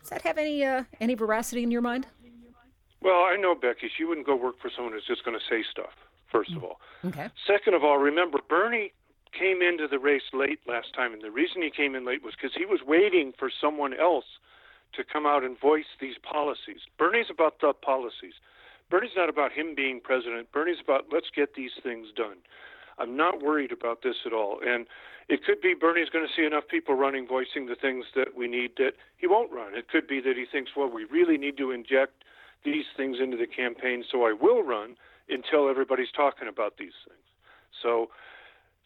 Does 0.00 0.08
that 0.08 0.22
have 0.22 0.38
any 0.38 0.64
uh, 0.64 0.84
any 1.00 1.14
veracity 1.14 1.62
in 1.62 1.70
your 1.70 1.82
mind? 1.82 2.06
Well, 3.02 3.24
I 3.30 3.36
know 3.36 3.54
Becky. 3.54 3.90
She 3.94 4.04
wouldn't 4.04 4.26
go 4.26 4.34
work 4.36 4.58
for 4.60 4.70
someone 4.74 4.94
who's 4.94 5.06
just 5.06 5.24
going 5.24 5.38
to 5.38 5.44
say 5.50 5.62
stuff. 5.70 5.92
First 6.32 6.52
of 6.52 6.64
all. 6.64 6.80
Okay. 7.04 7.28
Second 7.46 7.74
of 7.74 7.84
all, 7.84 7.98
remember 7.98 8.38
Bernie 8.48 8.92
came 9.36 9.62
into 9.62 9.86
the 9.88 9.98
race 9.98 10.32
late 10.32 10.60
last 10.66 10.94
time, 10.94 11.12
and 11.12 11.22
the 11.22 11.30
reason 11.30 11.62
he 11.62 11.70
came 11.70 11.94
in 11.94 12.06
late 12.06 12.22
was 12.22 12.34
because 12.34 12.56
he 12.56 12.64
was 12.64 12.80
waiting 12.86 13.32
for 13.38 13.50
someone 13.50 13.94
else 13.94 14.24
to 14.94 15.04
come 15.04 15.26
out 15.26 15.44
and 15.44 15.58
voice 15.58 15.90
these 16.00 16.16
policies. 16.22 16.80
Bernie's 16.98 17.30
about 17.30 17.60
the 17.60 17.72
policies. 17.72 18.34
Bernie's 18.90 19.16
not 19.16 19.28
about 19.28 19.52
him 19.52 19.74
being 19.74 20.00
president. 20.00 20.52
Bernie's 20.52 20.80
about 20.82 21.06
let's 21.12 21.30
get 21.34 21.54
these 21.54 21.72
things 21.82 22.08
done. 22.14 22.38
I'm 22.98 23.16
not 23.16 23.42
worried 23.42 23.72
about 23.72 24.02
this 24.02 24.16
at 24.24 24.32
all. 24.32 24.58
And 24.64 24.86
it 25.28 25.44
could 25.44 25.60
be 25.60 25.74
Bernie's 25.74 26.08
going 26.08 26.26
to 26.26 26.32
see 26.34 26.46
enough 26.46 26.64
people 26.70 26.94
running 26.94 27.26
voicing 27.26 27.66
the 27.66 27.74
things 27.74 28.06
that 28.14 28.36
we 28.36 28.48
need 28.48 28.72
that 28.78 28.92
he 29.16 29.26
won't 29.26 29.52
run. 29.52 29.74
It 29.76 29.88
could 29.88 30.06
be 30.06 30.20
that 30.20 30.36
he 30.36 30.46
thinks, 30.50 30.70
well, 30.76 30.88
we 30.88 31.04
really 31.04 31.36
need 31.36 31.58
to 31.58 31.72
inject 31.72 32.24
these 32.64 32.86
things 32.96 33.18
into 33.20 33.36
the 33.36 33.46
campaign, 33.46 34.04
so 34.10 34.24
I 34.24 34.32
will 34.32 34.62
run 34.62 34.96
until 35.28 35.68
everybody's 35.68 36.10
talking 36.16 36.48
about 36.48 36.78
these 36.78 36.96
things. 37.06 37.26
So 37.82 38.08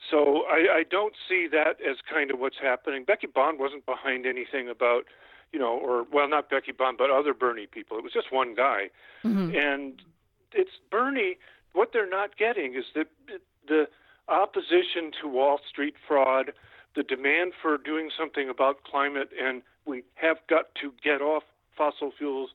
so 0.09 0.43
I, 0.49 0.79
I 0.79 0.83
don't 0.89 1.15
see 1.29 1.47
that 1.53 1.81
as 1.81 1.97
kind 2.11 2.31
of 2.31 2.39
what's 2.39 2.57
happening. 2.61 3.05
Becky 3.05 3.27
Bond 3.27 3.59
wasn't 3.59 3.85
behind 3.85 4.25
anything 4.25 4.69
about, 4.69 5.05
you 5.53 5.59
know, 5.59 5.79
or 5.79 6.05
well, 6.11 6.29
not 6.29 6.49
Becky 6.49 6.73
Bond, 6.73 6.97
but 6.97 7.11
other 7.11 7.35
Bernie 7.35 7.67
people. 7.67 7.99
It 7.99 8.05
was 8.05 8.13
just 8.13 8.33
one 8.33 8.55
guy, 8.55 8.91
mm-hmm. 9.25 9.55
and 9.55 10.01
it's 10.53 10.71
Bernie. 10.91 11.37
What 11.73 11.91
they're 11.93 12.09
not 12.09 12.37
getting 12.37 12.75
is 12.75 12.85
that 12.95 13.09
the 13.69 13.87
opposition 14.29 15.13
to 15.21 15.29
Wall 15.29 15.61
Street 15.69 15.95
fraud, 16.07 16.53
the 16.97 17.03
demand 17.03 17.53
for 17.61 17.77
doing 17.77 18.11
something 18.19 18.49
about 18.49 18.85
climate, 18.85 19.31
and 19.41 19.63
we 19.85 20.03
have 20.15 20.39
got 20.49 20.75
to 20.81 20.93
get 21.03 21.21
off 21.21 21.43
fossil 21.77 22.13
fuels. 22.17 22.51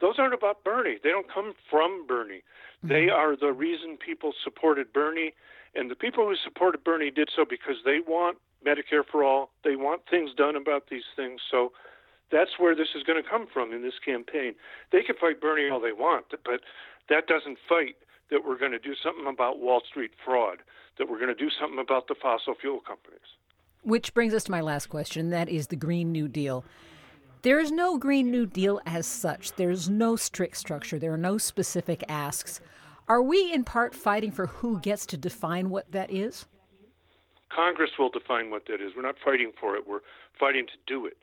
Those 0.00 0.14
aren't 0.18 0.34
about 0.34 0.64
Bernie. 0.64 0.96
They 1.02 1.10
don't 1.10 1.30
come 1.32 1.52
from 1.70 2.06
Bernie. 2.06 2.42
Mm-hmm. 2.84 2.88
They 2.88 3.08
are 3.10 3.36
the 3.36 3.52
reason 3.52 3.98
people 3.98 4.32
supported 4.42 4.92
Bernie 4.92 5.34
and 5.74 5.90
the 5.90 5.94
people 5.94 6.26
who 6.26 6.34
supported 6.42 6.84
Bernie 6.84 7.10
did 7.10 7.30
so 7.34 7.44
because 7.48 7.76
they 7.84 7.98
want 8.06 8.38
Medicare 8.66 9.04
for 9.10 9.24
all. 9.24 9.50
They 9.64 9.76
want 9.76 10.02
things 10.10 10.30
done 10.36 10.56
about 10.56 10.88
these 10.90 11.04
things. 11.16 11.40
So 11.50 11.72
that's 12.30 12.58
where 12.58 12.74
this 12.74 12.88
is 12.94 13.02
going 13.02 13.22
to 13.22 13.28
come 13.28 13.46
from 13.52 13.72
in 13.72 13.82
this 13.82 13.98
campaign. 14.04 14.54
They 14.92 15.02
can 15.02 15.16
fight 15.20 15.40
Bernie 15.40 15.68
all 15.70 15.80
they 15.80 15.92
want, 15.92 16.26
but 16.30 16.60
that 17.08 17.26
doesn't 17.26 17.58
fight 17.68 17.96
that 18.30 18.44
we're 18.46 18.58
going 18.58 18.72
to 18.72 18.78
do 18.78 18.94
something 19.02 19.26
about 19.26 19.58
Wall 19.58 19.82
Street 19.88 20.12
fraud, 20.24 20.58
that 20.98 21.08
we're 21.08 21.18
going 21.18 21.34
to 21.34 21.44
do 21.44 21.50
something 21.60 21.78
about 21.78 22.06
the 22.06 22.14
fossil 22.20 22.54
fuel 22.60 22.80
companies. 22.80 23.20
Which 23.82 24.14
brings 24.14 24.34
us 24.34 24.44
to 24.44 24.50
my 24.50 24.60
last 24.60 24.86
question 24.86 25.30
that 25.30 25.48
is 25.48 25.68
the 25.68 25.76
Green 25.76 26.12
New 26.12 26.28
Deal. 26.28 26.64
There 27.42 27.58
is 27.58 27.72
no 27.72 27.96
Green 27.96 28.30
New 28.30 28.44
Deal 28.44 28.80
as 28.84 29.06
such. 29.06 29.52
There's 29.52 29.88
no 29.88 30.14
strict 30.14 30.58
structure. 30.58 30.98
There 30.98 31.12
are 31.12 31.18
no 31.18 31.38
specific 31.38 32.04
asks. 32.08 32.60
Are 33.10 33.20
we 33.20 33.52
in 33.52 33.64
part 33.64 33.92
fighting 33.92 34.30
for 34.30 34.46
who 34.46 34.78
gets 34.78 35.04
to 35.06 35.16
define 35.16 35.68
what 35.68 35.90
that 35.90 36.12
is? 36.12 36.46
Congress 37.48 37.90
will 37.98 38.08
define 38.08 38.50
what 38.50 38.66
that 38.68 38.74
is. 38.74 38.92
We're 38.94 39.02
not 39.02 39.16
fighting 39.24 39.50
for 39.60 39.74
it. 39.74 39.82
We're 39.84 40.02
fighting 40.38 40.64
to 40.68 40.78
do 40.86 41.06
it. 41.06 41.16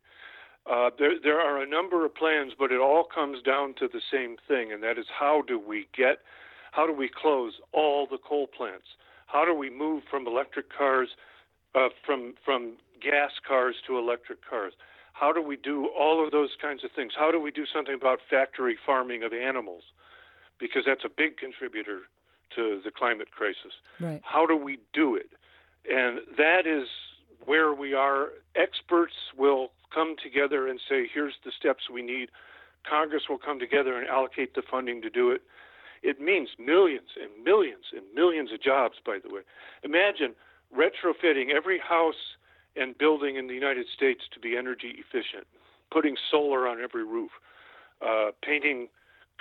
Uh, 0.70 0.90
there, 1.00 1.14
there 1.24 1.40
are 1.40 1.64
a 1.64 1.66
number 1.66 2.06
of 2.06 2.14
plans, 2.14 2.52
but 2.60 2.74
it 2.74 2.82
all 2.82 3.06
comes 3.06 3.42
down 3.42 3.74
to 3.76 3.88
the 3.88 4.02
same 4.12 4.36
thing, 4.50 4.74
and 4.74 4.84
that 4.84 4.98
is 4.98 5.06
how 5.18 5.44
do 5.48 5.58
we 5.58 5.88
get, 5.96 6.18
how 6.74 6.86
do 6.86 6.92
we 6.92 7.08
close 7.10 7.54
all 7.72 8.06
the 8.06 8.18
coal 8.18 8.48
plants? 8.48 8.88
How 9.28 9.46
do 9.46 9.56
we 9.56 9.70
move 9.70 10.04
from 10.12 10.28
electric 10.28 10.66
cars, 10.78 11.08
uh, 11.74 11.88
from 12.06 12.34
from 12.44 12.74
gas 13.02 13.32
cars 13.48 13.76
to 13.88 13.98
electric 13.98 14.40
cars? 14.44 14.74
How 15.14 15.32
do 15.32 15.42
we 15.42 15.56
do 15.56 15.88
all 15.98 16.22
of 16.22 16.32
those 16.32 16.50
kinds 16.62 16.84
of 16.84 16.92
things? 16.92 17.14
How 17.18 17.32
do 17.32 17.40
we 17.40 17.50
do 17.50 17.64
something 17.74 17.96
about 17.96 18.20
factory 18.30 18.78
farming 18.86 19.24
of 19.24 19.32
animals? 19.32 19.84
Because 20.60 20.84
that's 20.86 21.06
a 21.06 21.10
big 21.10 21.38
contributor 21.38 22.02
to 22.56 22.82
the 22.84 22.92
climate 22.92 23.32
crisis. 23.32 23.74
Right. 24.00 24.22
How 24.24 24.46
do 24.46 24.56
we 24.56 24.80
do 24.94 25.16
it? 25.16 25.30
And 25.90 26.20
that 26.38 26.66
is 26.66 26.88
where 27.46 27.74
we 27.74 27.94
are. 27.94 28.30
Experts 28.56 29.14
will 29.38 29.72
come 29.94 30.16
together 30.22 30.68
and 30.68 30.80
say, 30.88 31.08
here's 31.12 31.36
the 31.46 31.52
steps 31.58 31.90
we 31.92 32.02
need. 32.02 32.30
Congress 32.90 33.24
will 33.30 33.38
come 33.38 33.60
together 33.60 33.98
and 33.98 34.08
allocate 34.08 34.56
the 34.56 34.62
funding 34.70 35.02
to 35.02 35.10
do 35.10 35.32
it. 35.32 35.42
It 36.04 36.22
means 36.22 36.50
millions 36.60 37.10
and 37.22 37.44
millions 37.44 37.86
and 37.96 38.04
millions 38.14 38.52
of 38.54 38.62
jobs, 38.62 38.96
by 39.06 39.18
the 39.22 39.34
way. 39.34 39.42
Imagine 39.84 40.36
retrofitting 40.76 41.50
every 41.56 41.80
house 41.80 42.38
and 42.76 42.98
building 42.98 43.36
in 43.36 43.48
the 43.48 43.54
United 43.54 43.88
States 43.94 44.22
to 44.34 44.40
be 44.40 44.56
energy 44.56 44.96
efficient, 45.00 45.48
putting 45.92 46.16
solar 46.30 46.68
on 46.68 46.80
every 46.82 47.04
roof, 47.04 47.32
uh, 48.06 48.32
painting 48.44 48.90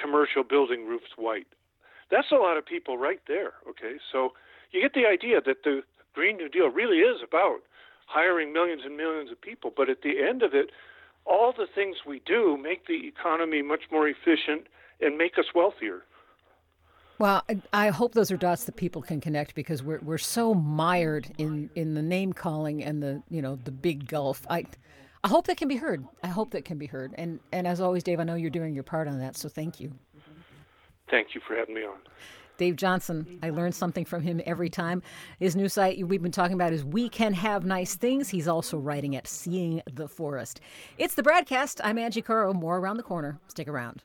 commercial 0.00 0.42
building 0.42 0.86
roofs 0.86 1.16
white. 1.16 1.46
That's 2.10 2.30
a 2.30 2.36
lot 2.36 2.56
of 2.56 2.64
people 2.64 2.98
right 2.98 3.20
there, 3.26 3.54
okay? 3.68 3.96
So 4.12 4.32
you 4.70 4.80
get 4.80 4.94
the 4.94 5.06
idea 5.06 5.40
that 5.44 5.64
the 5.64 5.82
Green 6.14 6.36
New 6.36 6.48
Deal 6.48 6.68
really 6.68 6.98
is 6.98 7.20
about 7.22 7.60
hiring 8.06 8.52
millions 8.52 8.82
and 8.84 8.96
millions 8.96 9.30
of 9.30 9.40
people, 9.40 9.72
but 9.76 9.90
at 9.90 10.02
the 10.02 10.22
end 10.22 10.42
of 10.42 10.54
it, 10.54 10.70
all 11.24 11.52
the 11.56 11.66
things 11.72 11.96
we 12.06 12.22
do 12.24 12.56
make 12.56 12.86
the 12.86 13.06
economy 13.06 13.62
much 13.62 13.82
more 13.90 14.08
efficient 14.08 14.68
and 15.00 15.18
make 15.18 15.38
us 15.38 15.46
wealthier. 15.54 16.02
Well, 17.18 17.42
I 17.72 17.88
hope 17.88 18.12
those 18.12 18.30
are 18.30 18.36
dots 18.36 18.64
that 18.64 18.76
people 18.76 19.00
can 19.00 19.20
connect 19.20 19.54
because 19.54 19.82
we're 19.82 20.00
we're 20.00 20.18
so 20.18 20.52
mired 20.52 21.32
in, 21.38 21.70
in 21.74 21.94
the 21.94 22.02
name 22.02 22.34
calling 22.34 22.84
and 22.84 23.02
the 23.02 23.22
you 23.30 23.40
know 23.40 23.56
the 23.56 23.70
big 23.70 24.06
gulf. 24.06 24.46
I 24.50 24.66
I 25.26 25.28
hope 25.28 25.48
that 25.48 25.56
can 25.56 25.66
be 25.66 25.74
heard. 25.74 26.06
I 26.22 26.28
hope 26.28 26.52
that 26.52 26.64
can 26.64 26.78
be 26.78 26.86
heard. 26.86 27.12
And 27.18 27.40
and 27.50 27.66
as 27.66 27.80
always, 27.80 28.04
Dave, 28.04 28.20
I 28.20 28.22
know 28.22 28.36
you're 28.36 28.48
doing 28.48 28.74
your 28.74 28.84
part 28.84 29.08
on 29.08 29.18
that, 29.18 29.36
so 29.36 29.48
thank 29.48 29.80
you. 29.80 29.90
Thank 31.10 31.34
you 31.34 31.40
for 31.44 31.56
having 31.56 31.74
me 31.74 31.82
on. 31.82 31.96
Dave 32.58 32.76
Johnson, 32.76 33.40
I 33.42 33.50
learn 33.50 33.72
something 33.72 34.04
from 34.04 34.22
him 34.22 34.40
every 34.46 34.70
time. 34.70 35.02
His 35.40 35.56
new 35.56 35.68
site 35.68 36.06
we've 36.06 36.22
been 36.22 36.30
talking 36.30 36.54
about 36.54 36.72
is 36.72 36.84
We 36.84 37.08
Can 37.08 37.34
Have 37.34 37.64
Nice 37.64 37.96
Things. 37.96 38.28
He's 38.28 38.46
also 38.46 38.78
writing 38.78 39.16
at 39.16 39.26
Seeing 39.26 39.82
the 39.92 40.06
Forest. 40.06 40.60
It's 40.96 41.14
the 41.14 41.24
BradCast. 41.24 41.80
I'm 41.82 41.98
Angie 41.98 42.22
Coiro. 42.22 42.54
More 42.54 42.78
around 42.78 42.96
the 42.96 43.02
corner. 43.02 43.40
Stick 43.48 43.66
around. 43.66 44.04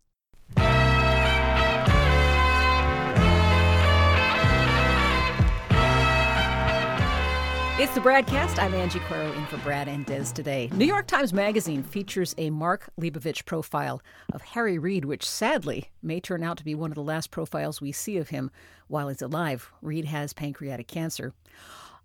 It's 7.81 7.95
the 7.95 7.99
BradCast. 7.99 8.59
I'm 8.59 8.75
Angie 8.75 8.99
Coiro 8.99 9.35
in 9.35 9.43
for 9.47 9.57
Brad 9.57 9.87
and 9.87 10.05
Des 10.05 10.25
today. 10.25 10.69
New 10.71 10.85
York 10.85 11.07
Times 11.07 11.33
Magazine 11.33 11.81
features 11.81 12.35
a 12.37 12.51
Mark 12.51 12.91
Leibovich 13.01 13.43
profile 13.45 14.03
of 14.33 14.43
Harry 14.43 14.77
Reid, 14.77 15.03
which 15.03 15.27
sadly 15.27 15.89
may 16.03 16.19
turn 16.19 16.43
out 16.43 16.57
to 16.59 16.63
be 16.63 16.75
one 16.75 16.91
of 16.91 16.95
the 16.95 17.01
last 17.01 17.31
profiles 17.31 17.81
we 17.81 17.91
see 17.91 18.17
of 18.17 18.29
him 18.29 18.51
while 18.87 19.07
he's 19.07 19.23
alive. 19.23 19.71
Reid 19.81 20.05
has 20.05 20.31
pancreatic 20.31 20.87
cancer. 20.87 21.33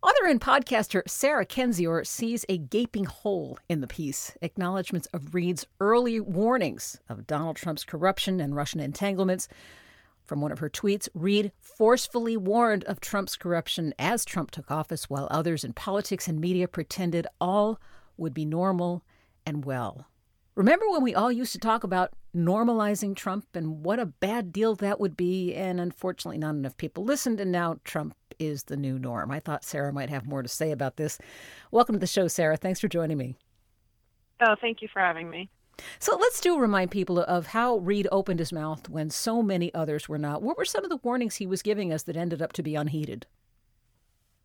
Author 0.03 0.25
and 0.27 0.41
podcaster 0.41 1.03
Sarah 1.07 1.45
Kendzior 1.45 2.07
sees 2.07 2.47
a 2.49 2.57
gaping 2.57 3.05
hole 3.05 3.59
in 3.69 3.83
the 3.83 3.87
piece, 3.87 4.33
acknowledgments 4.41 5.09
of 5.13 5.35
Reid's 5.35 5.67
early 5.79 6.21
warnings 6.21 7.01
of 7.07 7.27
Donald 7.27 7.57
Trump's 7.57 7.85
corruption 7.85 8.41
and 8.41 8.57
Russian 8.57 8.81
entanglements 8.81 9.47
from 10.27 10.41
one 10.41 10.53
of 10.53 10.59
her 10.59 10.69
tweets, 10.69 11.09
Reid 11.15 11.53
forcefully 11.61 12.37
warned 12.37 12.85
of 12.85 13.01
Trump's 13.01 13.37
corruption 13.37 13.95
as 13.99 14.25
Trump 14.25 14.51
took 14.51 14.71
office, 14.71 15.09
while 15.09 15.29
others 15.31 15.65
in 15.65 15.73
politics 15.73 16.29
and 16.29 16.41
media 16.41 16.69
pretended 16.69 17.27
all 17.41 17.81
would 18.17 18.35
be 18.35 18.45
normal 18.45 19.03
and 19.45 19.65
well. 19.65 20.07
Remember 20.55 20.89
when 20.89 21.03
we 21.03 21.15
all 21.15 21.31
used 21.31 21.53
to 21.53 21.59
talk 21.59 21.85
about 21.85 22.15
normalizing 22.35 23.15
Trump 23.15 23.47
and 23.55 23.85
what 23.85 23.99
a 23.99 24.07
bad 24.07 24.53
deal 24.53 24.75
that 24.77 24.99
would 24.99 25.17
be. 25.17 25.55
And 25.55 25.79
unfortunately, 25.79 26.39
not 26.39 26.55
enough 26.55 26.77
people 26.77 27.05
listened, 27.05 27.41
and 27.41 27.53
now 27.53 27.77
Trump 27.85 28.15
is 28.39 28.65
the 28.65 28.77
new 28.77 28.99
norm. 28.99 29.31
I 29.31 29.41
thought 29.41 29.65
Sarah 29.65 29.93
might 29.93 30.11
have 30.11 30.27
more 30.27 30.43
to 30.43 30.49
say 30.49 30.71
about 30.71 30.97
this. 30.97 31.19
Welcome 31.71 31.95
to 31.95 31.99
the 31.99 32.07
show, 32.07 32.27
Sarah. 32.29 32.57
Thanks 32.57 32.81
for 32.81 32.89
joining 32.89 33.19
me. 33.19 33.35
Oh, 34.41 34.55
thank 34.61 34.83
you 34.83 34.89
for 34.93 35.01
having 35.01 35.31
me. 35.31 35.51
So 35.99 36.17
let's 36.17 36.41
do 36.41 36.59
remind 36.59 36.91
people 36.91 37.19
of 37.19 37.49
how 37.49 37.77
Reid 37.79 38.09
opened 38.11 38.39
his 38.39 38.53
mouth 38.53 38.89
when 38.89 39.11
so 39.11 39.43
many 39.43 39.73
others 39.75 40.09
were 40.09 40.19
not. 40.19 40.43
What 40.43 40.57
were 40.57 40.65
some 40.65 40.85
of 40.85 40.91
the 40.91 40.97
warnings 40.99 41.37
he 41.37 41.47
was 41.47 41.63
giving 41.63 41.93
us 41.93 42.03
that 42.05 42.17
ended 42.17 42.41
up 42.41 42.53
to 42.55 42.63
be 42.63 42.75
unheeded? 42.75 43.27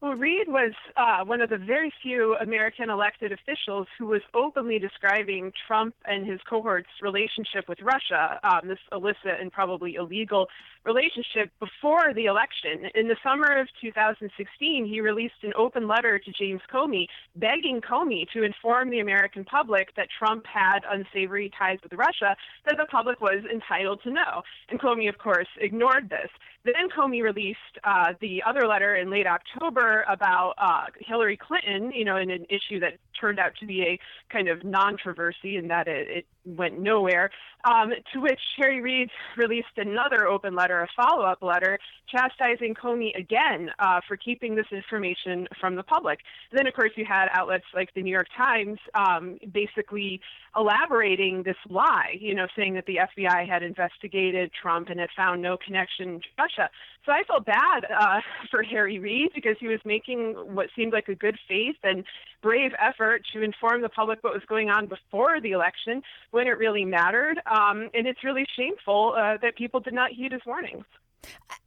Well, 0.02 0.14
Reid 0.16 0.48
was 0.48 0.72
uh, 0.98 1.24
one 1.26 1.42
of 1.42 1.52
the 1.52 1.60
very 1.60 1.94
few 2.02 2.36
American 2.42 2.90
elected 2.90 3.32
officials 3.32 3.86
who 4.00 4.08
was 4.08 4.22
openly 4.34 4.80
describing 4.80 5.54
Trump 5.68 5.94
and 6.06 6.26
his 6.26 6.40
cohort's 6.50 6.90
relationship 7.04 7.70
with 7.70 7.78
Russia, 7.84 8.40
um, 8.44 8.68
this 8.68 8.80
illicit 8.92 9.40
and 9.40 9.52
probably 9.52 9.94
illegal 9.94 10.48
relationship, 10.86 11.52
before 11.60 12.16
the 12.16 12.26
election. 12.26 12.90
In 12.96 13.10
the 13.10 13.16
summer 13.22 13.62
of 13.62 13.68
2016, 13.80 14.88
he 14.88 15.02
released 15.02 15.36
an 15.44 15.54
open 15.56 15.88
letter 15.88 16.18
to 16.18 16.32
James 16.32 16.62
Comey 16.74 17.06
begging 17.36 17.80
Comey 17.80 18.26
to 18.34 18.42
inform 18.42 18.90
the 18.90 19.02
American 19.02 19.46
public 19.46 19.96
that 19.98 20.08
Trump 20.18 20.48
had 20.48 20.80
unsavory 20.90 21.52
ties 21.60 21.78
with 21.84 21.94
Russia 21.94 22.36
that 22.66 22.78
the 22.80 22.88
public 22.90 23.22
was 23.22 23.44
entitled 23.54 24.02
to 24.02 24.10
know. 24.10 24.42
And 24.70 24.80
Comey, 24.80 25.08
of 25.10 25.20
course, 25.20 25.48
ignored 25.60 26.10
this. 26.10 26.32
Then 26.64 26.90
Comey 26.96 27.24
released 27.24 27.78
uh, 27.84 28.14
the 28.20 28.42
other 28.46 28.68
letter 28.68 28.96
in 28.96 29.10
late 29.10 29.26
October 29.26 29.91
about 30.08 30.54
uh, 30.58 30.86
Hillary 31.00 31.38
Clinton, 31.38 31.92
you 31.92 32.06
know, 32.06 32.18
in 32.18 32.30
an 32.30 32.46
issue 32.50 32.80
that 32.80 32.94
turned 33.20 33.40
out 33.40 33.54
to 33.60 33.66
be 33.66 33.84
a 33.84 34.00
kind 34.32 34.48
of 34.48 34.64
non-controversy 34.64 35.58
in 35.58 35.68
that 35.68 35.88
it, 35.88 36.08
it 36.10 36.26
went 36.46 36.80
nowhere. 36.80 37.30
Um, 37.64 37.92
to 38.14 38.20
which 38.20 38.40
Harry 38.58 38.82
Reid 38.82 39.10
released 39.38 39.78
another 39.78 40.28
open 40.28 40.56
letter, 40.56 40.82
a 40.82 40.88
follow-up 40.96 41.44
letter, 41.44 41.78
chastising 42.10 42.74
Comey 42.74 43.16
again 43.16 43.70
uh, 43.78 44.02
for 44.08 44.18
keeping 44.18 44.56
this 44.56 44.66
information 44.72 45.48
from 45.60 45.76
the 45.76 45.84
public. 45.84 46.20
And 46.50 46.58
then, 46.58 46.66
of 46.66 46.74
course, 46.74 46.92
you 46.96 47.06
had 47.06 47.28
outlets 47.34 47.66
like 47.76 47.94
the 47.94 48.02
New 48.02 48.12
York 48.12 48.28
Times 48.36 48.80
um, 48.96 49.38
basically 49.54 50.22
elaborating 50.56 51.44
this 51.44 51.56
lie, 51.70 52.18
you 52.20 52.36
know, 52.36 52.48
saying 52.56 52.74
that 52.74 52.86
the 52.86 52.98
FBI 52.98 53.48
had 53.48 53.64
investigated 53.64 54.52
Trump 54.60 54.90
and 54.90 55.00
had 55.00 55.10
found 55.16 55.42
no 55.42 55.56
connection 55.56 56.20
to 56.20 56.28
Russia. 56.38 56.70
So 57.06 57.12
I 57.12 57.24
felt 57.24 57.46
bad 57.46 57.86
uh, 57.86 58.22
for 58.52 58.64
Harry 58.64 59.00
Reid 59.00 59.32
because 59.34 59.56
he 59.60 59.68
was 59.68 59.80
making 59.86 60.34
what 60.54 60.68
seemed 60.76 60.94
like 60.94 61.08
a 61.08 61.16
good 61.16 61.38
faith 61.48 61.78
and 61.84 62.04
brave 62.42 62.72
effort 62.80 63.24
to 63.34 63.42
inform 63.42 63.82
the 63.82 63.90
public 63.90 64.24
what 64.24 64.34
was 64.34 64.44
going 64.48 64.70
on 64.70 64.88
before 64.88 65.40
the 65.40 65.52
election 65.52 66.02
when 66.32 66.48
it 66.48 66.58
really 66.58 66.86
mattered. 66.86 67.40
Um, 67.46 67.90
and 67.94 68.08
it's 68.08 68.24
really 68.24 68.46
shameful 68.56 69.14
uh, 69.18 69.38
that 69.42 69.56
people 69.56 69.80
did 69.80 69.94
not 69.94 70.12
heed 70.12 70.32
his 70.32 70.42
warnings. 70.46 70.86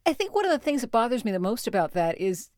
I 0.05 0.13
think 0.13 0.35
one 0.35 0.45
of 0.45 0.51
the 0.51 0.59
things 0.59 0.81
that 0.81 0.91
bothers 0.91 1.23
me 1.23 1.31
the 1.31 1.39
most 1.39 1.67
about 1.67 1.93
that 1.93 2.19
is 2.19 2.49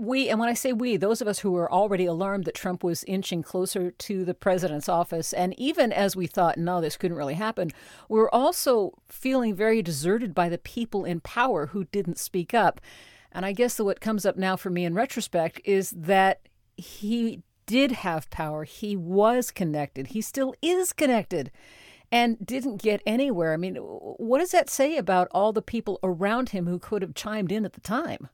we, 0.00 0.30
and 0.30 0.40
when 0.40 0.48
I 0.48 0.54
say 0.54 0.72
we, 0.72 0.96
those 0.96 1.20
of 1.20 1.28
us 1.28 1.40
who 1.40 1.50
were 1.50 1.70
already 1.70 2.06
alarmed 2.06 2.44
that 2.44 2.54
Trump 2.54 2.82
was 2.82 3.04
inching 3.04 3.42
closer 3.42 3.90
to 3.90 4.24
the 4.24 4.32
president's 4.32 4.88
office, 4.88 5.34
and 5.34 5.58
even 5.58 5.92
as 5.92 6.16
we 6.16 6.26
thought, 6.26 6.56
no, 6.56 6.80
this 6.80 6.96
couldn't 6.96 7.18
really 7.18 7.34
happen, 7.34 7.70
we 8.08 8.18
were 8.18 8.34
also 8.34 8.94
feeling 9.08 9.54
very 9.54 9.82
deserted 9.82 10.34
by 10.34 10.48
the 10.48 10.56
people 10.56 11.04
in 11.04 11.20
power 11.20 11.66
who 11.66 11.84
didn't 11.84 12.18
speak 12.18 12.54
up. 12.54 12.80
And 13.32 13.44
I 13.44 13.52
guess 13.52 13.78
what 13.78 14.00
comes 14.00 14.24
up 14.24 14.36
now 14.36 14.56
for 14.56 14.70
me 14.70 14.84
in 14.84 14.94
retrospect 14.94 15.60
is 15.64 15.90
that 15.90 16.40
he 16.76 17.42
did 17.70 17.92
have 17.92 18.28
power. 18.30 18.64
He 18.64 18.96
was 18.96 19.52
connected. 19.52 20.08
He 20.08 20.20
still 20.20 20.56
is 20.60 20.92
connected 20.92 21.52
and 22.10 22.44
didn't 22.44 22.82
get 22.82 23.00
anywhere. 23.06 23.52
I 23.52 23.56
mean, 23.56 23.76
what 23.76 24.40
does 24.40 24.50
that 24.50 24.68
say 24.68 24.96
about 24.96 25.28
all 25.30 25.52
the 25.52 25.62
people 25.62 26.00
around 26.02 26.48
him 26.48 26.66
who 26.66 26.80
could 26.80 27.00
have 27.00 27.14
chimed 27.14 27.52
in 27.52 27.64
at 27.64 27.74
the 27.74 27.80
time? 27.80 28.28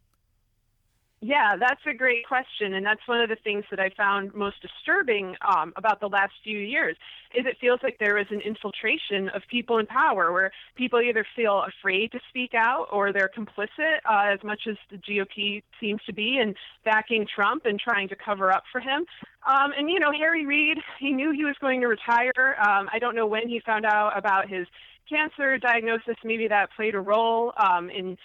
Yeah, 1.27 1.57
that's 1.59 1.81
a 1.87 1.93
great 1.93 2.24
question, 2.24 2.74
and 2.74 2.87
that's 2.87 3.01
one 3.07 3.20
of 3.20 3.29
the 3.29 3.37
things 3.43 3.64
that 3.72 3.81
I 3.81 3.91
found 3.97 4.33
most 4.33 4.62
disturbing 4.62 5.35
um, 5.41 5.72
about 5.74 5.99
the 5.99 6.07
last 6.07 6.33
few 6.45 6.57
years. 6.57 6.97
Is 7.35 7.45
it 7.47 7.57
feels 7.61 7.81
like 7.83 7.97
there 7.99 8.16
is 8.16 8.29
an 8.31 8.41
infiltration 8.43 9.29
of 9.31 9.43
people 9.51 9.79
in 9.79 9.87
power, 9.87 10.31
where 10.31 10.53
people 10.77 11.01
either 11.01 11.27
feel 11.35 11.64
afraid 11.66 12.12
to 12.12 12.20
speak 12.29 12.53
out 12.55 12.87
or 12.93 13.12
they're 13.12 13.29
complicit, 13.37 13.97
uh, 14.09 14.33
as 14.33 14.39
much 14.45 14.68
as 14.70 14.77
the 14.89 14.99
GOP 14.99 15.64
seems 15.81 16.01
to 16.07 16.12
be, 16.12 16.39
in 16.39 16.55
backing 16.85 17.27
Trump 17.35 17.66
and 17.66 17.81
trying 17.81 18.09
to 18.09 18.14
cover 18.14 18.53
up 18.53 18.62
for 18.70 18.81
him. 18.81 19.05
Um, 19.49 19.72
and 19.77 19.91
you 19.91 19.99
know, 19.99 20.12
Harry 20.12 20.47
Reid, 20.47 20.79
he 21.01 21.11
knew 21.11 21.33
he 21.33 21.45
was 21.45 21.57
going 21.61 21.81
to 21.81 21.89
retire. 21.89 22.57
Um, 22.61 22.89
I 22.93 23.01
don't 23.01 23.16
know 23.16 23.27
when 23.27 23.49
he 23.49 23.61
found 23.66 23.85
out 23.85 24.16
about 24.16 24.49
his 24.49 24.68
cancer 25.09 25.59
diagnosis. 25.59 26.14
Maybe 26.22 26.47
that 26.47 26.68
played 26.77 26.95
a 26.95 27.01
role 27.01 27.53
um, 27.57 27.91
in 27.91 28.16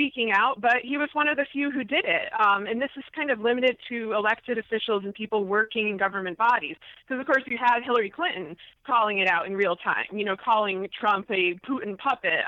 speaking 0.00 0.32
out, 0.32 0.60
but 0.60 0.76
he 0.82 0.96
was 0.96 1.10
one 1.12 1.28
of 1.28 1.36
the 1.36 1.44
few 1.52 1.70
who 1.70 1.84
did 1.84 2.04
it. 2.06 2.32
Um, 2.40 2.66
and 2.66 2.80
this 2.80 2.90
is 2.96 3.04
kind 3.14 3.30
of 3.30 3.40
limited 3.40 3.76
to 3.90 4.12
elected 4.12 4.56
officials 4.56 5.04
and 5.04 5.12
people 5.12 5.44
working 5.44 5.90
in 5.90 5.98
government 5.98 6.38
bodies. 6.38 6.76
Because, 7.06 7.20
of 7.20 7.26
course, 7.26 7.42
you 7.46 7.58
had 7.58 7.82
Hillary 7.84 8.08
Clinton 8.08 8.56
calling 8.86 9.18
it 9.18 9.28
out 9.28 9.46
in 9.46 9.54
real 9.54 9.76
time, 9.76 10.06
you 10.10 10.24
know, 10.24 10.36
calling 10.42 10.88
Trump 10.98 11.30
a 11.30 11.54
Putin 11.68 11.98
puppet 11.98 12.40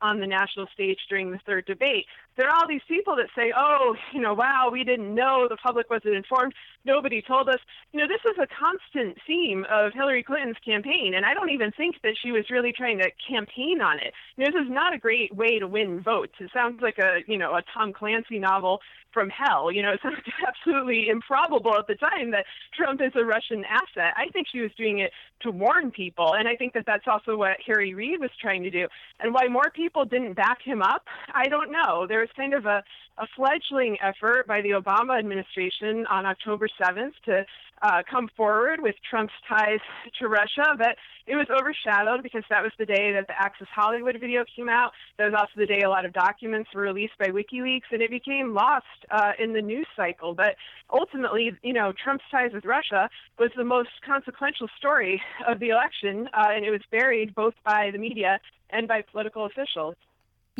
on 0.00 0.20
the 0.20 0.26
national 0.26 0.66
stage 0.72 0.98
during 1.08 1.32
the 1.32 1.40
third 1.44 1.66
debate 1.66 2.06
there 2.36 2.48
are 2.48 2.56
all 2.56 2.68
these 2.68 2.84
people 2.88 3.16
that 3.16 3.28
say, 3.36 3.52
oh, 3.56 3.94
you 4.12 4.20
know, 4.20 4.34
wow, 4.34 4.70
we 4.72 4.84
didn't 4.84 5.14
know, 5.14 5.46
the 5.48 5.56
public 5.56 5.90
wasn't 5.90 6.14
informed, 6.14 6.54
nobody 6.84 7.22
told 7.22 7.48
us. 7.48 7.58
You 7.92 8.00
know, 8.00 8.06
this 8.08 8.20
is 8.24 8.38
a 8.38 8.46
constant 8.46 9.18
theme 9.26 9.66
of 9.70 9.92
Hillary 9.92 10.22
Clinton's 10.22 10.56
campaign, 10.64 11.14
and 11.14 11.24
I 11.24 11.34
don't 11.34 11.50
even 11.50 11.72
think 11.72 11.96
that 12.02 12.16
she 12.20 12.32
was 12.32 12.50
really 12.50 12.72
trying 12.72 12.98
to 12.98 13.10
campaign 13.28 13.80
on 13.80 13.98
it. 13.98 14.14
You 14.36 14.44
know, 14.44 14.52
this 14.52 14.66
is 14.66 14.72
not 14.72 14.94
a 14.94 14.98
great 14.98 15.34
way 15.34 15.58
to 15.58 15.66
win 15.66 16.00
votes. 16.00 16.34
It 16.40 16.50
sounds 16.54 16.80
like 16.80 16.98
a, 16.98 17.20
you 17.26 17.36
know, 17.36 17.54
a 17.54 17.62
Tom 17.74 17.92
Clancy 17.92 18.38
novel 18.38 18.80
from 19.12 19.28
hell. 19.30 19.70
You 19.70 19.82
know, 19.82 19.92
it 19.92 20.00
sounds 20.02 20.16
absolutely 20.46 21.08
improbable 21.08 21.76
at 21.76 21.86
the 21.86 21.94
time 21.94 22.30
that 22.30 22.46
Trump 22.76 23.00
is 23.00 23.12
a 23.14 23.24
Russian 23.24 23.64
asset. 23.64 24.14
I 24.16 24.28
think 24.32 24.46
she 24.50 24.60
was 24.60 24.70
doing 24.76 25.00
it 25.00 25.12
to 25.42 25.50
warn 25.50 25.90
people, 25.90 26.34
and 26.34 26.46
I 26.46 26.56
think 26.56 26.74
that 26.74 26.84
that's 26.86 27.06
also 27.06 27.36
what 27.36 27.56
Harry 27.66 27.94
Reid 27.94 28.20
was 28.20 28.30
trying 28.40 28.62
to 28.62 28.70
do. 28.70 28.86
And 29.20 29.34
why 29.34 29.48
more 29.48 29.70
people 29.74 30.04
didn't 30.04 30.34
back 30.34 30.58
him 30.62 30.82
up, 30.82 31.04
I 31.34 31.48
don't 31.48 31.72
know. 31.72 32.06
There 32.06 32.19
was 32.20 32.30
kind 32.36 32.54
of 32.54 32.66
a, 32.66 32.82
a 33.18 33.26
fledgling 33.36 33.96
effort 34.02 34.46
by 34.46 34.60
the 34.60 34.70
Obama 34.70 35.18
administration 35.18 36.06
on 36.06 36.26
October 36.26 36.68
7th 36.80 37.12
to 37.26 37.44
uh, 37.82 38.02
come 38.10 38.28
forward 38.36 38.80
with 38.80 38.94
Trump's 39.08 39.32
ties 39.48 39.80
to 40.18 40.28
Russia, 40.28 40.74
but 40.76 40.96
it 41.26 41.36
was 41.36 41.46
overshadowed 41.50 42.22
because 42.22 42.44
that 42.50 42.62
was 42.62 42.72
the 42.78 42.84
day 42.84 43.12
that 43.12 43.26
the 43.26 43.40
Access 43.40 43.68
Hollywood 43.74 44.18
video 44.20 44.44
came 44.54 44.68
out. 44.68 44.92
That 45.16 45.30
was 45.30 45.34
also 45.34 45.52
the 45.56 45.66
day 45.66 45.80
a 45.82 45.88
lot 45.88 46.04
of 46.04 46.12
documents 46.12 46.70
were 46.74 46.82
released 46.82 47.14
by 47.18 47.28
WikiLeaks, 47.28 47.90
and 47.90 48.02
it 48.02 48.10
became 48.10 48.54
lost 48.54 48.84
uh, 49.10 49.32
in 49.38 49.52
the 49.52 49.62
news 49.62 49.86
cycle. 49.96 50.34
But 50.34 50.56
ultimately, 50.92 51.52
you 51.62 51.72
know, 51.72 51.92
Trump's 51.92 52.24
ties 52.30 52.52
with 52.52 52.64
Russia 52.64 53.08
was 53.38 53.50
the 53.56 53.64
most 53.64 53.90
consequential 54.04 54.68
story 54.78 55.22
of 55.48 55.58
the 55.58 55.70
election, 55.70 56.28
uh, 56.34 56.48
and 56.50 56.64
it 56.64 56.70
was 56.70 56.82
buried 56.90 57.34
both 57.34 57.54
by 57.64 57.90
the 57.92 57.98
media 57.98 58.40
and 58.70 58.86
by 58.86 59.02
political 59.02 59.46
officials. 59.46 59.94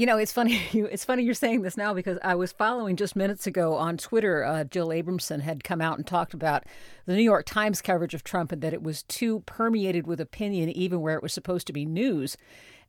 You 0.00 0.06
know, 0.06 0.16
it's 0.16 0.32
funny. 0.32 0.58
It's 0.72 1.04
funny 1.04 1.24
you're 1.24 1.34
saying 1.34 1.60
this 1.60 1.76
now 1.76 1.92
because 1.92 2.18
I 2.24 2.34
was 2.34 2.52
following 2.52 2.96
just 2.96 3.14
minutes 3.14 3.46
ago 3.46 3.74
on 3.74 3.98
Twitter. 3.98 4.42
Uh, 4.42 4.64
Jill 4.64 4.88
Abramson 4.88 5.42
had 5.42 5.62
come 5.62 5.82
out 5.82 5.98
and 5.98 6.06
talked 6.06 6.32
about 6.32 6.64
the 7.04 7.14
New 7.14 7.22
York 7.22 7.44
Times 7.44 7.82
coverage 7.82 8.14
of 8.14 8.24
Trump 8.24 8.50
and 8.50 8.62
that 8.62 8.72
it 8.72 8.82
was 8.82 9.02
too 9.02 9.40
permeated 9.40 10.06
with 10.06 10.18
opinion, 10.18 10.70
even 10.70 11.02
where 11.02 11.16
it 11.16 11.22
was 11.22 11.34
supposed 11.34 11.66
to 11.66 11.74
be 11.74 11.84
news. 11.84 12.38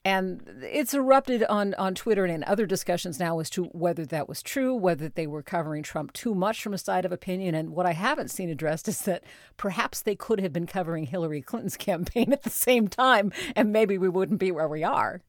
And 0.05 0.41
it's 0.62 0.93
erupted 0.93 1.43
on, 1.43 1.74
on 1.74 1.95
Twitter 1.95 2.24
and 2.24 2.34
in 2.34 2.45
other 2.45 2.66
discussions 2.66 3.20
now 3.20 3.39
as 3.39 3.49
to 3.51 3.66
whether 3.66 4.05
that 4.05 4.30
was 4.30 4.41
true, 4.41 4.74
whether 4.74 5.09
they 5.09 5.28
were 5.28 5.43
covering 5.43 5.84
Trump 5.84 6.14
too 6.14 6.34
much 6.34 6.64
from 6.64 6.74
a 6.74 6.78
side 6.78 7.03
of 7.03 7.12
opinion. 7.12 7.55
And 7.55 7.72
what 7.72 7.86
I 7.86 7.91
haven't 7.91 8.32
seen 8.32 8.49
addressed 8.49 8.88
is 8.88 8.99
that 8.99 9.26
perhaps 9.57 10.01
they 10.01 10.16
could 10.16 10.39
have 10.39 10.53
been 10.53 10.66
covering 10.66 11.07
Hillary 11.07 11.41
Clinton's 11.41 11.76
campaign 11.89 12.32
at 12.32 12.43
the 12.43 12.49
same 12.49 12.88
time, 12.88 13.34
and 13.53 13.74
maybe 13.74 13.97
we 13.97 14.07
wouldn't 14.07 14.39
be 14.39 14.51
where 14.51 14.70
we 14.70 14.86
are. 14.86 15.22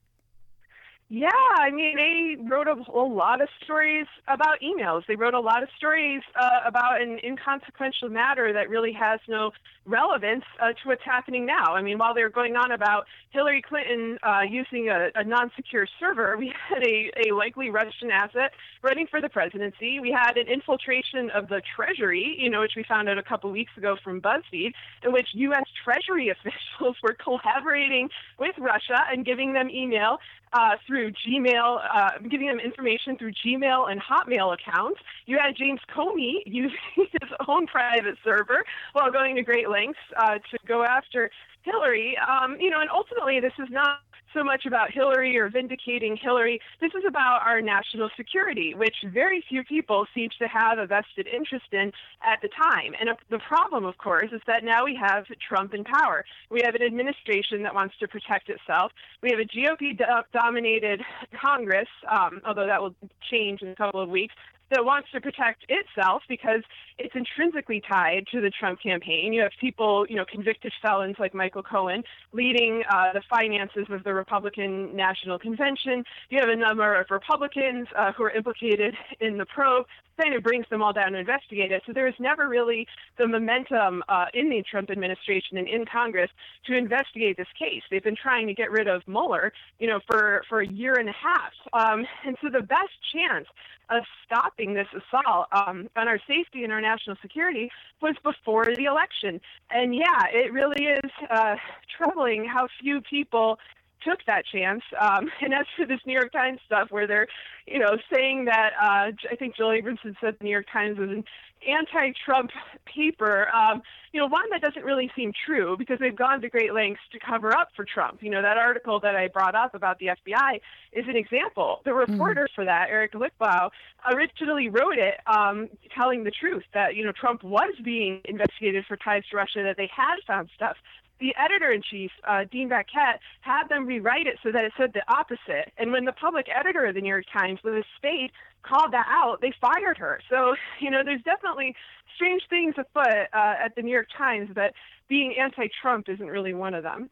Yeah, 1.14 1.28
I 1.58 1.70
mean, 1.70 1.94
they 1.94 2.42
wrote 2.42 2.68
a, 2.68 2.90
a 2.90 3.04
lot 3.04 3.42
of 3.42 3.48
stories 3.62 4.06
about 4.28 4.62
emails. 4.62 5.02
They 5.06 5.14
wrote 5.14 5.34
a 5.34 5.40
lot 5.40 5.62
of 5.62 5.68
stories 5.76 6.22
uh, 6.40 6.60
about 6.64 7.02
an 7.02 7.18
inconsequential 7.22 8.08
matter 8.08 8.50
that 8.54 8.70
really 8.70 8.94
has 8.94 9.20
no 9.28 9.50
relevance 9.84 10.44
uh, 10.58 10.68
to 10.68 10.78
what's 10.84 11.02
happening 11.04 11.44
now. 11.44 11.74
I 11.74 11.82
mean, 11.82 11.98
while 11.98 12.14
they 12.14 12.22
were 12.22 12.30
going 12.30 12.56
on 12.56 12.72
about 12.72 13.04
Hillary 13.28 13.60
Clinton 13.60 14.18
uh, 14.22 14.40
using 14.48 14.88
a, 14.88 15.10
a 15.14 15.22
non-secure 15.22 15.86
server, 16.00 16.34
we 16.38 16.50
had 16.70 16.82
a, 16.82 17.10
a 17.28 17.34
likely 17.34 17.68
Russian 17.68 18.10
asset 18.10 18.52
running 18.80 19.06
for 19.06 19.20
the 19.20 19.28
presidency. 19.28 20.00
We 20.00 20.12
had 20.12 20.38
an 20.38 20.48
infiltration 20.48 21.28
of 21.34 21.46
the 21.48 21.60
Treasury, 21.76 22.38
you 22.38 22.48
know, 22.48 22.60
which 22.60 22.72
we 22.74 22.84
found 22.84 23.10
out 23.10 23.18
a 23.18 23.22
couple 23.22 23.50
weeks 23.50 23.72
ago 23.76 23.96
from 24.02 24.22
BuzzFeed, 24.22 24.72
in 25.04 25.12
which 25.12 25.28
U.S. 25.34 25.64
Treasury 25.84 26.30
officials 26.34 26.96
were 27.02 27.14
collaborating 27.22 28.08
with 28.38 28.56
Russia 28.58 29.04
and 29.10 29.26
giving 29.26 29.52
them 29.52 29.68
email 29.68 30.16
uh, 30.53 30.76
through 30.86 31.12
Gmail, 31.12 31.80
uh, 31.94 32.11
giving 32.28 32.46
them 32.46 32.61
information 32.61 33.16
through 33.16 33.32
Gmail 33.44 33.90
and 33.90 34.00
Hotmail 34.00 34.55
accounts. 34.55 35.00
You 35.26 35.38
had 35.38 35.57
James 35.57 35.80
Comey 35.94 36.42
using 36.46 36.78
his 36.96 37.30
own 37.48 37.66
private 37.66 38.16
server 38.24 38.64
while 38.92 39.11
going 39.11 39.36
to 39.36 39.42
great 39.42 39.68
lengths 39.68 39.98
uh, 40.16 40.34
to 40.34 40.59
go 40.66 40.84
after 40.84 41.30
Hillary. 41.62 42.16
Um, 42.18 42.56
you 42.60 42.70
know, 42.70 42.80
and 42.80 42.90
ultimately, 42.90 43.40
this 43.40 43.52
is 43.58 43.68
not 43.70 44.00
so 44.34 44.42
much 44.42 44.66
about 44.66 44.90
Hillary 44.90 45.36
or 45.36 45.48
vindicating 45.48 46.16
Hillary. 46.16 46.60
This 46.80 46.92
is 46.94 47.04
about 47.06 47.42
our 47.44 47.60
national 47.60 48.10
security, 48.16 48.74
which 48.74 48.96
very 49.12 49.44
few 49.48 49.62
people 49.64 50.06
seem 50.14 50.30
to 50.38 50.48
have 50.48 50.78
a 50.78 50.86
vested 50.86 51.26
interest 51.26 51.66
in 51.72 51.92
at 52.24 52.40
the 52.40 52.48
time. 52.48 52.94
And 52.98 53.10
the 53.30 53.38
problem, 53.38 53.84
of 53.84 53.98
course, 53.98 54.30
is 54.32 54.40
that 54.46 54.64
now 54.64 54.84
we 54.84 54.94
have 54.96 55.26
Trump 55.46 55.74
in 55.74 55.84
power. 55.84 56.24
We 56.50 56.62
have 56.64 56.74
an 56.74 56.82
administration 56.82 57.62
that 57.62 57.74
wants 57.74 57.94
to 58.00 58.08
protect 58.08 58.48
itself. 58.48 58.92
We 59.22 59.30
have 59.30 59.40
a 59.40 59.44
GOP 59.44 59.98
dominated 60.32 61.02
Congress, 61.40 61.88
um, 62.10 62.40
although 62.46 62.66
that 62.66 62.80
will 62.80 62.94
change 63.30 63.62
in 63.62 63.68
a 63.68 63.76
couple 63.76 64.00
of 64.00 64.08
weeks 64.08 64.34
that 64.72 64.84
wants 64.84 65.10
to 65.12 65.20
protect 65.20 65.64
itself 65.68 66.22
because 66.28 66.62
it's 67.03 67.14
intrinsically 67.14 67.82
tied 67.88 68.26
to 68.32 68.40
the 68.40 68.50
Trump 68.50 68.80
campaign. 68.80 69.32
You 69.32 69.42
have 69.42 69.53
people, 69.61 70.07
you 70.09 70.16
know, 70.16 70.24
convicted 70.24 70.72
felons 70.80 71.16
like 71.18 71.34
Michael 71.34 71.62
Cohen 71.62 72.03
leading 72.32 72.82
uh, 72.90 73.12
the 73.12 73.22
finances 73.28 73.86
of 73.90 74.05
the 74.05 74.14
Republican 74.14 74.94
National 74.94 75.38
Convention. 75.38 76.05
You 76.30 76.38
have 76.40 76.48
a 76.48 76.57
number 76.57 76.94
of 76.94 77.07
Republicans 77.11 77.88
uh, 77.96 78.12
who 78.12 78.24
are 78.24 78.30
implicated 78.30 78.94
in 79.20 79.36
the 79.38 79.46
probe. 79.46 79.86
Kind 80.20 80.34
of 80.34 80.42
brings 80.42 80.66
them 80.68 80.82
all 80.82 80.92
down 80.92 81.12
to 81.12 81.18
investigate 81.18 81.72
it. 81.72 81.82
So 81.86 81.92
there 81.92 82.05
was 82.05 82.14
never 82.20 82.46
really 82.46 82.86
the 83.16 83.26
momentum 83.26 84.05
uh, 84.09 84.26
in 84.34 84.50
the 84.50 84.62
Trump 84.70 84.90
administration 84.90 85.57
and 85.57 85.66
in 85.66 85.86
Congress 85.86 86.30
to 86.66 86.76
investigate 86.76 87.38
this 87.38 87.48
case. 87.59 87.82
They've 87.90 88.05
been 88.05 88.14
trying 88.14 88.46
to 88.46 88.55
get 88.55 88.70
rid 88.70 88.88
of 88.88 89.03
Mueller, 89.09 89.53
you 89.80 89.88
know, 89.88 90.00
for 90.07 90.44
for 90.48 90.61
a 90.61 90.68
year 90.68 90.94
and 91.00 91.09
a 91.09 91.12
half. 91.12 91.53
Um, 91.72 92.05
and 92.26 92.36
so 92.42 92.50
the 92.50 92.61
best 92.61 92.92
chance 93.12 93.46
of 93.90 94.05
stopping 94.24 94.74
this 94.74 94.86
assault 94.90 95.46
um, 95.53 95.88
on 95.96 96.09
our 96.09 96.18
safety 96.26 96.64
and 96.64 96.72
our 96.72 96.80
national 96.80 96.91
security 97.20 97.70
was 98.01 98.14
before 98.22 98.66
the 98.76 98.84
election. 98.84 99.40
And 99.70 99.95
yeah, 99.95 100.26
it 100.32 100.53
really 100.53 100.84
is 100.84 101.11
uh, 101.30 101.57
troubling 101.97 102.45
how 102.45 102.68
few 102.80 103.01
people 103.01 103.59
took 104.05 104.24
that 104.26 104.44
chance. 104.46 104.82
Um, 105.00 105.30
and 105.40 105.55
as 105.55 105.66
for 105.76 105.86
this 105.86 106.00
New 106.07 106.14
York 106.14 106.32
Times 106.32 106.61
stuff, 106.66 106.88
where 106.90 107.07
they're, 107.07 107.26
you 107.66 107.78
know, 107.78 107.96
saying 108.12 108.46
that 108.46 108.70
uh, 108.80 109.12
I 109.30 109.36
think 109.38 109.57
Jill 109.57 109.68
Abramson 109.68 110.14
said 110.20 110.36
the 110.38 110.44
New 110.44 110.50
York 110.50 110.66
Times 110.72 110.98
was 110.98 111.11
an 111.11 111.24
anti-Trump 111.68 112.50
paper, 112.84 113.48
um, 113.55 113.82
you 114.12 114.20
know, 114.20 114.26
one 114.26 114.44
that 114.50 114.61
doesn't 114.61 114.84
really 114.84 115.11
seem 115.16 115.32
true 115.46 115.76
because 115.76 115.98
they've 115.98 116.16
gone 116.16 116.40
to 116.40 116.48
great 116.48 116.74
lengths 116.74 117.00
to 117.12 117.18
cover 117.18 117.53
up 117.53 117.68
for 117.74 117.84
Trump. 117.84 118.22
You 118.22 118.30
know, 118.30 118.42
that 118.42 118.57
article 118.57 119.00
that 119.00 119.16
I 119.16 119.28
brought 119.28 119.55
up 119.55 119.74
about 119.74 119.98
the 119.98 120.07
FBI 120.07 120.61
is 120.92 121.05
an 121.09 121.16
example. 121.16 121.80
The 121.84 121.90
mm-hmm. 121.90 122.12
reporter 122.12 122.48
mm. 122.50 122.55
for 122.55 122.64
that, 122.64 122.88
Eric 122.90 123.12
Lichtblau, 123.12 123.70
originally 124.12 124.68
wrote 124.68 124.98
it 124.98 125.14
um, 125.26 125.68
telling 125.96 126.24
the 126.24 126.30
truth 126.30 126.64
that, 126.74 126.94
you 126.94 127.05
know, 127.05 127.12
Trump 127.12 127.42
was 127.42 127.74
being 127.84 128.20
investigated 128.26 128.84
for 128.86 128.96
ties 128.96 129.22
to 129.30 129.36
Russia, 129.36 129.62
that 129.62 129.76
they 129.76 129.90
had 129.94 130.16
found 130.26 130.50
stuff 130.55 130.76
the 131.22 131.34
editor 131.40 131.70
in 131.70 131.80
chief, 131.80 132.10
uh, 132.28 132.44
Dean 132.50 132.68
Baquet, 132.68 133.16
had 133.40 133.68
them 133.68 133.86
rewrite 133.86 134.26
it 134.26 134.38
so 134.42 134.50
that 134.52 134.64
it 134.64 134.72
said 134.76 134.92
the 134.92 135.02
opposite. 135.10 135.72
And 135.78 135.92
when 135.92 136.04
the 136.04 136.12
public 136.12 136.46
editor 136.54 136.84
of 136.84 136.94
the 136.94 137.00
New 137.00 137.08
York 137.08 137.24
Times, 137.32 137.60
Liz 137.64 137.84
Spayd, 137.96 138.30
called 138.62 138.92
that 138.92 139.06
out, 139.08 139.40
they 139.40 139.54
fired 139.60 139.96
her. 139.98 140.20
So, 140.28 140.54
you 140.80 140.90
know, 140.90 141.02
there's 141.04 141.22
definitely 141.22 141.74
strange 142.16 142.42
things 142.50 142.74
afoot 142.76 143.28
uh, 143.32 143.54
at 143.64 143.74
the 143.76 143.82
New 143.82 143.92
York 143.92 144.08
Times, 144.18 144.50
but 144.54 144.72
being 145.08 145.34
anti 145.38 145.68
Trump 145.80 146.08
isn't 146.08 146.26
really 146.26 146.54
one 146.54 146.74
of 146.74 146.82
them. 146.82 147.08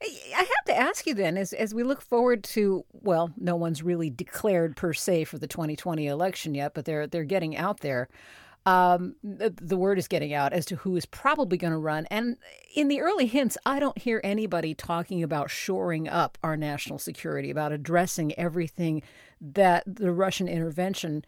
I 0.00 0.38
have 0.38 0.64
to 0.66 0.76
ask 0.76 1.06
you 1.06 1.14
then, 1.14 1.36
as 1.36 1.52
as 1.52 1.74
we 1.74 1.82
look 1.82 2.00
forward 2.00 2.44
to, 2.44 2.84
well, 2.92 3.32
no 3.36 3.56
one's 3.56 3.82
really 3.82 4.08
declared 4.08 4.76
per 4.76 4.92
se 4.92 5.24
for 5.24 5.36
the 5.36 5.48
2020 5.48 6.06
election 6.06 6.54
yet, 6.54 6.74
but 6.74 6.84
they're 6.84 7.06
they're 7.06 7.24
getting 7.24 7.56
out 7.56 7.80
there 7.80 8.08
um, 8.66 9.16
the, 9.22 9.54
the, 9.60 9.76
word 9.76 9.98
is 9.98 10.08
getting 10.08 10.32
out 10.32 10.54
as 10.54 10.64
to 10.66 10.76
who 10.76 10.96
is 10.96 11.04
probably 11.04 11.58
going 11.58 11.72
to 11.72 11.78
run. 11.78 12.06
And 12.10 12.38
in 12.74 12.88
the 12.88 13.02
early 13.02 13.26
hints, 13.26 13.58
I 13.66 13.78
don't 13.78 13.98
hear 13.98 14.22
anybody 14.24 14.74
talking 14.74 15.22
about 15.22 15.50
shoring 15.50 16.08
up 16.08 16.38
our 16.42 16.56
national 16.56 16.98
security, 16.98 17.50
about 17.50 17.72
addressing 17.72 18.32
everything 18.38 19.02
that 19.40 19.84
the 19.86 20.12
Russian 20.12 20.48
intervention 20.48 21.24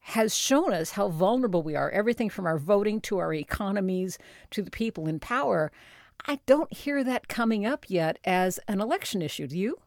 has 0.00 0.34
shown 0.34 0.72
us 0.72 0.92
how 0.92 1.08
vulnerable 1.08 1.62
we 1.62 1.76
are. 1.76 1.90
Everything 1.90 2.30
from 2.30 2.46
our 2.46 2.58
voting 2.58 3.02
to 3.02 3.18
our 3.18 3.34
economies 3.34 4.16
to 4.50 4.62
the 4.62 4.70
people 4.70 5.06
in 5.06 5.20
power. 5.20 5.70
I 6.26 6.40
don't 6.46 6.72
hear 6.72 7.04
that 7.04 7.28
coming 7.28 7.66
up 7.66 7.84
yet 7.88 8.18
as 8.24 8.58
an 8.66 8.80
election 8.80 9.20
issue. 9.20 9.46
Do 9.46 9.58
you? 9.58 9.78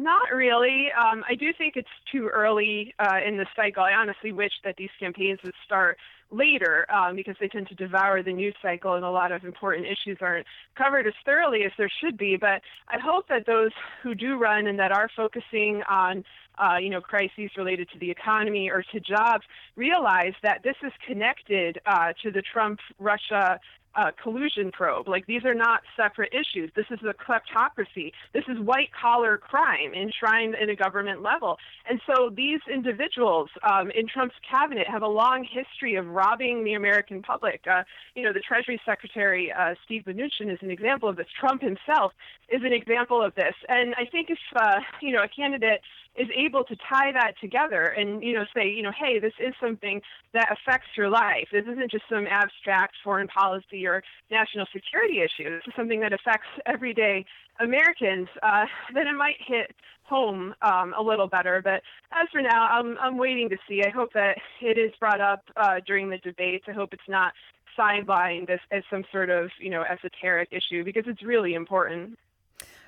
Not 0.00 0.32
really. 0.34 0.88
Um, 0.98 1.22
I 1.28 1.34
do 1.34 1.52
think 1.52 1.76
it's 1.76 1.88
too 2.10 2.28
early 2.28 2.94
uh, 2.98 3.18
in 3.26 3.36
the 3.36 3.44
cycle. 3.54 3.82
I 3.82 3.92
honestly 3.92 4.32
wish 4.32 4.52
that 4.64 4.76
these 4.78 4.88
campaigns 4.98 5.40
would 5.44 5.52
start 5.62 5.98
later 6.30 6.86
um, 6.90 7.16
because 7.16 7.36
they 7.38 7.48
tend 7.48 7.68
to 7.68 7.74
devour 7.74 8.22
the 8.22 8.32
news 8.32 8.54
cycle 8.62 8.94
and 8.94 9.04
a 9.04 9.10
lot 9.10 9.30
of 9.30 9.44
important 9.44 9.86
issues 9.86 10.16
aren't 10.22 10.46
covered 10.74 11.06
as 11.06 11.12
thoroughly 11.26 11.64
as 11.64 11.72
there 11.76 11.90
should 12.00 12.16
be. 12.16 12.38
But 12.38 12.62
I 12.88 12.98
hope 12.98 13.28
that 13.28 13.44
those 13.44 13.72
who 14.02 14.14
do 14.14 14.38
run 14.38 14.68
and 14.68 14.78
that 14.78 14.90
are 14.90 15.10
focusing 15.14 15.82
on 15.86 16.24
uh, 16.60 16.76
you 16.76 16.90
know, 16.90 17.00
crises 17.00 17.50
related 17.56 17.88
to 17.90 17.98
the 17.98 18.10
economy 18.10 18.70
or 18.70 18.82
to 18.92 19.00
jobs, 19.00 19.44
realize 19.76 20.34
that 20.42 20.62
this 20.62 20.76
is 20.82 20.92
connected 21.06 21.78
uh, 21.86 22.12
to 22.22 22.30
the 22.30 22.42
Trump-Russia 22.42 23.58
uh, 23.94 24.10
collusion 24.22 24.70
probe. 24.70 25.08
Like 25.08 25.26
these 25.26 25.44
are 25.44 25.54
not 25.54 25.82
separate 25.96 26.32
issues. 26.32 26.70
This 26.76 26.86
is 26.90 27.00
a 27.02 27.14
kleptocracy. 27.14 28.12
This 28.32 28.44
is 28.48 28.58
white 28.60 28.90
collar 28.92 29.36
crime 29.36 29.92
enshrined 29.94 30.54
in 30.54 30.70
a 30.70 30.76
government 30.76 31.22
level. 31.22 31.58
And 31.88 32.00
so 32.06 32.30
these 32.30 32.60
individuals 32.72 33.48
um, 33.62 33.90
in 33.90 34.06
Trump's 34.06 34.36
cabinet 34.48 34.86
have 34.88 35.02
a 35.02 35.08
long 35.08 35.44
history 35.44 35.96
of 35.96 36.06
robbing 36.06 36.64
the 36.64 36.74
American 36.74 37.22
public. 37.22 37.64
Uh, 37.70 37.82
you 38.14 38.22
know, 38.22 38.32
the 38.32 38.40
Treasury 38.40 38.80
Secretary 38.84 39.52
uh, 39.52 39.74
Steve 39.84 40.04
Mnuchin 40.06 40.52
is 40.52 40.58
an 40.62 40.70
example 40.70 41.08
of 41.08 41.16
this. 41.16 41.26
Trump 41.38 41.62
himself 41.62 42.12
is 42.48 42.62
an 42.62 42.72
example 42.72 43.22
of 43.22 43.34
this. 43.34 43.54
And 43.68 43.94
I 43.96 44.04
think 44.04 44.30
if 44.30 44.38
uh, 44.56 44.80
you 45.00 45.12
know 45.12 45.22
a 45.22 45.28
candidate 45.28 45.80
is 46.16 46.28
able 46.36 46.64
to 46.64 46.76
tie 46.88 47.12
that 47.12 47.34
together 47.40 47.86
and 47.86 48.22
you 48.22 48.32
know 48.32 48.44
say 48.54 48.68
you 48.68 48.82
know 48.82 48.92
hey 48.98 49.18
this 49.18 49.32
is 49.38 49.54
something 49.60 50.00
that 50.32 50.48
affects 50.52 50.88
your 50.96 51.08
life. 51.08 51.48
This 51.52 51.64
isn't 51.70 51.90
just 51.90 52.04
some 52.08 52.26
abstract 52.26 52.94
foreign 53.02 53.28
policy 53.28 53.86
or 53.86 54.02
national 54.30 54.66
security 54.72 55.20
issue. 55.20 55.50
This 55.50 55.62
is 55.66 55.74
something 55.76 56.00
that 56.00 56.12
affects 56.12 56.48
everyday 56.66 57.24
americans 57.60 58.28
uh, 58.42 58.64
then 58.94 59.06
it 59.06 59.14
might 59.14 59.36
hit 59.46 59.72
home 60.04 60.54
um, 60.62 60.94
a 60.98 61.02
little 61.02 61.28
better. 61.28 61.60
But 61.62 61.82
as 62.12 62.28
for 62.32 62.42
now 62.42 62.66
i'm 62.70 62.98
i'm 62.98 63.16
waiting 63.16 63.48
to 63.50 63.56
see. 63.68 63.82
I 63.84 63.90
hope 63.90 64.12
that 64.14 64.36
it 64.60 64.78
is 64.78 64.92
brought 64.98 65.20
up 65.20 65.44
uh, 65.56 65.80
during 65.86 66.10
the 66.10 66.18
debates. 66.18 66.64
I 66.68 66.72
hope 66.72 66.92
it's 66.92 67.02
not 67.08 67.32
sidelined 67.78 68.50
as, 68.50 68.58
as 68.72 68.82
some 68.90 69.04
sort 69.12 69.30
of 69.30 69.50
you 69.58 69.70
know 69.70 69.84
esoteric 69.84 70.48
issue 70.50 70.84
because 70.84 71.04
it's 71.06 71.22
really 71.22 71.54
important 71.54 72.18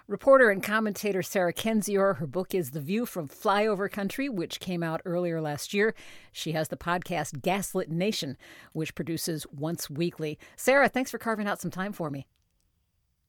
Reporter 0.08 0.50
and 0.50 0.62
commentator 0.62 1.22
Sarah 1.22 1.52
Kendzior. 1.52 2.16
Her 2.16 2.26
book 2.26 2.54
is 2.54 2.72
The 2.72 2.80
View 2.80 3.06
from 3.06 3.28
Flyover 3.28 3.90
Country, 3.90 4.28
which 4.28 4.58
came 4.58 4.82
out 4.82 5.00
earlier 5.04 5.40
last 5.40 5.72
year. 5.72 5.94
She 6.32 6.52
has 6.52 6.68
the 6.68 6.76
podcast 6.76 7.40
Gaslit 7.40 7.88
Nation, 7.88 8.36
which 8.72 8.94
produces 8.94 9.46
once 9.52 9.88
weekly. 9.88 10.38
Sarah, 10.56 10.88
thanks 10.88 11.10
for 11.10 11.18
carving 11.18 11.46
out 11.46 11.60
some 11.60 11.70
time 11.70 11.92
for 11.92 12.10
me. 12.10 12.26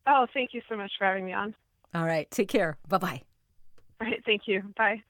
Oh, 0.07 0.25
thank 0.33 0.53
you 0.53 0.61
so 0.67 0.75
much 0.75 0.91
for 0.97 1.05
having 1.05 1.25
me 1.25 1.31
on. 1.31 1.53
All 1.93 2.05
right. 2.05 2.29
Take 2.31 2.49
care. 2.49 2.77
Bye 2.89 2.97
bye. 2.97 3.21
All 4.01 4.07
right. 4.07 4.21
Thank 4.25 4.43
you. 4.47 4.63
Bye. 4.75 5.03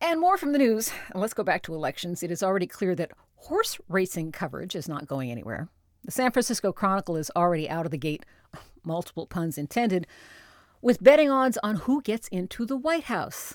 And 0.00 0.20
more 0.20 0.38
from 0.38 0.52
the 0.52 0.58
news. 0.58 0.92
Let's 1.12 1.34
go 1.34 1.42
back 1.42 1.62
to 1.64 1.74
elections. 1.74 2.22
It 2.22 2.30
is 2.30 2.42
already 2.42 2.68
clear 2.68 2.94
that 2.94 3.10
horse 3.34 3.78
racing 3.88 4.30
coverage 4.30 4.76
is 4.76 4.88
not 4.88 5.08
going 5.08 5.30
anywhere. 5.30 5.68
The 6.04 6.12
San 6.12 6.30
Francisco 6.30 6.72
Chronicle 6.72 7.16
is 7.16 7.32
already 7.34 7.68
out 7.68 7.84
of 7.84 7.90
the 7.90 7.98
gate, 7.98 8.24
multiple 8.84 9.26
puns 9.26 9.58
intended, 9.58 10.06
with 10.80 11.02
betting 11.02 11.30
odds 11.30 11.58
on 11.62 11.76
who 11.76 12.02
gets 12.02 12.28
into 12.28 12.64
the 12.64 12.76
White 12.76 13.04
House. 13.04 13.54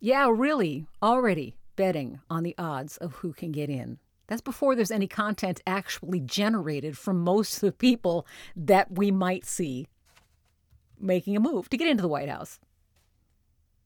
Yeah, 0.00 0.28
really, 0.30 0.86
already 1.02 1.56
betting 1.76 2.20
on 2.28 2.42
the 2.42 2.54
odds 2.58 2.96
of 2.96 3.14
who 3.16 3.32
can 3.32 3.52
get 3.52 3.70
in. 3.70 3.98
That's 4.26 4.40
before 4.42 4.74
there's 4.74 4.90
any 4.90 5.06
content 5.06 5.60
actually 5.66 6.20
generated 6.20 6.98
from 6.98 7.20
most 7.20 7.54
of 7.54 7.60
the 7.60 7.72
people 7.72 8.26
that 8.54 8.90
we 8.92 9.10
might 9.10 9.46
see 9.46 9.86
making 11.00 11.36
a 11.36 11.40
move 11.40 11.68
to 11.70 11.76
get 11.76 11.88
into 11.88 12.02
the 12.02 12.08
White 12.08 12.28
House. 12.28 12.58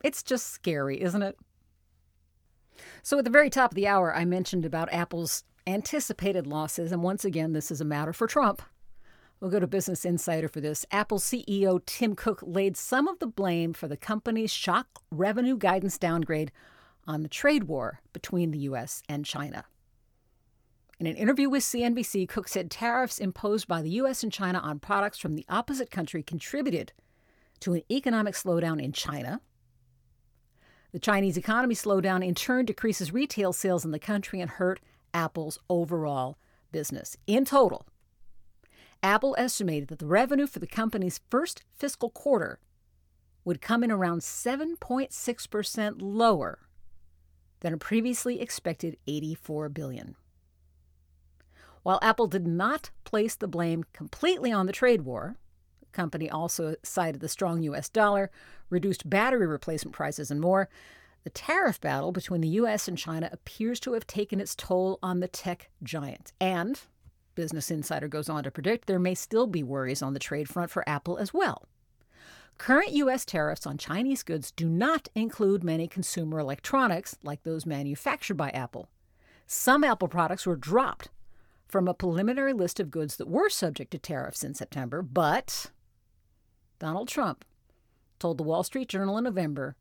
It's 0.03 0.23
just 0.23 0.49
scary, 0.49 1.01
isn't 1.01 1.23
it? 1.23 1.37
So, 3.03 3.19
at 3.19 3.25
the 3.25 3.31
very 3.31 3.51
top 3.51 3.73
of 3.73 3.75
the 3.77 3.87
hour, 3.87 4.15
I 4.15 4.25
mentioned 4.25 4.65
about 4.65 4.93
Apple's 4.93 5.45
anticipated 5.67 6.47
losses, 6.47 6.91
and 6.91 7.03
once 7.03 7.25
again, 7.25 7.53
this 7.53 7.71
is 7.71 7.81
a 7.81 7.85
matter 7.85 8.13
for 8.13 8.27
Trump. 8.27 8.63
We'll 9.43 9.51
go 9.51 9.59
to 9.59 9.67
Business 9.67 10.05
Insider 10.05 10.47
for 10.47 10.61
this. 10.61 10.87
Apple 10.93 11.19
CEO 11.19 11.85
Tim 11.85 12.15
Cook 12.15 12.45
laid 12.47 12.77
some 12.77 13.09
of 13.09 13.19
the 13.19 13.27
blame 13.27 13.73
for 13.73 13.89
the 13.89 13.97
company's 13.97 14.53
shock 14.53 14.87
revenue 15.11 15.59
guidance 15.59 15.99
downgrade 15.99 16.53
on 17.09 17.25
the 17.25 17.29
trade 17.29 17.65
war 17.65 17.99
between 18.13 18.53
the 18.53 18.61
U.S. 18.61 19.03
and 19.09 19.27
China. 19.27 19.65
In 21.01 21.09
an 21.09 21.17
interview 21.17 21.51
with 21.51 21.65
CNBC, 21.65 22.29
Cook 22.29 22.47
said 22.47 22.71
tariffs 22.71 23.19
imposed 23.19 23.67
by 23.67 23.83
the 23.83 23.91
U.S. 23.91 24.23
and 24.23 24.33
China 24.33 24.61
on 24.61 24.79
products 24.79 25.19
from 25.19 25.35
the 25.35 25.45
opposite 25.49 25.91
country 25.91 26.23
contributed 26.23 26.93
to 27.59 27.73
an 27.73 27.83
economic 27.91 28.35
slowdown 28.35 28.81
in 28.81 28.93
China. 28.93 29.41
The 30.93 31.01
Chinese 31.01 31.37
economy 31.37 31.75
slowdown 31.75 32.25
in 32.25 32.37
turn 32.37 32.65
decreases 32.65 33.13
retail 33.13 33.53
sales 33.53 33.85
in 33.85 33.91
the 33.91 33.99
country 33.99 34.41
and 34.41 34.51
hurt 34.51 34.79
Apple's 35.13 35.59
overall 35.69 36.39
business. 36.71 37.17
In 37.27 37.45
total, 37.45 37.89
Apple 39.03 39.35
estimated 39.37 39.89
that 39.89 39.99
the 39.99 40.07
revenue 40.07 40.47
for 40.47 40.59
the 40.59 40.67
company's 40.67 41.21
first 41.29 41.65
fiscal 41.75 42.11
quarter 42.11 42.61
would 43.45 43.61
come 43.61 43.83
in 43.83 43.91
around 43.91 44.21
7.6% 44.21 45.95
lower 46.01 46.59
than 47.61 47.73
a 47.73 47.79
previously 47.79 48.41
expected 48.41 48.97
84 49.07 49.69
billion. 49.69 50.17
While 51.83 51.99
Apple 52.03 52.29
did 52.29 52.47
not 52.47 52.91
place 53.05 53.35
the 53.35 53.49
blame 53.49 53.85
completely 53.93 54.53
on 54.53 54.67
the 54.67 54.73
trade 54.73 55.03
war, 55.03 55.37
the 55.81 55.87
company 55.87 56.31
also 56.31 56.77
cited 56.85 57.21
the 57.21 57.29
strong 57.29 57.63
US 57.65 57.89
dollar, 57.89 58.31
reduced 58.71 59.11
battery 59.11 59.47
replacement 59.47 59.95
prices, 59.95 60.31
and 60.31 60.41
more. 60.41 60.69
The 61.25 61.31
tariff 61.31 61.81
battle 61.81 62.13
between 62.13 62.41
the 62.41 62.49
US 62.49 62.87
and 62.87 62.97
China 62.97 63.29
appears 63.33 63.81
to 63.81 63.95
have 63.95 64.07
taken 64.07 64.41
its 64.41 64.55
toll 64.55 64.99
on 65.03 65.21
the 65.21 65.29
tech 65.29 65.71
giant. 65.83 66.33
And, 66.41 66.81
Business 67.35 67.71
Insider 67.71 68.09
goes 68.09 68.29
on 68.29 68.45
to 68.45 68.51
predict, 68.51 68.87
there 68.87 68.99
may 68.99 69.15
still 69.15 69.47
be 69.47 69.63
worries 69.63 70.03
on 70.03 70.13
the 70.13 70.19
trade 70.19 70.49
front 70.49 70.71
for 70.71 70.89
Apple 70.89 71.19
as 71.19 71.33
well. 71.33 71.67
Current 72.59 72.93
U.S. 72.93 73.25
tariffs 73.25 73.67
on 73.67 73.79
Chinese 73.79 74.23
goods 74.23 74.51
do 74.53 74.69
not 74.69 75.09
include 75.15 75.65
many 75.65 75.89
consumer 75.89 76.39
electronics 76.39 77.17
like 77.23 77.43
those 77.43 77.67
manufactured 77.67 78.37
by 78.37 78.51
Apple. 78.51 78.89
Some 79.47 79.83
Apple 79.83 80.09
products 80.09 80.47
were 80.47 80.57
dropped 80.57 81.09
from 81.67 81.89
a 81.89 81.95
preliminary 81.95 82.53
list 82.53 82.79
of 82.79 82.91
goods 82.91 83.17
that 83.17 83.29
were 83.29 83.49
subject 83.49 83.91
to 83.93 83.99
tariffs 83.99 84.45
in 84.45 84.55
September, 84.55 85.03
but 85.03 85.71
Donald 86.79 87.09
Trump 87.09 87.45
told 88.19 88.39
the 88.39 88.45
Wall 88.45 88.63
Street 88.63 88.89
Journal 88.89 89.19
in 89.19 89.25
November 89.25 89.75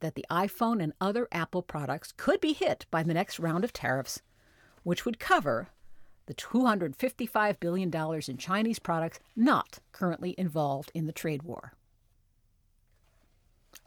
that 0.00 0.14
the 0.14 0.24
iPhone 0.30 0.82
and 0.82 0.92
other 1.00 1.26
Apple 1.32 1.62
products 1.62 2.12
could 2.16 2.40
be 2.40 2.52
hit 2.52 2.86
by 2.90 3.02
the 3.02 3.14
next 3.14 3.38
round 3.38 3.64
of 3.64 3.72
tariffs, 3.72 4.22
which 4.84 5.04
would 5.04 5.18
cover 5.18 5.68
the 6.26 6.34
$255 6.34 7.60
billion 7.60 7.92
in 8.28 8.36
Chinese 8.36 8.78
products 8.78 9.20
not 9.34 9.78
currently 9.92 10.34
involved 10.36 10.90
in 10.94 11.06
the 11.06 11.12
trade 11.12 11.42
war. 11.42 11.72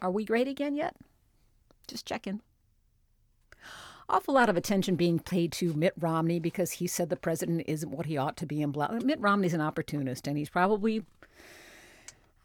Are 0.02 0.12
we 0.12 0.24
great 0.24 0.48
again 0.48 0.76
yet? 0.76 0.96
Just 1.88 2.06
checking. 2.06 2.42
Awful 4.08 4.34
lot 4.34 4.50
of 4.50 4.58
attention 4.58 4.96
being 4.96 5.20
paid 5.20 5.52
to 5.54 5.74
Mitt 5.74 5.94
Romney 6.00 6.40
because 6.40 6.72
he 6.72 6.88
said 6.88 7.10
the 7.10 7.16
president 7.16 7.64
isn't 7.68 7.92
what 7.92 8.08
he 8.08 8.18
ought 8.18 8.38
to 8.38 8.46
be. 8.46 8.62
And 8.62 8.74
blah. 8.74 8.90
Mitt 9.04 9.20
Romney's 9.20 9.54
an 9.54 9.62
opportunist, 9.62 10.26
and 10.28 10.38
he's 10.38 10.50
probably 10.50 11.04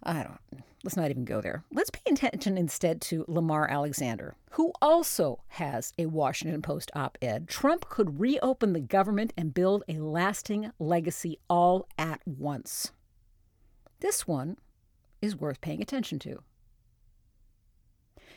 I 0.03 0.22
don't. 0.22 0.64
Let's 0.85 0.99
not 0.99 1.11
even 1.11 1.24
go 1.24 1.41
there. 1.41 1.64
Let's 1.72 1.89
pay 1.89 2.12
attention 2.12 2.59
instead 2.59 3.01
to 3.03 3.24
Lamar 3.26 3.66
Alexander, 3.70 4.37
who 4.51 4.70
also 4.82 5.41
has 5.49 5.95
a 5.99 6.05
Washington 6.05 6.61
Post 6.61 6.91
op 6.95 7.16
ed. 7.22 7.49
Trump 7.49 7.89
could 7.89 8.20
reopen 8.20 8.74
the 8.74 8.80
government 8.80 9.32
and 9.35 9.55
build 9.55 9.82
a 9.89 9.95
lasting 9.95 10.72
legacy 10.78 11.39
all 11.49 11.89
at 11.97 12.20
once. 12.26 12.93
This 14.01 14.28
one 14.28 14.59
is 15.22 15.35
worth 15.35 15.62
paying 15.62 15.80
attention 15.80 16.18
to. 16.18 16.43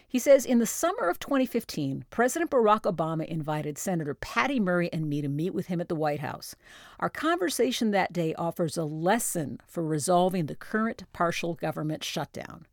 He 0.09 0.19
says 0.19 0.45
in 0.45 0.59
the 0.59 0.65
summer 0.65 1.09
of 1.09 1.19
2015, 1.19 2.05
President 2.09 2.49
Barack 2.49 2.83
Obama 2.83 3.25
invited 3.25 3.77
Senator 3.77 4.13
Patty 4.13 4.57
Murray 4.57 4.89
and 4.93 5.09
me 5.09 5.21
to 5.21 5.27
meet 5.27 5.53
with 5.53 5.67
him 5.67 5.81
at 5.81 5.89
the 5.89 5.95
White 5.95 6.21
House. 6.21 6.55
Our 7.01 7.09
conversation 7.09 7.91
that 7.91 8.13
day 8.13 8.33
offers 8.35 8.77
a 8.77 8.85
lesson 8.85 9.59
for 9.67 9.83
resolving 9.83 10.45
the 10.45 10.55
current 10.55 11.03
partial 11.11 11.55
government 11.55 12.05
shutdown. 12.05 12.67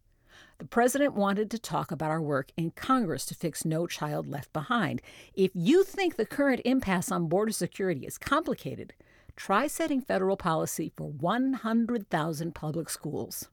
The 0.59 0.65
president 0.65 1.15
wanted 1.15 1.51
to 1.51 1.59
talk 1.59 1.91
about 1.91 2.13
our 2.13 2.23
work 2.23 2.53
in 2.57 2.71
Congress 2.71 3.27
to 3.27 3.35
fix 3.35 3.65
No 3.65 3.89
Child 3.89 4.29
Left 4.29 4.53
Behind. 4.53 5.03
If 5.35 5.51
you 5.55 5.83
think 5.83 6.15
the 6.15 6.25
current 6.25 6.61
impasse 6.65 7.11
on 7.11 7.29
border 7.29 7.51
security 7.51 8.07
is 8.07 8.17
complicated, 8.17 8.95
try 9.35 9.67
setting 9.67 10.01
federal 10.01 10.37
policy 10.37 10.93
for 10.97 11.09
100,000 11.09 12.55
public 12.55 12.89
schools. 12.89 13.49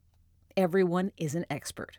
Everyone 0.56 1.12
is 1.18 1.34
an 1.34 1.48
expert. 1.50 1.98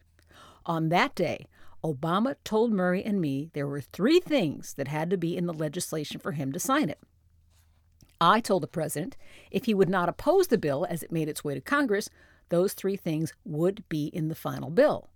On 0.64 0.88
that 0.90 1.16
day, 1.16 1.46
Obama 1.84 2.36
told 2.44 2.72
Murray 2.72 3.04
and 3.04 3.20
me 3.20 3.50
there 3.54 3.66
were 3.66 3.80
three 3.80 4.20
things 4.20 4.74
that 4.74 4.88
had 4.88 5.10
to 5.10 5.16
be 5.16 5.36
in 5.36 5.46
the 5.46 5.52
legislation 5.52 6.20
for 6.20 6.32
him 6.32 6.52
to 6.52 6.60
sign 6.60 6.88
it. 6.88 7.00
I 8.20 8.40
told 8.40 8.62
the 8.62 8.68
president 8.68 9.16
if 9.50 9.64
he 9.64 9.74
would 9.74 9.88
not 9.88 10.08
oppose 10.08 10.46
the 10.46 10.58
bill 10.58 10.86
as 10.88 11.02
it 11.02 11.10
made 11.10 11.28
its 11.28 11.42
way 11.42 11.54
to 11.54 11.60
Congress, 11.60 12.08
those 12.50 12.72
three 12.72 12.96
things 12.96 13.32
would 13.44 13.82
be 13.88 14.06
in 14.06 14.28
the 14.28 14.34
final 14.36 14.70
bill. 14.70 15.10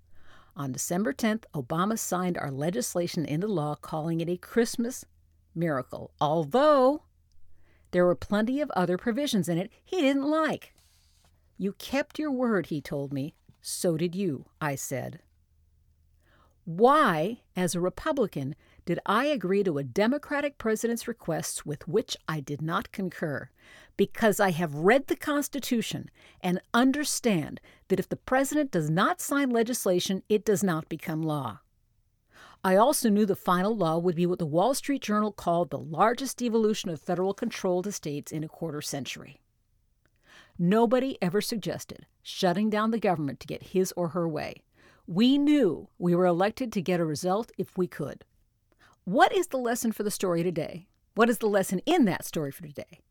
On 0.56 0.72
December 0.72 1.12
10th, 1.12 1.44
Obama 1.54 1.98
signed 1.98 2.38
our 2.38 2.50
legislation 2.50 3.24
into 3.24 3.46
law, 3.46 3.74
calling 3.76 4.20
it 4.20 4.28
a 4.28 4.36
Christmas 4.36 5.04
miracle, 5.54 6.10
although 6.20 7.02
there 7.90 8.06
were 8.06 8.14
plenty 8.14 8.60
of 8.60 8.70
other 8.72 8.98
provisions 8.98 9.48
in 9.48 9.58
it 9.58 9.70
he 9.84 10.00
didn't 10.00 10.28
like. 10.28 10.74
You 11.58 11.72
kept 11.74 12.18
your 12.18 12.32
word, 12.32 12.66
he 12.66 12.80
told 12.80 13.12
me. 13.12 13.34
So 13.60 13.96
did 13.96 14.14
you, 14.14 14.46
I 14.60 14.74
said. 14.74 15.20
Why, 16.66 17.42
as 17.54 17.76
a 17.76 17.80
Republican, 17.80 18.56
did 18.86 18.98
I 19.06 19.26
agree 19.26 19.62
to 19.62 19.78
a 19.78 19.84
Democratic 19.84 20.58
president's 20.58 21.06
requests 21.06 21.64
with 21.64 21.86
which 21.86 22.16
I 22.26 22.40
did 22.40 22.60
not 22.60 22.90
concur? 22.90 23.50
Because 23.96 24.40
I 24.40 24.50
have 24.50 24.74
read 24.74 25.06
the 25.06 25.14
Constitution 25.14 26.10
and 26.40 26.60
understand 26.74 27.60
that 27.86 28.00
if 28.00 28.08
the 28.08 28.16
president 28.16 28.72
does 28.72 28.90
not 28.90 29.20
sign 29.20 29.50
legislation, 29.50 30.24
it 30.28 30.44
does 30.44 30.64
not 30.64 30.88
become 30.88 31.22
law. 31.22 31.60
I 32.64 32.74
also 32.74 33.10
knew 33.10 33.26
the 33.26 33.36
final 33.36 33.76
law 33.76 33.98
would 33.98 34.16
be 34.16 34.26
what 34.26 34.40
the 34.40 34.44
Wall 34.44 34.74
Street 34.74 35.02
Journal 35.02 35.30
called 35.30 35.70
the 35.70 35.78
largest 35.78 36.38
devolution 36.38 36.90
of 36.90 37.00
federal 37.00 37.32
control 37.32 37.80
to 37.82 37.92
states 37.92 38.32
in 38.32 38.42
a 38.42 38.48
quarter 38.48 38.82
century. 38.82 39.40
Nobody 40.58 41.16
ever 41.22 41.40
suggested 41.40 42.06
shutting 42.24 42.70
down 42.70 42.90
the 42.90 42.98
government 42.98 43.38
to 43.38 43.46
get 43.46 43.68
his 43.68 43.92
or 43.96 44.08
her 44.08 44.28
way. 44.28 44.64
We 45.08 45.38
knew 45.38 45.88
we 45.98 46.16
were 46.16 46.26
elected 46.26 46.72
to 46.72 46.82
get 46.82 46.98
a 46.98 47.04
result 47.04 47.52
if 47.56 47.78
we 47.78 47.86
could. 47.86 48.24
What 49.04 49.32
is 49.32 49.48
the 49.48 49.56
lesson 49.56 49.92
for 49.92 50.02
the 50.02 50.10
story 50.10 50.42
today? 50.42 50.88
What 51.14 51.30
is 51.30 51.38
the 51.38 51.46
lesson 51.46 51.78
in 51.86 52.06
that 52.06 52.24
story 52.24 52.50
for 52.50 52.66
today? 52.66 53.02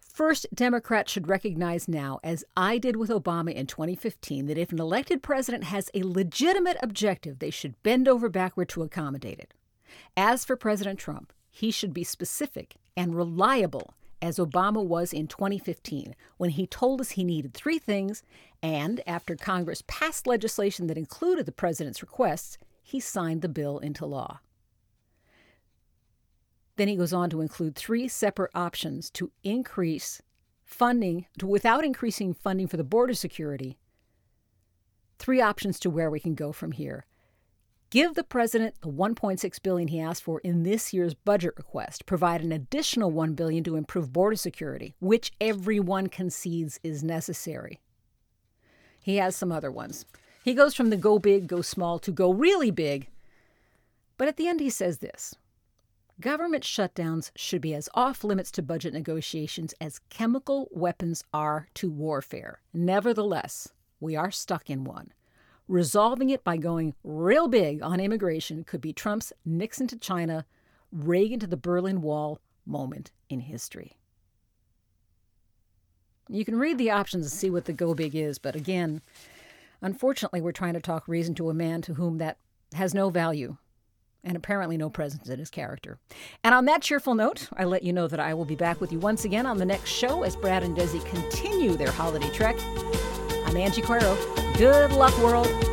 First, 0.00 0.46
Democrats 0.54 1.12
should 1.12 1.28
recognize 1.28 1.86
now, 1.86 2.18
as 2.24 2.44
I 2.56 2.78
did 2.78 2.96
with 2.96 3.10
Obama 3.10 3.52
in 3.52 3.66
2015, 3.66 4.46
that 4.46 4.56
if 4.56 4.72
an 4.72 4.80
elected 4.80 5.22
president 5.22 5.64
has 5.64 5.90
a 5.92 6.02
legitimate 6.02 6.78
objective, 6.82 7.40
they 7.40 7.50
should 7.50 7.80
bend 7.82 8.08
over 8.08 8.30
backward 8.30 8.70
to 8.70 8.82
accommodate 8.82 9.38
it. 9.38 9.52
As 10.16 10.46
for 10.46 10.56
President 10.56 10.98
Trump, 10.98 11.34
he 11.50 11.70
should 11.70 11.92
be 11.92 12.04
specific 12.04 12.76
and 12.96 13.14
reliable 13.14 13.92
as 14.20 14.38
Obama 14.38 14.84
was 14.84 15.12
in 15.12 15.26
2015 15.26 16.14
when 16.36 16.50
he 16.50 16.66
told 16.66 17.00
us 17.00 17.10
he 17.10 17.24
needed 17.24 17.54
three 17.54 17.78
things, 17.78 18.22
and 18.62 19.00
after 19.06 19.36
Congress 19.36 19.82
passed 19.86 20.26
legislation 20.26 20.86
that 20.86 20.98
included 20.98 21.46
the 21.46 21.52
president's 21.52 22.02
requests, 22.02 22.58
he 22.82 23.00
signed 23.00 23.42
the 23.42 23.48
bill 23.48 23.78
into 23.78 24.06
law. 24.06 24.40
Then 26.76 26.88
he 26.88 26.96
goes 26.96 27.12
on 27.12 27.28
to 27.30 27.40
include 27.40 27.74
three 27.74 28.06
separate 28.06 28.52
options 28.54 29.10
to 29.10 29.32
increase 29.42 30.22
funding, 30.64 31.26
to, 31.38 31.46
without 31.46 31.84
increasing 31.84 32.32
funding 32.32 32.68
for 32.68 32.76
the 32.76 32.84
border 32.84 33.14
security. 33.14 33.78
Three 35.18 35.40
options 35.40 35.80
to 35.80 35.90
where 35.90 36.10
we 36.10 36.20
can 36.20 36.34
go 36.34 36.52
from 36.52 36.72
here. 36.72 37.04
Give 37.90 38.14
the 38.14 38.24
president 38.24 38.74
the 38.82 38.88
1.6 38.88 39.62
billion 39.62 39.88
he 39.88 39.98
asked 39.98 40.22
for 40.22 40.40
in 40.40 40.62
this 40.62 40.92
year's 40.92 41.14
budget 41.14 41.54
request. 41.56 42.04
Provide 42.04 42.42
an 42.42 42.52
additional 42.52 43.10
1 43.10 43.32
billion 43.32 43.64
to 43.64 43.76
improve 43.76 44.12
border 44.12 44.36
security, 44.36 44.94
which 45.00 45.32
everyone 45.40 46.08
concedes 46.08 46.78
is 46.82 47.02
necessary. 47.02 47.80
He 49.00 49.16
has 49.16 49.34
some 49.34 49.50
other 49.50 49.70
ones. 49.70 50.04
He 50.44 50.52
goes 50.52 50.74
from 50.74 50.90
the 50.90 50.98
go 50.98 51.18
big, 51.18 51.46
go 51.46 51.62
small 51.62 51.98
to 52.00 52.12
go 52.12 52.30
really 52.30 52.70
big. 52.70 53.08
But 54.18 54.28
at 54.28 54.36
the 54.36 54.48
end 54.48 54.60
he 54.60 54.68
says 54.68 54.98
this. 54.98 55.34
Government 56.20 56.64
shutdowns 56.64 57.30
should 57.36 57.62
be 57.62 57.74
as 57.74 57.88
off 57.94 58.22
limits 58.22 58.50
to 58.50 58.62
budget 58.62 58.92
negotiations 58.92 59.72
as 59.80 60.00
chemical 60.10 60.68
weapons 60.72 61.24
are 61.32 61.68
to 61.74 61.90
warfare. 61.90 62.60
Nevertheless, 62.74 63.68
we 63.98 64.14
are 64.14 64.30
stuck 64.30 64.68
in 64.68 64.84
one. 64.84 65.12
Resolving 65.68 66.30
it 66.30 66.42
by 66.42 66.56
going 66.56 66.94
real 67.04 67.46
big 67.46 67.82
on 67.82 68.00
immigration 68.00 68.64
could 68.64 68.80
be 68.80 68.94
Trump's 68.94 69.34
Nixon 69.44 69.86
to 69.88 69.98
China, 69.98 70.46
Reagan 70.90 71.38
to 71.40 71.46
the 71.46 71.58
Berlin 71.58 72.00
Wall 72.00 72.40
moment 72.64 73.12
in 73.28 73.40
history. 73.40 73.98
You 76.30 76.46
can 76.46 76.58
read 76.58 76.78
the 76.78 76.90
options 76.90 77.26
and 77.26 77.32
see 77.32 77.50
what 77.50 77.66
the 77.66 77.74
go 77.74 77.94
big 77.94 78.14
is, 78.14 78.38
but 78.38 78.56
again, 78.56 79.02
unfortunately, 79.82 80.40
we're 80.40 80.52
trying 80.52 80.72
to 80.72 80.80
talk 80.80 81.06
reason 81.06 81.34
to 81.34 81.50
a 81.50 81.54
man 81.54 81.82
to 81.82 81.94
whom 81.94 82.16
that 82.16 82.38
has 82.74 82.94
no 82.94 83.10
value 83.10 83.58
and 84.24 84.38
apparently 84.38 84.78
no 84.78 84.88
presence 84.88 85.28
in 85.28 85.38
his 85.38 85.50
character. 85.50 85.98
And 86.42 86.54
on 86.54 86.64
that 86.64 86.80
cheerful 86.80 87.14
note, 87.14 87.48
I 87.56 87.64
let 87.64 87.82
you 87.82 87.92
know 87.92 88.08
that 88.08 88.20
I 88.20 88.32
will 88.32 88.46
be 88.46 88.56
back 88.56 88.80
with 88.80 88.90
you 88.90 88.98
once 88.98 89.26
again 89.26 89.44
on 89.44 89.58
the 89.58 89.66
next 89.66 89.90
show 89.90 90.22
as 90.22 90.34
Brad 90.34 90.62
and 90.62 90.74
Desi 90.74 91.04
continue 91.06 91.76
their 91.76 91.92
holiday 91.92 92.30
trek. 92.30 92.56
I'm 93.46 93.56
Angie 93.56 93.82
Coiro. 93.82 94.47
Good 94.58 94.90
luck, 94.90 95.16
world. 95.18 95.67